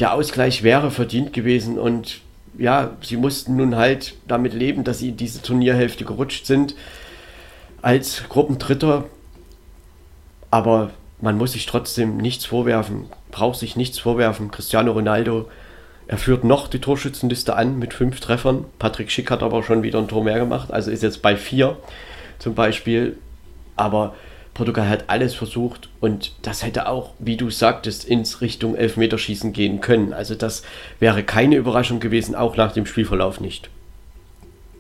der 0.01 0.13
Ausgleich 0.13 0.65
wäre 0.65 0.91
verdient 0.91 1.33
gewesen 1.33 1.79
und 1.79 2.21
ja, 2.59 2.97
sie 3.03 3.17
mussten 3.17 3.57
nun 3.57 3.77
halt 3.77 4.15
damit 4.27 4.55
leben, 4.55 4.85
dass 4.85 4.99
sie 4.99 5.11
in 5.11 5.17
diese 5.17 5.43
Turnierhälfte 5.43 6.05
gerutscht 6.05 6.47
sind 6.47 6.75
als 7.83 8.25
Gruppendritter. 8.29 9.05
Aber 10.51 10.91
man 11.21 11.37
muss 11.37 11.53
sich 11.53 11.67
trotzdem 11.67 12.17
nichts 12.17 12.45
vorwerfen, 12.45 13.07
braucht 13.31 13.59
sich 13.59 13.77
nichts 13.77 13.99
vorwerfen. 13.99 14.51
Cristiano 14.51 14.93
Ronaldo, 14.93 15.49
er 16.07 16.19
führt 16.19 16.45
noch 16.45 16.69
die 16.69 16.81
Torschützenliste 16.81 17.57
an 17.57 17.79
mit 17.79 17.95
fünf 17.95 18.21
Treffern. 18.21 18.65
Patrick 18.79 19.11
Schick 19.11 19.31
hat 19.31 19.43
aber 19.43 19.63
schon 19.63 19.83
wieder 19.83 19.99
ein 19.99 20.09
Tor 20.09 20.23
mehr 20.23 20.39
gemacht, 20.39 20.73
also 20.73 20.91
ist 20.91 21.03
jetzt 21.03 21.23
bei 21.23 21.37
vier 21.37 21.77
zum 22.39 22.55
Beispiel. 22.55 23.19
Aber 23.77 24.15
Portugal 24.55 24.89
hat 24.89 25.05
alles 25.09 25.35
versucht 25.35 25.89
und 26.01 26.33
das 26.43 26.63
hätte 26.63 26.89
auch, 26.89 27.13
wie 27.19 27.37
du 27.37 27.51
sagtest, 27.51 28.05
ins 28.05 28.41
Richtung 28.41 28.77
Elfmeterschießen 28.77 29.53
gehen 29.53 29.81
können. 29.81 30.13
Also 30.13 30.37
das 30.37 30.63
wäre 31.01 31.25
keine 31.25 31.57
Überraschung 31.57 31.99
gewesen, 31.99 32.37
auch 32.37 32.57
nach 32.57 32.73
dem 32.73 32.87
Spielverlauf 32.87 33.41
nicht. 33.41 33.69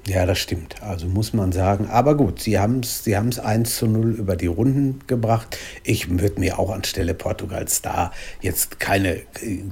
Ja, 0.07 0.27
das 0.27 0.39
stimmt. 0.39 0.83
Also 0.83 1.07
muss 1.07 1.33
man 1.33 1.51
sagen. 1.53 1.89
Aber 1.91 2.15
gut, 2.15 2.41
sie 2.41 2.59
haben 2.59 2.81
es 2.81 3.05
sie 3.05 3.17
1 3.17 3.77
zu 3.77 3.87
0 3.87 4.13
über 4.13 4.37
die 4.37 4.47
Runden 4.47 5.01
gebracht. 5.07 5.57
Ich 5.83 6.11
würde 6.11 6.41
mir 6.41 6.59
auch 6.59 6.71
anstelle 6.71 7.15
Portugals 7.15 7.81
da 7.81 8.13
jetzt 8.43 8.79
keine. 8.81 9.23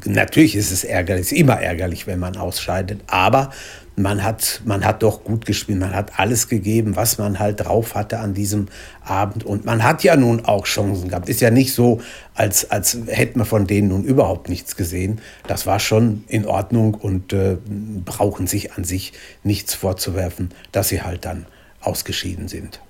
Natürlich 0.06 0.56
ist 0.56 0.72
es 0.72 0.84
ärgerlich, 0.84 1.26
ist 1.26 1.32
immer 1.32 1.60
ärgerlich, 1.60 2.06
wenn 2.06 2.18
man 2.18 2.36
ausscheidet. 2.36 3.00
Aber 3.08 3.50
man 3.96 4.22
hat, 4.22 4.62
man 4.64 4.84
hat 4.84 5.02
doch 5.02 5.24
gut 5.24 5.44
gespielt, 5.44 5.78
man 5.78 5.94
hat 5.94 6.18
alles 6.18 6.48
gegeben, 6.48 6.96
was 6.96 7.18
man 7.18 7.38
halt 7.38 7.60
drauf 7.60 7.94
hatte 7.94 8.18
an 8.18 8.34
diesem 8.34 8.68
Abend. 9.04 9.44
Und 9.44 9.64
man 9.64 9.82
hat 9.82 10.02
ja 10.02 10.16
nun 10.16 10.44
auch 10.44 10.64
Chancen 10.64 11.08
gehabt. 11.08 11.28
Ist 11.28 11.40
ja 11.40 11.50
nicht 11.50 11.74
so, 11.74 12.00
als, 12.34 12.70
als 12.70 12.96
hätte 13.06 13.38
man 13.38 13.46
von 13.46 13.66
denen 13.66 13.88
nun 13.88 14.04
überhaupt 14.04 14.48
nichts 14.48 14.76
gesehen. 14.76 15.20
Das 15.46 15.66
war 15.66 15.78
schon 15.78 16.24
in 16.28 16.46
Ordnung 16.46 16.94
und 16.94 17.32
äh, 17.32 17.58
brauchen 18.04 18.46
sich 18.46 18.72
an 18.72 18.84
sich 18.84 19.12
nichts 19.44 19.74
vorzuwerfen, 19.74 20.50
dass 20.72 20.88
sie 20.88 21.02
halt 21.02 21.24
dann 21.24 21.46
ausgeschieden 21.80 22.48
sind. 22.48 22.80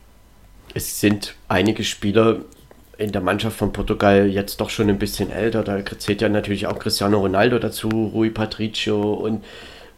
Es 0.75 1.01
sind 1.01 1.35
einige 1.49 1.85
Spieler 1.85 2.41
in 2.99 3.11
der 3.11 3.21
Mannschaft 3.21 3.57
von 3.57 3.73
Portugal 3.73 4.29
jetzt 4.29 4.61
doch 4.61 4.71
schon 4.71 4.89
ein 4.89 4.99
bisschen 4.99 5.31
älter. 5.31 5.65
Da 5.65 5.85
zählt 5.99 6.21
ja 6.21 6.29
natürlich 6.29 6.67
auch 6.67 6.79
Cristiano 6.79 7.19
Ronaldo 7.19 7.59
dazu, 7.59 7.89
Rui 7.89 8.31
Patricio 8.31 9.15
und 9.15 9.45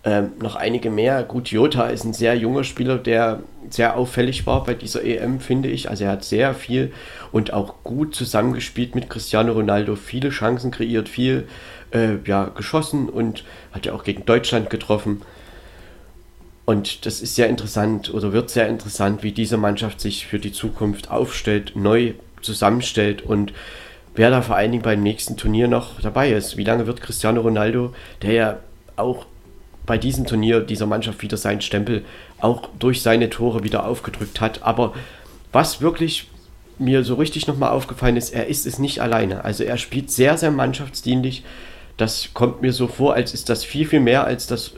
ähm, 0.05 0.32
noch 0.40 0.57
einige 0.57 0.90
mehr. 0.90 1.22
Gut, 1.22 1.48
Jota 1.48 1.86
ist 1.86 2.05
ein 2.05 2.12
sehr 2.12 2.36
junger 2.36 2.64
Spieler, 2.64 2.98
der 2.98 3.40
sehr 3.70 3.96
auffällig 3.96 4.46
war 4.46 4.64
bei 4.64 4.74
dieser 4.74 5.02
EM, 5.02 5.40
finde 5.40 5.70
ich. 5.70 5.88
Also 5.88 6.05
er 6.05 6.12
hat 6.12 6.24
sehr 6.24 6.55
viel 6.55 6.92
und 7.32 7.52
auch 7.52 7.76
gut 7.84 8.14
zusammengespielt 8.14 8.94
mit 8.94 9.09
Cristiano 9.09 9.52
Ronaldo, 9.52 9.96
viele 9.96 10.28
Chancen 10.28 10.70
kreiert, 10.70 11.09
viel 11.09 11.48
äh, 11.92 12.16
ja, 12.26 12.44
geschossen 12.55 13.09
und 13.09 13.44
hat 13.72 13.86
ja 13.86 13.94
auch 13.94 14.05
gegen 14.05 14.26
Deutschland 14.26 14.68
getroffen. 14.68 15.22
Und 16.66 17.07
das 17.07 17.20
ist 17.20 17.34
sehr 17.34 17.48
interessant 17.48 18.12
oder 18.12 18.32
wird 18.32 18.50
sehr 18.50 18.68
interessant, 18.68 19.22
wie 19.22 19.32
diese 19.32 19.57
Mannschaft 19.57 20.00
sich 20.00 20.26
für 20.26 20.38
die 20.38 20.52
Zukunft 20.52 21.11
aufstellt, 21.11 21.72
neu 21.76 22.12
zusammenstellt 22.42 23.22
und 23.22 23.52
wer 24.14 24.30
da 24.30 24.42
vor 24.42 24.57
allen 24.57 24.72
Dingen 24.72 24.82
beim 24.82 25.02
nächsten 25.02 25.36
Turnier 25.36 25.68
noch 25.68 26.00
dabei 26.00 26.30
ist. 26.30 26.57
Wie 26.57 26.64
lange 26.64 26.86
wird 26.86 27.00
Cristiano 27.00 27.40
Ronaldo, 27.40 27.94
der 28.22 28.32
ja 28.32 28.59
auch 28.96 29.26
bei 29.87 29.99
diesem 29.99 30.26
Turnier 30.26 30.61
dieser 30.61 30.87
Mannschaft 30.87 31.22
wieder 31.22 31.37
seinen 31.37 31.61
Stempel 31.61 32.05
auch 32.41 32.68
durch 32.78 33.03
seine 33.03 33.30
Tore 33.30 33.64
wieder 33.64 33.87
aufgedrückt 33.87 34.41
hat. 34.41 34.62
Aber 34.62 34.95
was 35.53 35.80
wirklich 35.80 36.28
mir 36.78 37.05
so 37.05 37.14
richtig 37.14 37.47
nochmal 37.47 37.70
aufgefallen 37.70 38.16
ist, 38.16 38.30
er 38.30 38.47
ist 38.47 38.66
es 38.66 38.78
nicht 38.78 39.01
alleine. 39.01 39.45
Also 39.45 39.64
er 39.64 39.78
spielt 39.78 40.11
sehr, 40.11 40.37
sehr 40.37 40.51
mannschaftsdienlich. 40.51 41.45
Das 41.97 42.30
kommt 42.35 42.62
mir 42.62 42.72
so 42.72 42.89
vor, 42.89 43.14
als 43.14 43.35
ist 43.35 43.49
das 43.49 43.64
viel, 43.64 43.87
viel 43.87 44.01
mehr, 44.01 44.24
als 44.24 44.47
das 44.47 44.72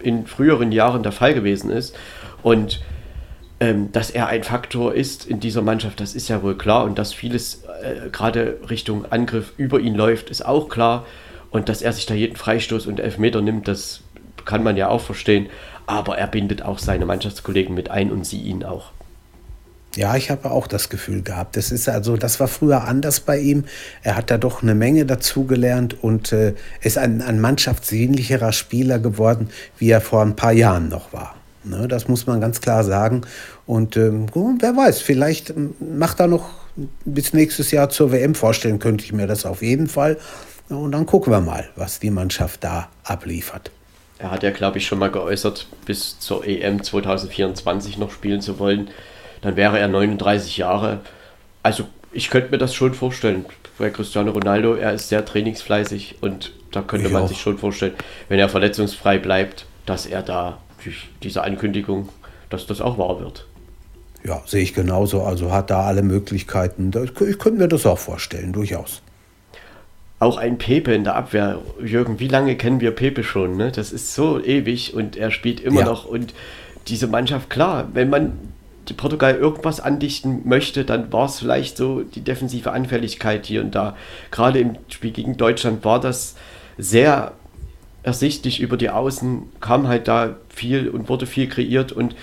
in 0.00 0.26
früheren 0.26 0.70
Jahren 0.70 1.02
der 1.02 1.12
Fall 1.12 1.34
gewesen 1.34 1.70
ist. 1.70 1.96
Und 2.42 2.80
ähm, 3.58 3.90
dass 3.90 4.10
er 4.10 4.28
ein 4.28 4.44
Faktor 4.44 4.94
ist 4.94 5.26
in 5.26 5.40
dieser 5.40 5.62
Mannschaft, 5.62 6.00
das 6.00 6.14
ist 6.14 6.28
ja 6.28 6.42
wohl 6.42 6.56
klar. 6.56 6.84
Und 6.84 6.98
dass 6.98 7.12
vieles 7.12 7.64
äh, 7.82 8.10
gerade 8.10 8.58
Richtung 8.68 9.10
Angriff 9.10 9.52
über 9.56 9.80
ihn 9.80 9.94
läuft, 9.94 10.30
ist 10.30 10.44
auch 10.44 10.68
klar. 10.68 11.06
Und 11.50 11.68
dass 11.68 11.82
er 11.82 11.92
sich 11.92 12.06
da 12.06 12.14
jeden 12.14 12.36
Freistoß 12.36 12.86
und 12.86 13.00
Elfmeter 13.00 13.40
nimmt, 13.40 13.66
das 13.66 14.02
kann 14.46 14.62
man 14.62 14.76
ja 14.76 14.88
auch 14.88 15.02
verstehen. 15.02 15.48
Aber 15.86 16.18
er 16.18 16.26
bindet 16.26 16.62
auch 16.62 16.78
seine 16.78 17.06
Mannschaftskollegen 17.06 17.74
mit 17.74 17.90
ein 17.90 18.10
und 18.10 18.26
sie 18.26 18.40
ihn 18.40 18.64
auch. 18.64 18.90
Ja, 19.94 20.14
ich 20.14 20.30
habe 20.30 20.50
auch 20.50 20.66
das 20.66 20.90
Gefühl 20.90 21.22
gehabt. 21.22 21.56
Das 21.56 21.72
ist 21.72 21.88
also, 21.88 22.16
das 22.16 22.38
war 22.38 22.48
früher 22.48 22.84
anders 22.84 23.20
bei 23.20 23.38
ihm. 23.38 23.64
Er 24.02 24.16
hat 24.16 24.30
da 24.30 24.36
doch 24.36 24.62
eine 24.62 24.74
Menge 24.74 25.06
dazugelernt 25.06 26.02
und 26.02 26.32
äh, 26.32 26.54
ist 26.82 26.98
ein, 26.98 27.22
ein 27.22 27.40
mannschaftsdienlicherer 27.40 28.52
Spieler 28.52 28.98
geworden, 28.98 29.48
wie 29.78 29.90
er 29.90 30.02
vor 30.02 30.22
ein 30.22 30.36
paar 30.36 30.52
Jahren 30.52 30.90
noch 30.90 31.14
war. 31.14 31.34
Ne, 31.64 31.88
das 31.88 32.08
muss 32.08 32.26
man 32.26 32.40
ganz 32.40 32.60
klar 32.60 32.84
sagen. 32.84 33.22
Und 33.64 33.96
ähm, 33.96 34.26
wer 34.34 34.76
weiß, 34.76 35.00
vielleicht 35.00 35.50
ähm, 35.50 35.74
macht 35.80 36.20
er 36.20 36.26
noch 36.26 36.50
bis 37.06 37.32
nächstes 37.32 37.70
Jahr 37.70 37.88
zur 37.88 38.12
WM 38.12 38.34
vorstellen, 38.34 38.78
könnte 38.78 39.04
ich 39.04 39.12
mir 39.12 39.26
das 39.26 39.46
auf 39.46 39.62
jeden 39.62 39.86
Fall. 39.86 40.18
Und 40.68 40.92
dann 40.92 41.06
gucken 41.06 41.32
wir 41.32 41.40
mal, 41.40 41.68
was 41.74 42.00
die 42.00 42.10
Mannschaft 42.10 42.62
da 42.64 42.88
abliefert. 43.02 43.70
Er 44.18 44.30
hat 44.30 44.42
ja, 44.42 44.50
glaube 44.50 44.78
ich, 44.78 44.86
schon 44.86 44.98
mal 44.98 45.10
geäußert, 45.10 45.66
bis 45.84 46.18
zur 46.18 46.46
EM 46.46 46.82
2024 46.82 47.98
noch 47.98 48.10
spielen 48.10 48.40
zu 48.40 48.58
wollen. 48.58 48.88
Dann 49.42 49.56
wäre 49.56 49.78
er 49.78 49.88
39 49.88 50.56
Jahre. 50.56 51.00
Also 51.62 51.84
ich 52.12 52.30
könnte 52.30 52.50
mir 52.50 52.58
das 52.58 52.74
schon 52.74 52.94
vorstellen. 52.94 53.44
Bei 53.78 53.90
Cristiano 53.90 54.30
Ronaldo, 54.30 54.74
er 54.74 54.94
ist 54.94 55.10
sehr 55.10 55.24
trainingsfleißig 55.24 56.16
und 56.22 56.52
da 56.72 56.80
könnte 56.80 57.08
ich 57.08 57.12
man 57.12 57.24
auch. 57.24 57.28
sich 57.28 57.40
schon 57.40 57.58
vorstellen, 57.58 57.94
wenn 58.28 58.38
er 58.38 58.48
verletzungsfrei 58.48 59.18
bleibt, 59.18 59.66
dass 59.84 60.06
er 60.06 60.22
da 60.22 60.58
diese 61.22 61.42
Ankündigung, 61.42 62.08
dass 62.48 62.66
das 62.66 62.80
auch 62.80 62.96
wahr 62.96 63.20
wird. 63.20 63.46
Ja, 64.24 64.42
sehe 64.46 64.62
ich 64.62 64.72
genauso. 64.72 65.22
Also 65.22 65.52
hat 65.52 65.70
da 65.70 65.82
alle 65.82 66.02
Möglichkeiten. 66.02 66.90
Ich 67.04 67.38
könnte 67.38 67.58
mir 67.58 67.68
das 67.68 67.84
auch 67.84 67.98
vorstellen, 67.98 68.52
durchaus 68.52 69.02
auch 70.18 70.38
ein 70.38 70.58
Pepe 70.58 70.94
in 70.94 71.04
der 71.04 71.14
Abwehr. 71.14 71.60
Jürgen, 71.82 72.20
wie 72.20 72.28
lange 72.28 72.56
kennen 72.56 72.80
wir 72.80 72.90
Pepe 72.90 73.22
schon? 73.22 73.56
Ne? 73.56 73.70
Das 73.70 73.92
ist 73.92 74.14
so 74.14 74.42
ewig 74.42 74.94
und 74.94 75.16
er 75.16 75.30
spielt 75.30 75.60
immer 75.60 75.80
ja. 75.80 75.86
noch. 75.86 76.06
Und 76.06 76.32
diese 76.88 77.06
Mannschaft, 77.06 77.50
klar, 77.50 77.88
wenn 77.92 78.08
man 78.08 78.38
Portugal 78.96 79.34
irgendwas 79.34 79.80
andichten 79.80 80.42
möchte, 80.44 80.84
dann 80.84 81.12
war 81.12 81.26
es 81.26 81.40
vielleicht 81.40 81.76
so 81.76 82.02
die 82.02 82.20
defensive 82.20 82.72
Anfälligkeit 82.72 83.46
hier 83.46 83.60
und 83.60 83.74
da. 83.74 83.96
Gerade 84.30 84.60
im 84.60 84.76
Spiel 84.88 85.10
gegen 85.10 85.36
Deutschland 85.36 85.84
war 85.84 86.00
das 86.00 86.36
sehr 86.78 87.32
ersichtlich 88.02 88.60
über 88.60 88.76
die 88.76 88.90
Außen, 88.90 89.42
kam 89.60 89.88
halt 89.88 90.06
da 90.06 90.36
viel 90.48 90.88
und 90.88 91.08
wurde 91.08 91.26
viel 91.26 91.48
kreiert 91.48 91.90
und 91.90 92.14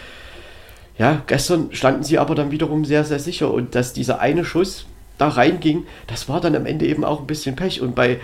ja, 0.98 1.24
gestern 1.28 1.70
standen 1.74 2.04
sie 2.04 2.20
aber 2.20 2.36
dann 2.36 2.52
wiederum 2.52 2.86
sehr, 2.86 3.04
sehr 3.04 3.20
sicher 3.20 3.52
und 3.52 3.76
dass 3.76 3.94
dieser 3.94 4.20
eine 4.20 4.46
Schuss, 4.46 4.86
da 5.24 5.30
reinging, 5.30 5.86
das 6.08 6.28
war 6.30 6.42
dann 6.42 6.56
am 6.56 6.66
Ende 6.66 6.86
eben 6.86 7.04
auch 7.04 7.22
ein 7.22 7.28
bisschen 7.28 7.56
Pech. 7.56 7.82
Und 7.82 7.96
bei 7.96 8.20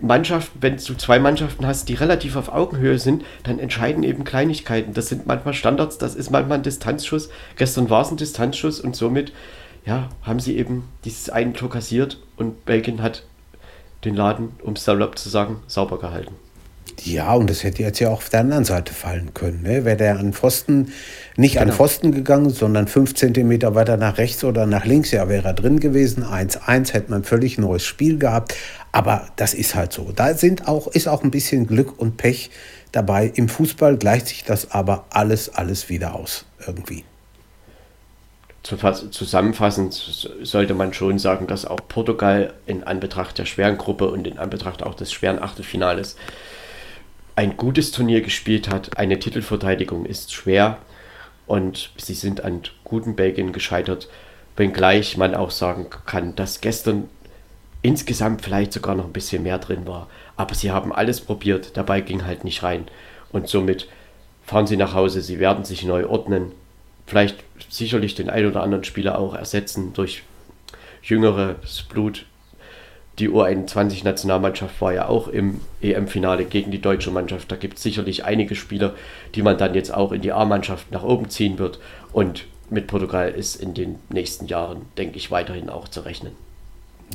Mannschaften, 0.00 0.58
wenn 0.62 0.76
du 0.76 0.96
zwei 0.96 1.18
Mannschaften 1.18 1.66
hast, 1.66 1.88
die 1.88 1.94
relativ 1.94 2.36
auf 2.36 2.48
Augenhöhe 2.48 2.98
sind, 2.98 3.24
dann 3.42 3.58
entscheiden 3.58 4.04
eben 4.04 4.24
Kleinigkeiten. 4.24 4.94
Das 4.94 5.08
sind 5.08 5.26
manchmal 5.26 5.54
Standards, 5.54 5.98
das 5.98 6.14
ist 6.14 6.30
manchmal 6.30 6.58
ein 6.58 6.62
Distanzschuss. 6.62 7.28
Gestern 7.56 7.90
war 7.90 8.02
es 8.02 8.10
ein 8.10 8.16
Distanzschuss 8.16 8.80
und 8.80 8.96
somit 8.96 9.32
ja, 9.84 10.08
haben 10.22 10.40
sie 10.40 10.56
eben 10.56 10.84
dieses 11.04 11.30
einen 11.30 11.54
Tor 11.54 11.70
kassiert 11.70 12.18
und 12.36 12.64
Belgien 12.64 13.02
hat 13.02 13.24
den 14.04 14.14
Laden, 14.14 14.50
um 14.62 14.74
es 14.74 14.84
salopp 14.84 15.18
zu 15.18 15.28
sagen, 15.28 15.60
sauber 15.66 15.98
gehalten. 15.98 16.34
Ja, 17.04 17.34
und 17.34 17.48
das 17.48 17.62
hätte 17.62 17.82
jetzt 17.82 18.00
ja 18.00 18.08
auch 18.08 18.18
auf 18.18 18.28
der 18.28 18.40
anderen 18.40 18.64
Seite 18.64 18.92
fallen 18.92 19.32
können. 19.34 19.62
Ne? 19.62 19.84
Wäre 19.84 19.96
der 19.96 20.18
an 20.18 20.32
Pfosten, 20.32 20.92
nicht 21.36 21.54
genau. 21.54 21.66
an 21.66 21.72
Pfosten 21.72 22.12
gegangen, 22.12 22.50
sondern 22.50 22.88
fünf 22.88 23.14
Zentimeter 23.14 23.74
weiter 23.74 23.96
nach 23.96 24.18
rechts 24.18 24.42
oder 24.44 24.66
nach 24.66 24.84
links, 24.84 25.10
ja, 25.12 25.28
wäre 25.28 25.46
er 25.46 25.54
drin 25.54 25.80
gewesen. 25.80 26.24
1-1 26.24 26.92
hätte 26.92 27.10
man 27.10 27.24
völlig 27.24 27.58
neues 27.58 27.84
Spiel 27.84 28.18
gehabt. 28.18 28.54
Aber 28.90 29.28
das 29.36 29.54
ist 29.54 29.74
halt 29.74 29.92
so. 29.92 30.12
Da 30.14 30.34
sind 30.34 30.66
auch, 30.66 30.88
ist 30.88 31.08
auch 31.08 31.22
ein 31.22 31.30
bisschen 31.30 31.66
Glück 31.66 31.98
und 31.98 32.16
Pech 32.16 32.50
dabei. 32.92 33.30
Im 33.34 33.48
Fußball 33.48 33.96
gleicht 33.96 34.28
sich 34.28 34.44
das 34.44 34.72
aber 34.72 35.06
alles, 35.10 35.54
alles 35.54 35.88
wieder 35.88 36.14
aus. 36.14 36.46
Irgendwie. 36.66 37.04
Zusammenfassend 38.62 39.94
sollte 40.42 40.74
man 40.74 40.92
schon 40.92 41.18
sagen, 41.18 41.46
dass 41.46 41.64
auch 41.64 41.80
Portugal 41.88 42.52
in 42.66 42.84
Anbetracht 42.84 43.38
der 43.38 43.46
schweren 43.46 43.78
Gruppe 43.78 44.10
und 44.10 44.26
in 44.26 44.38
Anbetracht 44.38 44.82
auch 44.82 44.94
des 44.94 45.10
schweren 45.12 45.38
Achtelfinales 45.38 46.16
ein 47.38 47.56
gutes 47.56 47.92
Turnier 47.92 48.20
gespielt 48.20 48.68
hat. 48.68 48.98
Eine 48.98 49.20
Titelverteidigung 49.20 50.06
ist 50.06 50.32
schwer 50.32 50.78
und 51.46 51.90
sie 51.96 52.14
sind 52.14 52.42
an 52.42 52.62
guten 52.82 53.14
Belgien 53.14 53.52
gescheitert, 53.52 54.08
wenngleich 54.56 55.16
man 55.16 55.36
auch 55.36 55.52
sagen 55.52 55.86
kann, 56.04 56.34
dass 56.34 56.60
gestern 56.60 57.08
insgesamt 57.80 58.42
vielleicht 58.42 58.72
sogar 58.72 58.96
noch 58.96 59.04
ein 59.04 59.12
bisschen 59.12 59.44
mehr 59.44 59.58
drin 59.60 59.86
war. 59.86 60.08
Aber 60.36 60.56
sie 60.56 60.72
haben 60.72 60.92
alles 60.92 61.20
probiert, 61.20 61.76
dabei 61.76 62.00
ging 62.00 62.26
halt 62.26 62.42
nicht 62.42 62.64
rein. 62.64 62.88
Und 63.30 63.46
somit 63.48 63.86
fahren 64.44 64.66
sie 64.66 64.76
nach 64.76 64.94
Hause, 64.94 65.22
sie 65.22 65.38
werden 65.38 65.64
sich 65.64 65.84
neu 65.84 66.08
ordnen, 66.08 66.50
vielleicht 67.06 67.36
sicherlich 67.68 68.16
den 68.16 68.30
ein 68.30 68.46
oder 68.46 68.64
anderen 68.64 68.82
Spieler 68.82 69.16
auch 69.16 69.36
ersetzen 69.36 69.92
durch 69.92 70.24
jüngeres 71.02 71.84
Blut, 71.84 72.26
die 73.18 73.28
U21-Nationalmannschaft 73.28 74.80
war 74.80 74.92
ja 74.92 75.08
auch 75.08 75.28
im 75.28 75.60
EM-Finale 75.80 76.44
gegen 76.44 76.70
die 76.70 76.80
deutsche 76.80 77.10
Mannschaft. 77.10 77.50
Da 77.50 77.56
gibt 77.56 77.76
es 77.76 77.82
sicherlich 77.82 78.24
einige 78.24 78.54
Spieler, 78.54 78.94
die 79.34 79.42
man 79.42 79.58
dann 79.58 79.74
jetzt 79.74 79.92
auch 79.92 80.12
in 80.12 80.22
die 80.22 80.32
A-Mannschaft 80.32 80.90
nach 80.92 81.02
oben 81.02 81.28
ziehen 81.28 81.58
wird. 81.58 81.80
Und 82.12 82.46
mit 82.70 82.86
Portugal 82.86 83.30
ist 83.30 83.56
in 83.56 83.74
den 83.74 83.96
nächsten 84.10 84.46
Jahren, 84.46 84.82
denke 84.96 85.16
ich, 85.16 85.30
weiterhin 85.30 85.68
auch 85.70 85.88
zu 85.88 86.00
rechnen. 86.00 86.32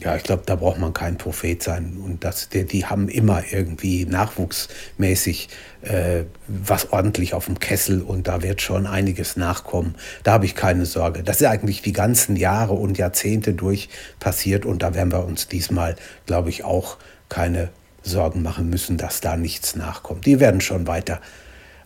Ja, 0.02 0.16
ich 0.16 0.24
glaube, 0.24 0.44
da 0.46 0.56
braucht 0.56 0.80
man 0.80 0.92
kein 0.92 1.18
Prophet 1.18 1.62
sein. 1.62 1.98
Und 2.04 2.24
das, 2.24 2.50
die, 2.50 2.66
die 2.66 2.86
haben 2.86 3.10
immer 3.10 3.44
irgendwie 3.52 4.06
nachwuchsmäßig 4.06 5.50
äh, 5.82 6.24
was 6.48 6.92
ordentlich 6.92 7.34
auf 7.34 7.46
dem 7.46 7.60
Kessel 7.60 8.02
und 8.02 8.28
da 8.28 8.42
wird 8.42 8.62
schon 8.62 8.88
einiges 8.88 9.38
nachkommen. 9.38 9.96
Da 10.24 10.34
habe 10.34 10.46
ich 10.46 10.56
keine 10.56 10.86
Sorge. 10.86 11.24
Das 11.24 11.42
ist 11.42 11.48
eigentlich 11.48 11.84
die 11.84 11.94
ganzen 11.94 12.36
Jahre 12.36 12.74
und 12.74 12.98
Jahrzehnte 12.98 13.54
durch 13.54 13.90
passiert 14.20 14.66
und 14.66 14.82
da 14.82 14.96
werden 14.96 15.12
wir 15.12 15.26
uns 15.26 15.48
diesmal, 15.48 15.96
glaube 16.26 16.50
ich, 16.50 16.64
auch 16.64 16.98
keine 17.30 17.70
Sorgen 18.02 18.42
machen 18.42 18.70
müssen, 18.70 18.98
dass 18.98 19.22
da 19.22 19.38
nichts 19.38 19.76
nachkommt. 19.76 20.26
Die 20.26 20.40
werden 20.40 20.60
schon 20.60 20.88
weiter 20.88 21.22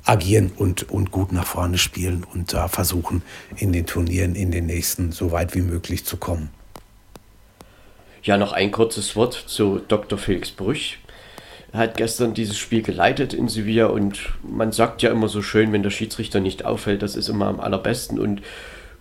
agieren 0.03 0.51
und, 0.55 0.89
und 0.89 1.11
gut 1.11 1.33
nach 1.33 1.45
vorne 1.45 1.77
spielen 1.77 2.23
und 2.23 2.53
da 2.53 2.69
versuchen, 2.69 3.21
in 3.57 3.73
den 3.73 3.85
Turnieren 3.85 4.35
in 4.35 4.51
den 4.51 4.65
nächsten 4.65 5.11
so 5.11 5.31
weit 5.31 5.53
wie 5.53 5.61
möglich 5.61 6.05
zu 6.05 6.17
kommen. 6.17 6.49
Ja, 8.27 8.37
noch 8.37 8.51
ein 8.51 8.73
kurzes 8.73 9.15
Wort 9.15 9.45
zu 9.47 9.79
Dr. 9.87 10.17
Felix 10.17 10.51
Brüch. 10.51 10.99
Er 11.71 11.79
hat 11.79 11.95
gestern 11.95 12.33
dieses 12.33 12.57
Spiel 12.57 12.81
geleitet 12.81 13.33
in 13.33 13.47
Sevilla 13.47 13.85
und 13.85 14.19
man 14.43 14.73
sagt 14.73 15.01
ja 15.01 15.11
immer 15.11 15.29
so 15.29 15.41
schön, 15.41 15.71
wenn 15.71 15.81
der 15.81 15.91
Schiedsrichter 15.91 16.41
nicht 16.41 16.65
auffällt, 16.65 17.01
das 17.03 17.15
ist 17.15 17.29
immer 17.29 17.47
am 17.47 17.61
allerbesten. 17.61 18.19
Und 18.19 18.41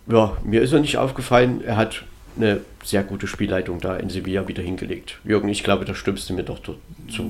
ja, 0.07 0.37
mir 0.45 0.63
ist 0.63 0.73
er 0.73 0.79
nicht 0.79 0.99
aufgefallen. 0.99 1.61
Er 1.65 1.77
hat 1.77 2.05
eine 2.37 2.61
sehr 2.85 3.03
gute 3.03 3.27
Spielleitung 3.27 3.81
da 3.81 3.97
in 3.97 4.09
Sevilla 4.09 4.47
wieder 4.49 4.63
hingelegt. 4.63 5.19
Jürgen, 5.25 5.49
ich 5.49 5.65
glaube, 5.65 5.85
da 5.85 5.95
stimmst 5.95 6.31
du 6.31 6.35
mir 6.35 6.45
doch 6.45 6.61
zu. 6.63 6.77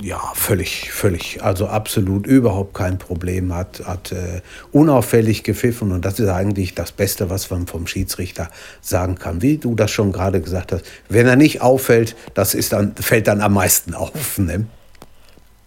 Ja, 0.03 0.21
völlig, 0.35 0.93
völlig. 0.93 1.43
Also 1.43 1.67
absolut 1.67 2.27
überhaupt 2.27 2.75
kein 2.75 2.99
Problem. 2.99 3.55
Hat, 3.55 3.83
hat 3.85 4.13
äh, 4.13 4.43
unauffällig 4.73 5.43
gepfiffen 5.43 5.93
und 5.93 6.05
das 6.05 6.19
ist 6.21 6.29
eigentlich 6.29 6.75
das 6.75 6.93
Beste, 6.93 7.31
was 7.31 7.51
man 7.51 7.67
vom 7.67 7.87
Schiedsrichter 7.87 8.51
sagen 8.81 9.17
kann. 9.17 9.43
Wie 9.43 9.59
du 9.59 9.75
das 9.75 9.91
schon 9.91 10.13
gerade 10.13 10.41
gesagt 10.41 10.73
hast, 10.73 10.85
wenn 11.09 11.27
er 11.27 11.37
nicht 11.37 11.63
auffällt, 11.63 12.17
das 12.35 12.55
ist 12.55 12.73
dann, 12.73 12.95
fällt 12.97 13.27
dann 13.27 13.41
am 13.41 13.55
meisten 13.55 13.95
auf. 13.95 14.39
Ne? 14.39 14.67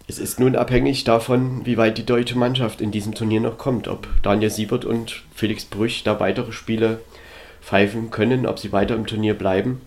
Es 0.10 0.18
ist 0.18 0.40
nun 0.40 0.56
abhängig 0.56 1.04
davon, 1.04 1.66
wie 1.66 1.78
weit 1.78 2.00
die 2.00 2.06
deutsche 2.06 2.36
Mannschaft 2.36 2.82
in 2.82 2.90
diesem 2.90 3.14
Turnier 3.14 3.42
noch 3.42 3.60
kommt. 3.60 3.88
Ob 3.88 4.08
Daniel 4.24 4.50
Siebert 4.50 4.84
und 4.84 5.22
Felix 5.36 5.66
Brüch 5.66 6.04
da 6.04 6.20
weitere 6.20 6.52
Spiele 6.52 7.00
pfeifen 7.62 8.12
können, 8.12 8.46
ob 8.46 8.60
sie 8.60 8.72
weiter 8.72 8.96
im 8.96 9.06
Turnier 9.06 9.34
bleiben. 9.34 9.82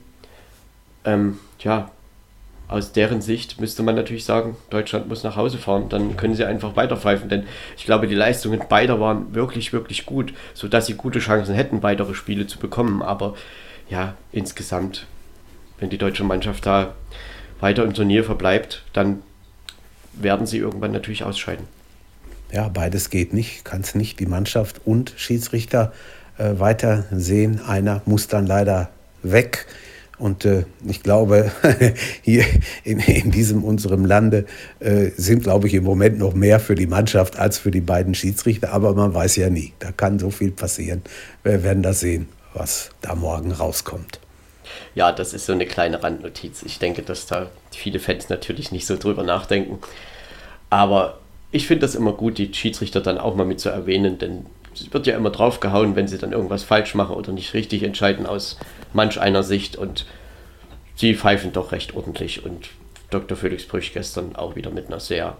Ähm, 1.04 1.38
ja, 1.60 1.90
aus 2.68 2.92
deren 2.92 3.20
Sicht 3.20 3.60
müsste 3.60 3.82
man 3.82 3.94
natürlich 3.94 4.24
sagen, 4.24 4.56
Deutschland 4.70 5.08
muss 5.08 5.24
nach 5.24 5.36
Hause 5.36 5.58
fahren, 5.58 5.88
dann 5.90 6.16
können 6.16 6.34
sie 6.34 6.44
einfach 6.44 6.74
weiter 6.74 6.96
pfeifen, 6.96 7.28
denn 7.28 7.44
ich 7.76 7.84
glaube, 7.84 8.06
die 8.06 8.14
Leistungen 8.14 8.62
beider 8.68 8.98
waren 8.98 9.34
wirklich, 9.34 9.72
wirklich 9.72 10.06
gut, 10.06 10.32
sodass 10.54 10.86
sie 10.86 10.94
gute 10.94 11.18
Chancen 11.18 11.54
hätten, 11.54 11.82
weitere 11.82 12.14
Spiele 12.14 12.46
zu 12.46 12.58
bekommen. 12.58 13.02
Aber 13.02 13.34
ja, 13.90 14.14
insgesamt, 14.32 15.06
wenn 15.78 15.90
die 15.90 15.98
deutsche 15.98 16.24
Mannschaft 16.24 16.64
da 16.64 16.94
weiter 17.60 17.84
im 17.84 17.92
Turnier 17.92 18.24
verbleibt, 18.24 18.82
dann 18.94 19.22
werden 20.14 20.46
sie 20.46 20.58
irgendwann 20.58 20.92
natürlich 20.92 21.24
ausscheiden. 21.24 21.66
Ja, 22.52 22.68
beides 22.68 23.10
geht 23.10 23.32
nicht, 23.32 23.64
kann 23.64 23.80
es 23.80 23.94
nicht. 23.94 24.18
Die 24.20 24.26
Mannschaft 24.26 24.80
und 24.84 25.12
Schiedsrichter 25.16 25.92
äh, 26.42 26.58
weiter 26.58 27.04
sehen. 27.12 27.60
Einer 27.66 28.02
muss 28.04 28.26
dann 28.26 28.46
leider 28.46 28.90
weg. 29.22 29.66
Und 30.18 30.44
äh, 30.44 30.64
ich 30.86 31.02
glaube, 31.02 31.50
hier 32.22 32.44
in, 32.84 32.98
in, 32.98 33.30
diesem 33.30 33.64
unserem 33.64 34.04
Lande 34.04 34.46
äh, 34.80 35.10
sind, 35.16 35.44
glaube 35.44 35.68
ich, 35.68 35.74
im 35.74 35.84
Moment 35.84 36.18
noch 36.18 36.34
mehr 36.34 36.60
für 36.60 36.74
die 36.74 36.86
Mannschaft 36.86 37.38
als 37.38 37.58
für 37.58 37.70
die 37.70 37.80
beiden 37.80 38.14
Schiedsrichter. 38.14 38.72
Aber 38.72 38.94
man 38.94 39.14
weiß 39.14 39.36
ja 39.36 39.50
nie. 39.50 39.72
Da 39.78 39.92
kann 39.92 40.18
so 40.18 40.30
viel 40.30 40.50
passieren. 40.50 41.02
Wir 41.44 41.62
werden 41.62 41.82
das 41.82 42.00
sehen, 42.00 42.28
was 42.54 42.90
da 43.00 43.14
morgen 43.14 43.52
rauskommt. 43.52 44.18
Ja, 44.94 45.12
das 45.12 45.34
ist 45.34 45.46
so 45.46 45.52
eine 45.52 45.66
kleine 45.66 46.02
Randnotiz. 46.02 46.62
Ich 46.64 46.78
denke, 46.78 47.02
dass 47.02 47.26
da 47.26 47.50
viele 47.70 47.98
Fans 47.98 48.28
natürlich 48.28 48.72
nicht 48.72 48.86
so 48.86 48.96
drüber 48.96 49.22
nachdenken. 49.22 49.78
Aber 50.70 51.18
ich 51.50 51.66
finde 51.66 51.82
das 51.82 51.94
immer 51.94 52.12
gut, 52.12 52.38
die 52.38 52.52
Schiedsrichter 52.52 53.00
dann 53.00 53.18
auch 53.18 53.34
mal 53.34 53.46
mit 53.46 53.60
zu 53.60 53.68
erwähnen, 53.68 54.18
denn 54.18 54.46
es 54.74 54.92
wird 54.92 55.06
ja 55.06 55.16
immer 55.16 55.30
draufgehauen, 55.30 55.96
wenn 55.96 56.08
sie 56.08 56.18
dann 56.18 56.32
irgendwas 56.32 56.64
falsch 56.64 56.94
machen 56.94 57.16
oder 57.16 57.32
nicht 57.32 57.54
richtig 57.54 57.82
entscheiden 57.82 58.26
aus 58.26 58.58
manch 58.92 59.20
einer 59.20 59.42
Sicht 59.42 59.76
und 59.76 60.06
sie 60.94 61.14
pfeifen 61.14 61.52
doch 61.52 61.72
recht 61.72 61.94
ordentlich 61.94 62.44
und 62.44 62.70
Dr. 63.10 63.36
Felix 63.36 63.64
Brüch 63.64 63.92
gestern 63.92 64.36
auch 64.36 64.56
wieder 64.56 64.70
mit 64.70 64.86
einer 64.86 65.00
sehr 65.00 65.36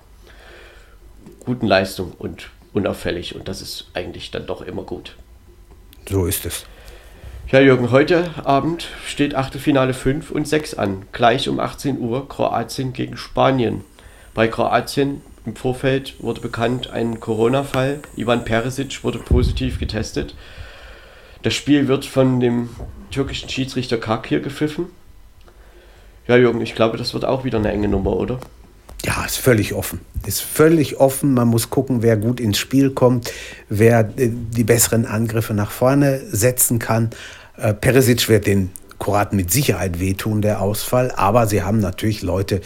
guten 1.44 1.66
Leistung 1.66 2.12
und 2.18 2.50
unauffällig 2.72 3.34
und 3.34 3.48
das 3.48 3.62
ist 3.62 3.90
eigentlich 3.94 4.30
dann 4.30 4.46
doch 4.46 4.62
immer 4.62 4.82
gut. 4.82 5.16
So 6.08 6.26
ist 6.26 6.46
es. 6.46 6.64
Ja, 7.50 7.60
Jürgen, 7.60 7.90
heute 7.90 8.30
Abend 8.44 8.88
steht 9.06 9.34
Achtelfinale 9.34 9.92
5 9.92 10.30
und 10.30 10.48
6 10.48 10.74
an. 10.74 11.02
Gleich 11.12 11.48
um 11.48 11.60
18 11.60 12.00
Uhr 12.00 12.28
Kroatien 12.28 12.92
gegen 12.92 13.16
Spanien. 13.16 13.84
Bei 14.32 14.48
Kroatien 14.48 15.20
im 15.44 15.56
Vorfeld 15.56 16.14
wurde 16.20 16.40
bekannt, 16.40 16.90
ein 16.90 17.18
Corona-Fall. 17.20 18.00
Ivan 18.16 18.44
Perisic 18.44 19.02
wurde 19.02 19.18
positiv 19.18 19.78
getestet. 19.78 20.34
Das 21.42 21.54
Spiel 21.54 21.88
wird 21.88 22.04
von 22.04 22.38
dem 22.38 22.70
türkischen 23.10 23.48
Schiedsrichter 23.48 23.98
Kakir 23.98 24.40
gepfiffen. 24.40 24.86
Ja, 26.28 26.36
Jürgen, 26.36 26.60
ich 26.60 26.74
glaube, 26.76 26.96
das 26.96 27.14
wird 27.14 27.24
auch 27.24 27.44
wieder 27.44 27.58
eine 27.58 27.72
enge 27.72 27.88
Nummer, 27.88 28.16
oder? 28.16 28.38
Ja, 29.04 29.24
ist 29.24 29.38
völlig 29.38 29.74
offen. 29.74 30.00
Ist 30.24 30.42
völlig 30.42 31.00
offen. 31.00 31.34
Man 31.34 31.48
muss 31.48 31.70
gucken, 31.70 32.02
wer 32.02 32.16
gut 32.16 32.38
ins 32.38 32.58
Spiel 32.58 32.90
kommt, 32.90 33.32
wer 33.68 34.00
äh, 34.16 34.30
die 34.30 34.62
besseren 34.62 35.06
Angriffe 35.06 35.54
nach 35.54 35.72
vorne 35.72 36.20
setzen 36.30 36.78
kann. 36.78 37.10
Äh, 37.56 37.74
Perisic 37.74 38.28
wird 38.28 38.46
den 38.46 38.70
Kroaten 39.00 39.36
mit 39.36 39.50
Sicherheit 39.50 39.98
wehtun, 39.98 40.42
der 40.42 40.60
Ausfall. 40.60 41.10
Aber 41.10 41.48
sie 41.48 41.64
haben 41.64 41.80
natürlich 41.80 42.22
Leute, 42.22 42.60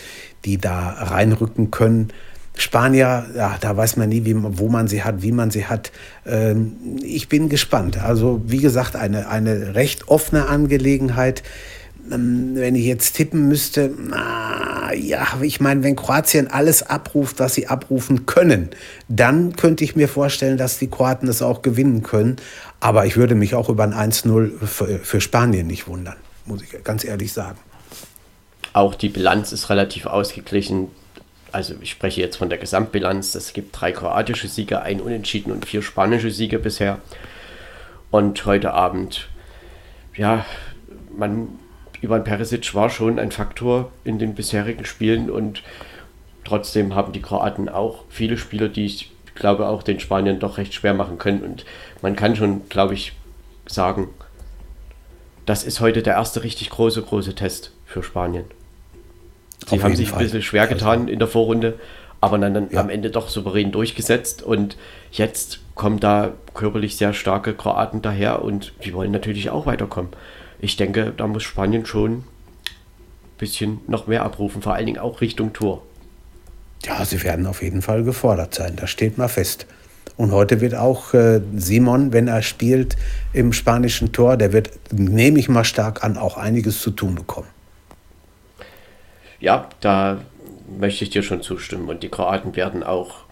die 0.44 0.58
da 0.58 0.90
reinrücken 0.90 1.70
können. 1.70 2.12
Spanier, 2.58 3.26
ja, 3.36 3.56
da 3.60 3.76
weiß 3.76 3.96
man 3.96 4.08
nie, 4.08 4.24
wie, 4.24 4.34
wo 4.36 4.68
man 4.68 4.88
sie 4.88 5.04
hat, 5.04 5.22
wie 5.22 5.32
man 5.32 5.50
sie 5.50 5.66
hat. 5.66 5.92
Ähm, 6.24 6.76
ich 7.02 7.28
bin 7.28 7.48
gespannt. 7.48 8.02
Also 8.02 8.40
wie 8.46 8.58
gesagt, 8.58 8.96
eine, 8.96 9.28
eine 9.28 9.74
recht 9.74 10.08
offene 10.08 10.46
Angelegenheit. 10.48 11.42
Ähm, 12.10 12.52
wenn 12.54 12.74
ich 12.74 12.86
jetzt 12.86 13.14
tippen 13.14 13.46
müsste, 13.48 13.92
na, 14.08 14.92
ja, 14.94 15.26
ich 15.42 15.60
meine, 15.60 15.82
wenn 15.82 15.96
Kroatien 15.96 16.48
alles 16.48 16.82
abruft, 16.82 17.40
was 17.40 17.54
sie 17.54 17.66
abrufen 17.66 18.24
können, 18.24 18.70
dann 19.08 19.54
könnte 19.56 19.84
ich 19.84 19.94
mir 19.94 20.08
vorstellen, 20.08 20.56
dass 20.56 20.78
die 20.78 20.88
Kroaten 20.88 21.28
es 21.28 21.42
auch 21.42 21.60
gewinnen 21.60 22.02
können. 22.02 22.36
Aber 22.80 23.04
ich 23.04 23.16
würde 23.16 23.34
mich 23.34 23.54
auch 23.54 23.68
über 23.68 23.84
ein 23.84 23.92
1-0 23.92 24.64
für, 24.64 24.98
für 24.98 25.20
Spanien 25.20 25.66
nicht 25.66 25.88
wundern, 25.88 26.16
muss 26.46 26.62
ich 26.62 26.82
ganz 26.84 27.04
ehrlich 27.04 27.32
sagen. 27.32 27.58
Auch 28.72 28.94
die 28.94 29.08
Bilanz 29.08 29.52
ist 29.52 29.68
relativ 29.68 30.06
ausgeglichen. 30.06 30.88
Also 31.56 31.74
ich 31.80 31.92
spreche 31.92 32.20
jetzt 32.20 32.36
von 32.36 32.50
der 32.50 32.58
Gesamtbilanz. 32.58 33.34
Es 33.34 33.54
gibt 33.54 33.80
drei 33.80 33.90
kroatische 33.90 34.46
Siege, 34.46 34.82
ein 34.82 35.00
Unentschieden 35.00 35.52
und 35.52 35.64
vier 35.64 35.80
spanische 35.80 36.30
Siege 36.30 36.58
bisher. 36.58 36.98
Und 38.10 38.44
heute 38.44 38.74
Abend, 38.74 39.30
ja, 40.14 40.44
man, 41.16 41.58
Ivan 42.02 42.24
Perisic 42.24 42.74
war 42.74 42.90
schon 42.90 43.18
ein 43.18 43.32
Faktor 43.32 43.90
in 44.04 44.18
den 44.18 44.34
bisherigen 44.34 44.84
Spielen 44.84 45.30
und 45.30 45.62
trotzdem 46.44 46.94
haben 46.94 47.14
die 47.14 47.22
Kroaten 47.22 47.70
auch 47.70 48.04
viele 48.10 48.36
Spieler, 48.36 48.68
die 48.68 48.84
ich 48.84 49.10
glaube 49.34 49.66
auch 49.66 49.82
den 49.82 49.98
Spaniern 49.98 50.38
doch 50.38 50.58
recht 50.58 50.74
schwer 50.74 50.92
machen 50.92 51.16
können. 51.16 51.40
Und 51.40 51.64
man 52.02 52.16
kann 52.16 52.36
schon, 52.36 52.68
glaube 52.68 52.92
ich, 52.92 53.14
sagen, 53.64 54.10
das 55.46 55.64
ist 55.64 55.80
heute 55.80 56.02
der 56.02 56.16
erste 56.16 56.42
richtig 56.42 56.68
große, 56.68 57.00
große 57.00 57.34
Test 57.34 57.72
für 57.86 58.02
Spanien. 58.02 58.44
Sie 59.68 59.82
haben 59.82 59.96
sich 59.96 60.10
Fall. 60.10 60.20
ein 60.20 60.24
bisschen 60.24 60.42
schwer 60.42 60.66
getan 60.66 61.00
also. 61.00 61.12
in 61.12 61.18
der 61.18 61.28
Vorrunde, 61.28 61.74
aber 62.20 62.38
dann, 62.38 62.54
dann 62.54 62.68
ja. 62.70 62.80
am 62.80 62.88
Ende 62.88 63.10
doch 63.10 63.28
souverän 63.28 63.72
durchgesetzt. 63.72 64.42
Und 64.42 64.76
jetzt 65.10 65.60
kommen 65.74 66.00
da 66.00 66.32
körperlich 66.54 66.96
sehr 66.96 67.12
starke 67.12 67.54
Kroaten 67.54 68.02
daher 68.02 68.42
und 68.42 68.72
die 68.84 68.94
wollen 68.94 69.10
natürlich 69.10 69.50
auch 69.50 69.66
weiterkommen. 69.66 70.12
Ich 70.58 70.76
denke, 70.76 71.12
da 71.16 71.26
muss 71.26 71.42
Spanien 71.42 71.84
schon 71.84 72.12
ein 72.12 72.24
bisschen 73.38 73.80
noch 73.86 74.06
mehr 74.06 74.24
abrufen, 74.24 74.62
vor 74.62 74.74
allen 74.74 74.86
Dingen 74.86 74.98
auch 74.98 75.20
Richtung 75.20 75.52
Tor. 75.52 75.82
Ja, 76.84 77.04
sie 77.04 77.22
werden 77.22 77.46
auf 77.46 77.62
jeden 77.62 77.82
Fall 77.82 78.04
gefordert 78.04 78.54
sein, 78.54 78.76
das 78.76 78.90
steht 78.90 79.18
mal 79.18 79.28
fest. 79.28 79.66
Und 80.16 80.32
heute 80.32 80.62
wird 80.62 80.74
auch 80.74 81.12
äh, 81.12 81.42
Simon, 81.56 82.12
wenn 82.12 82.28
er 82.28 82.40
spielt 82.40 82.96
im 83.34 83.52
spanischen 83.52 84.12
Tor, 84.12 84.38
der 84.38 84.52
wird, 84.52 84.70
nehme 84.92 85.38
ich 85.38 85.48
mal 85.48 85.64
stark 85.64 86.04
an, 86.04 86.16
auch 86.16 86.38
einiges 86.38 86.80
zu 86.80 86.90
tun 86.90 87.16
bekommen. 87.16 87.48
Ja, 89.40 89.68
da 89.80 90.18
möchte 90.78 91.04
ich 91.04 91.10
dir 91.10 91.22
schon 91.22 91.42
zustimmen. 91.42 91.88
Und 91.88 92.02
die 92.02 92.08
Kroaten 92.08 92.56
werden 92.56 92.82
auch 92.82 93.26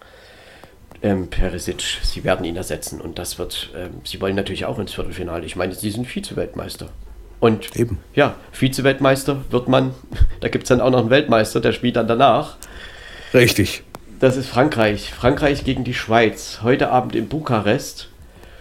ähm, 1.02 1.28
Perisic, 1.28 1.82
sie 2.02 2.24
werden 2.24 2.44
ihn 2.44 2.57
ersetzen. 2.57 3.00
Und 3.00 3.18
das 3.18 3.38
wird, 3.38 3.70
ähm, 3.76 4.00
sie 4.05 4.20
wollen 4.20 4.36
natürlich 4.36 4.64
auch 4.64 4.78
ins 4.78 4.94
Viertelfinale. 4.94 5.44
Ich 5.44 5.57
meine, 5.57 5.74
sie 5.74 5.90
sind 5.90 6.07
Vize-Weltmeister. 6.07 6.88
Und 7.40 7.76
Eben. 7.76 7.98
ja, 8.14 8.36
Vize-Weltmeister 8.52 9.44
wird 9.50 9.68
man, 9.68 9.94
da 10.40 10.48
gibt 10.48 10.64
es 10.64 10.68
dann 10.68 10.80
auch 10.80 10.90
noch 10.90 11.00
einen 11.00 11.11
Weltmeister, 11.11 11.61
der 11.61 11.72
spielt 11.72 11.96
dann 11.96 12.09
danach. 12.09 12.57
Richtig. 13.32 13.82
Das 14.20 14.36
ist 14.36 14.48
Frankreich. 14.48 15.12
Frankreich 15.12 15.64
gegen 15.64 15.84
die 15.84 15.94
Schweiz. 15.94 16.61
Heute 16.62 16.90
Abend 16.90 17.14
in 17.14 17.28
Bukarest. 17.28 18.09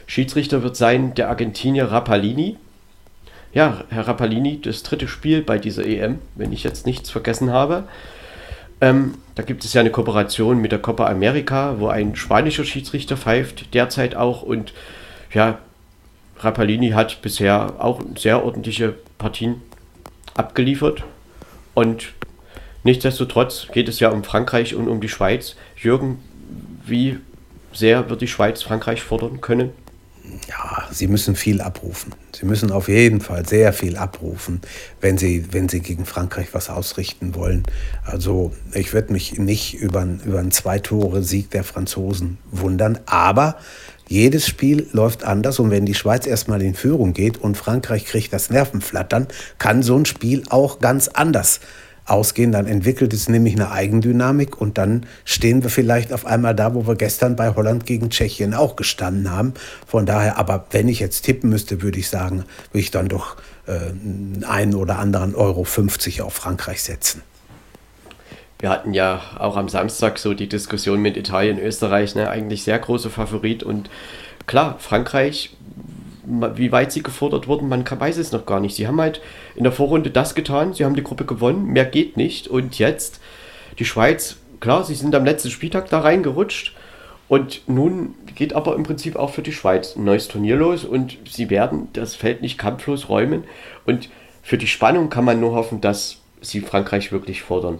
Schiedsrichter 0.07 0.63
wird 0.63 0.75
sein 0.75 1.15
der 1.15 1.29
Argentinier 1.29 1.85
Rapalini. 1.85 2.57
Ja, 3.53 3.83
Herr 3.89 4.07
Rapalini, 4.07 4.59
das 4.61 4.83
dritte 4.83 5.07
Spiel 5.07 5.41
bei 5.41 5.59
dieser 5.59 5.85
EM, 5.85 6.19
wenn 6.35 6.51
ich 6.51 6.63
jetzt 6.63 6.85
nichts 6.85 7.09
vergessen 7.09 7.51
habe. 7.51 7.83
Ähm, 8.81 9.15
da 9.35 9.43
gibt 9.43 9.63
es 9.63 9.73
ja 9.73 9.81
eine 9.81 9.91
Kooperation 9.91 10.59
mit 10.59 10.71
der 10.71 10.79
Copa 10.79 11.07
America, 11.07 11.75
wo 11.79 11.87
ein 11.87 12.15
spanischer 12.15 12.65
Schiedsrichter 12.65 13.15
pfeift, 13.15 13.73
derzeit 13.73 14.15
auch. 14.15 14.41
Und 14.41 14.73
ja, 15.31 15.59
Rapalini 16.39 16.89
hat 16.89 17.21
bisher 17.21 17.75
auch 17.79 18.01
sehr 18.17 18.43
ordentliche 18.43 18.95
Partien 19.17 19.61
abgeliefert. 20.35 21.03
Und 21.75 22.13
Nichtsdestotrotz 22.83 23.67
geht 23.71 23.87
es 23.87 24.01
ja 24.01 24.09
um 24.09 24.23
Frankreich 24.23 24.75
und 24.75 24.89
um 24.89 24.99
die 24.99 25.09
Schweiz. 25.09 25.55
Jürgen, 25.77 26.19
wie 26.85 27.17
sehr 27.71 28.09
wird 28.09 28.21
die 28.21 28.27
Schweiz 28.27 28.61
Frankreich 28.61 29.01
fordern 29.01 29.39
können? 29.39 29.71
Ja, 30.47 30.88
sie 30.91 31.07
müssen 31.07 31.36
viel 31.36 31.61
abrufen. 31.61 32.13
Sie 32.34 32.45
müssen 32.45 32.71
auf 32.71 32.88
jeden 32.88 33.19
Fall 33.19 33.45
sehr 33.45 33.74
viel 33.74 33.97
abrufen, 33.97 34.61
wenn 35.01 35.17
sie, 35.17 35.45
wenn 35.51 35.67
sie 35.67 35.82
gegen 35.82 36.05
Frankreich 36.05 36.47
was 36.53 36.69
ausrichten 36.69 37.36
wollen. 37.36 37.63
Also 38.05 38.53
ich 38.74 38.93
würde 38.93 39.11
mich 39.11 39.38
nicht 39.38 39.74
über, 39.74 40.07
über 40.26 40.39
einen 40.39 40.51
Zwei-Tore-Sieg 40.51 41.51
der 41.51 41.63
Franzosen 41.63 42.38
wundern, 42.51 42.99
aber 43.05 43.57
jedes 44.07 44.47
Spiel 44.47 44.88
läuft 44.91 45.24
anders 45.24 45.59
und 45.59 45.71
wenn 45.71 45.86
die 45.86 45.93
Schweiz 45.93 46.28
erstmal 46.28 46.61
in 46.61 46.76
Führung 46.76 47.13
geht 47.13 47.38
und 47.38 47.57
Frankreich 47.57 48.05
kriegt 48.05 48.32
das 48.34 48.49
Nervenflattern, 48.49 49.28
kann 49.59 49.84
so 49.84 49.97
ein 49.97 50.05
Spiel 50.05 50.43
auch 50.49 50.80
ganz 50.80 51.07
anders 51.07 51.59
ausgehen, 52.05 52.51
dann 52.51 52.67
entwickelt 52.67 53.13
es 53.13 53.29
nämlich 53.29 53.55
eine 53.55 53.71
Eigendynamik 53.71 54.59
und 54.59 54.77
dann 54.77 55.05
stehen 55.25 55.63
wir 55.63 55.69
vielleicht 55.69 56.11
auf 56.11 56.25
einmal 56.25 56.55
da, 56.55 56.73
wo 56.73 56.87
wir 56.87 56.95
gestern 56.95 57.35
bei 57.35 57.55
Holland 57.55 57.85
gegen 57.85 58.09
Tschechien 58.09 58.53
auch 58.53 58.75
gestanden 58.75 59.31
haben. 59.31 59.53
Von 59.87 60.05
daher, 60.05 60.37
aber 60.37 60.65
wenn 60.71 60.87
ich 60.87 60.99
jetzt 60.99 61.21
tippen 61.21 61.49
müsste, 61.49 61.81
würde 61.81 61.99
ich 61.99 62.09
sagen, 62.09 62.45
würde 62.71 62.81
ich 62.81 62.91
dann 62.91 63.07
doch 63.07 63.37
äh, 63.67 64.45
einen 64.45 64.75
oder 64.75 64.99
anderen 64.99 65.35
Euro 65.35 65.63
50 65.63 66.21
auf 66.21 66.33
Frankreich 66.33 66.83
setzen. 66.83 67.21
Wir 68.59 68.69
hatten 68.69 68.93
ja 68.93 69.21
auch 69.39 69.57
am 69.57 69.67
Samstag 69.67 70.17
so 70.17 70.33
die 70.33 70.47
Diskussion 70.47 71.01
mit 71.01 71.17
Italien, 71.17 71.59
Österreich, 71.59 72.15
ne, 72.15 72.29
eigentlich 72.29 72.63
sehr 72.63 72.79
große 72.79 73.09
Favorit 73.09 73.61
und 73.61 73.89
klar, 74.47 74.77
Frankreich 74.79 75.55
wie 76.26 76.71
weit 76.71 76.91
sie 76.91 77.03
gefordert 77.03 77.47
wurden, 77.47 77.69
man 77.69 77.86
weiß 77.88 78.17
es 78.17 78.32
noch 78.32 78.45
gar 78.45 78.59
nicht. 78.59 78.76
Sie 78.76 78.88
haben 78.88 78.99
halt 78.99 79.21
in 79.55 79.63
der 79.63 79.74
Vorrunde 79.74 80.09
das 80.09 80.36
getan, 80.36 80.74
sie 80.74 80.86
haben 80.86 80.95
die 80.95 81.03
Gruppe 81.03 81.26
gewonnen, 81.26 81.65
mehr 81.67 81.86
geht 81.86 82.17
nicht. 82.17 82.47
Und 82.47 82.80
jetzt 82.80 83.19
die 83.80 83.86
Schweiz, 83.86 84.38
klar, 84.59 84.84
sie 84.84 84.95
sind 84.95 85.15
am 85.15 85.26
letzten 85.26 85.49
Spieltag 85.49 85.89
da 85.89 85.99
reingerutscht. 85.99 86.76
Und 87.28 87.61
nun 87.67 88.15
geht 88.36 88.53
aber 88.53 88.76
im 88.76 88.84
Prinzip 88.84 89.15
auch 89.15 89.32
für 89.32 89.41
die 89.41 89.53
Schweiz 89.53 89.95
ein 89.95 90.03
neues 90.03 90.28
Turnier 90.28 90.55
los 90.55 90.84
und 90.84 91.17
sie 91.30 91.49
werden 91.49 91.88
das 91.93 92.15
Feld 92.15 92.41
nicht 92.41 92.57
kampflos 92.57 93.09
räumen. 93.09 93.45
Und 93.86 94.09
für 94.41 94.57
die 94.57 94.67
Spannung 94.67 95.09
kann 95.09 95.26
man 95.26 95.39
nur 95.39 95.53
hoffen, 95.55 95.82
dass 95.82 96.17
sie 96.41 96.59
Frankreich 96.59 97.11
wirklich 97.11 97.41
fordern. 97.41 97.80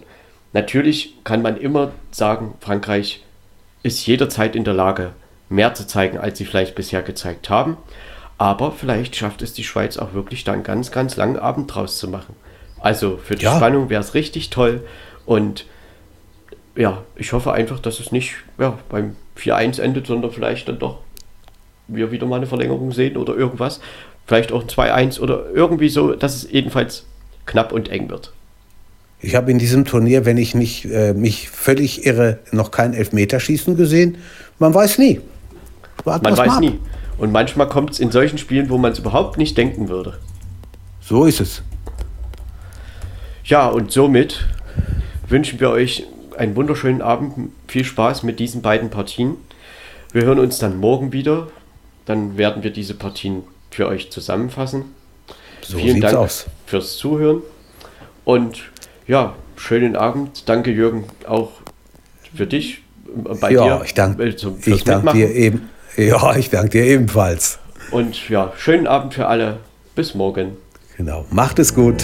Natürlich 0.54 1.16
kann 1.24 1.41
man 1.41 1.58
immer 1.58 1.91
sagen, 2.12 2.54
Frankreich 2.62 3.24
ist 3.84 4.06
jederzeit 4.08 4.56
in 4.56 4.64
der 4.64 4.74
Lage, 4.74 5.12
mehr 5.50 5.74
zu 5.74 5.86
zeigen, 5.86 6.18
als 6.18 6.38
sie 6.38 6.46
vielleicht 6.46 6.76
bisher 6.76 7.02
gezeigt 7.02 7.50
haben. 7.50 7.78
Aber 8.44 8.74
vielleicht 8.74 9.16
schafft 9.16 9.41
es 9.41 9.54
die 9.54 9.64
Schweiz 9.64 9.96
auch 9.96 10.14
wirklich 10.14 10.44
dann 10.44 10.64
ganz, 10.64 10.91
ganz 10.91 11.16
langen 11.16 11.39
Abend 11.39 11.74
draus 11.74 11.98
zu 11.98 12.10
machen. 12.10 12.36
Also 12.82 13.16
für 13.16 13.36
die 13.36 13.46
ja. 13.46 13.56
Spannung 13.56 13.89
wäre 13.89 14.02
es 14.02 14.16
richtig 14.16 14.50
toll. 14.50 14.82
Und 15.26 15.66
ja, 16.76 17.04
ich 17.16 17.32
hoffe 17.32 17.54
einfach, 17.54 17.80
dass 17.80 18.02
es 18.02 18.12
nicht 18.12 18.36
ja, 18.60 18.78
beim 18.89 19.16
4-1 19.38 19.80
endet, 19.80 20.08
sondern 20.08 20.32
vielleicht 20.32 20.68
dann 20.68 20.78
doch 20.78 20.98
wir 21.88 22.12
wieder 22.12 22.26
mal 22.26 22.36
eine 22.36 22.46
Verlängerung 22.46 22.91
sehen 22.91 23.16
oder 23.16 23.34
irgendwas. 23.34 23.80
Vielleicht 24.28 24.52
auch 24.52 24.64
ein 24.64 24.68
2-1 24.68 25.22
oder 25.22 25.46
irgendwie 25.54 25.88
so, 25.88 26.12
dass 26.14 26.36
es 26.36 26.52
jedenfalls 26.52 27.06
knapp 27.46 27.72
und 27.72 27.88
eng 27.88 28.10
wird. 28.10 28.34
Ich 29.22 29.36
habe 29.36 29.52
in 29.52 29.58
diesem 29.58 29.86
Turnier, 29.86 30.26
wenn 30.26 30.36
ich 30.36 30.54
nicht 30.54 30.84
äh, 30.84 31.14
mich 31.14 31.50
völlig 31.50 32.06
irre, 32.06 32.39
noch 32.52 32.72
kein 32.72 32.94
Elfmeterschießen 32.94 33.78
gesehen. 33.78 34.18
Man 34.60 34.74
weiß 34.74 34.98
nie. 34.98 35.22
Warten 36.04 36.26
man 36.26 36.38
weiß 36.38 36.60
nie. 36.60 36.78
Und 37.18 37.32
manchmal 37.32 37.68
kommt 37.68 37.91
es 37.91 37.99
in 37.99 38.11
solchen 38.11 38.38
Spielen, 38.38 38.70
wo 38.70 38.78
man 38.78 38.91
es 38.91 38.99
überhaupt 38.99 39.38
nicht 39.38 39.57
denken 39.57 39.89
würde. 39.89 40.20
So 41.01 41.26
ist 41.26 41.41
es. 41.41 41.61
Ja, 43.43 43.68
und 43.68 43.91
somit 43.91 44.45
wünschen 45.28 45.59
wir 45.59 45.70
euch 45.70 46.07
einen 46.38 46.55
wunderschönen 46.55 47.01
Abend. 47.01 47.51
Viel 47.68 47.84
Spaß 47.84 48.24
mit 48.24 48.39
diesen 48.39 48.61
beiden 48.61 48.89
Partien. 48.89 49.36
Wir 50.11 50.24
hören 50.24 50.39
uns 50.39 50.59
dann 50.59 50.78
morgen 50.78 51.11
wieder. 51.11 51.47
Dann 52.05 52.38
werden 52.38 52.64
wir 52.64 52.72
diese 52.72 52.93
Partien 52.93 53.43
für 53.70 53.88
euch 53.88 54.11
zusammenfassen. 54.11 54.86
So 55.61 55.78
Vielen 55.78 56.01
Dank 56.01 56.16
aus. 56.16 56.45
fürs 56.66 56.97
Zuhören. 56.97 57.41
Und 58.26 58.64
ja, 59.07 59.36
schönen 59.55 59.95
Abend. 59.95 60.47
Danke, 60.47 60.72
Jürgen, 60.72 61.05
auch 61.28 61.51
für 62.36 62.47
dich. 62.47 62.82
Äh, 63.07 63.36
bei 63.36 63.51
ja, 63.51 63.78
dir. 63.78 63.86
Ich 63.86 63.93
danke 63.93 64.24
ich 64.26 64.84
dank 64.84 65.11
dir 65.11 65.34
eben. 65.34 65.70
Ja, 65.98 66.36
ich 66.36 66.50
danke 66.50 66.70
dir 66.70 66.86
ebenfalls. 66.86 67.60
Und 67.91 68.30
ja, 68.30 68.54
schönen 68.58 68.88
Abend 68.88 69.14
für 69.14 69.28
alle. 69.28 69.58
Bis 69.96 70.16
morgen. 70.16 70.58
Genau. 70.98 71.26
Macht 71.30 71.60
es 71.60 71.76
gut. 71.76 72.04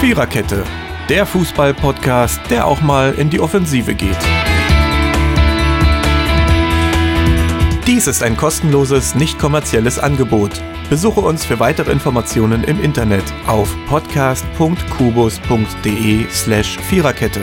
Viererkette, 0.00 0.64
der 1.08 1.26
Fußball-Podcast, 1.26 2.40
der 2.50 2.66
auch 2.66 2.80
mal 2.80 3.14
in 3.14 3.30
die 3.30 3.38
Offensive 3.38 3.94
geht. 3.94 4.18
Dies 7.86 8.06
ist 8.06 8.22
ein 8.22 8.36
kostenloses, 8.36 9.14
nicht 9.14 9.38
kommerzielles 9.38 9.98
Angebot. 9.98 10.50
Besuche 10.88 11.20
uns 11.20 11.44
für 11.44 11.60
weitere 11.60 11.92
Informationen 11.92 12.64
im 12.64 12.82
Internet 12.82 13.24
auf 13.46 13.76
podcast.kubus.de/slash 13.88 16.78
Viererkette. 16.78 17.42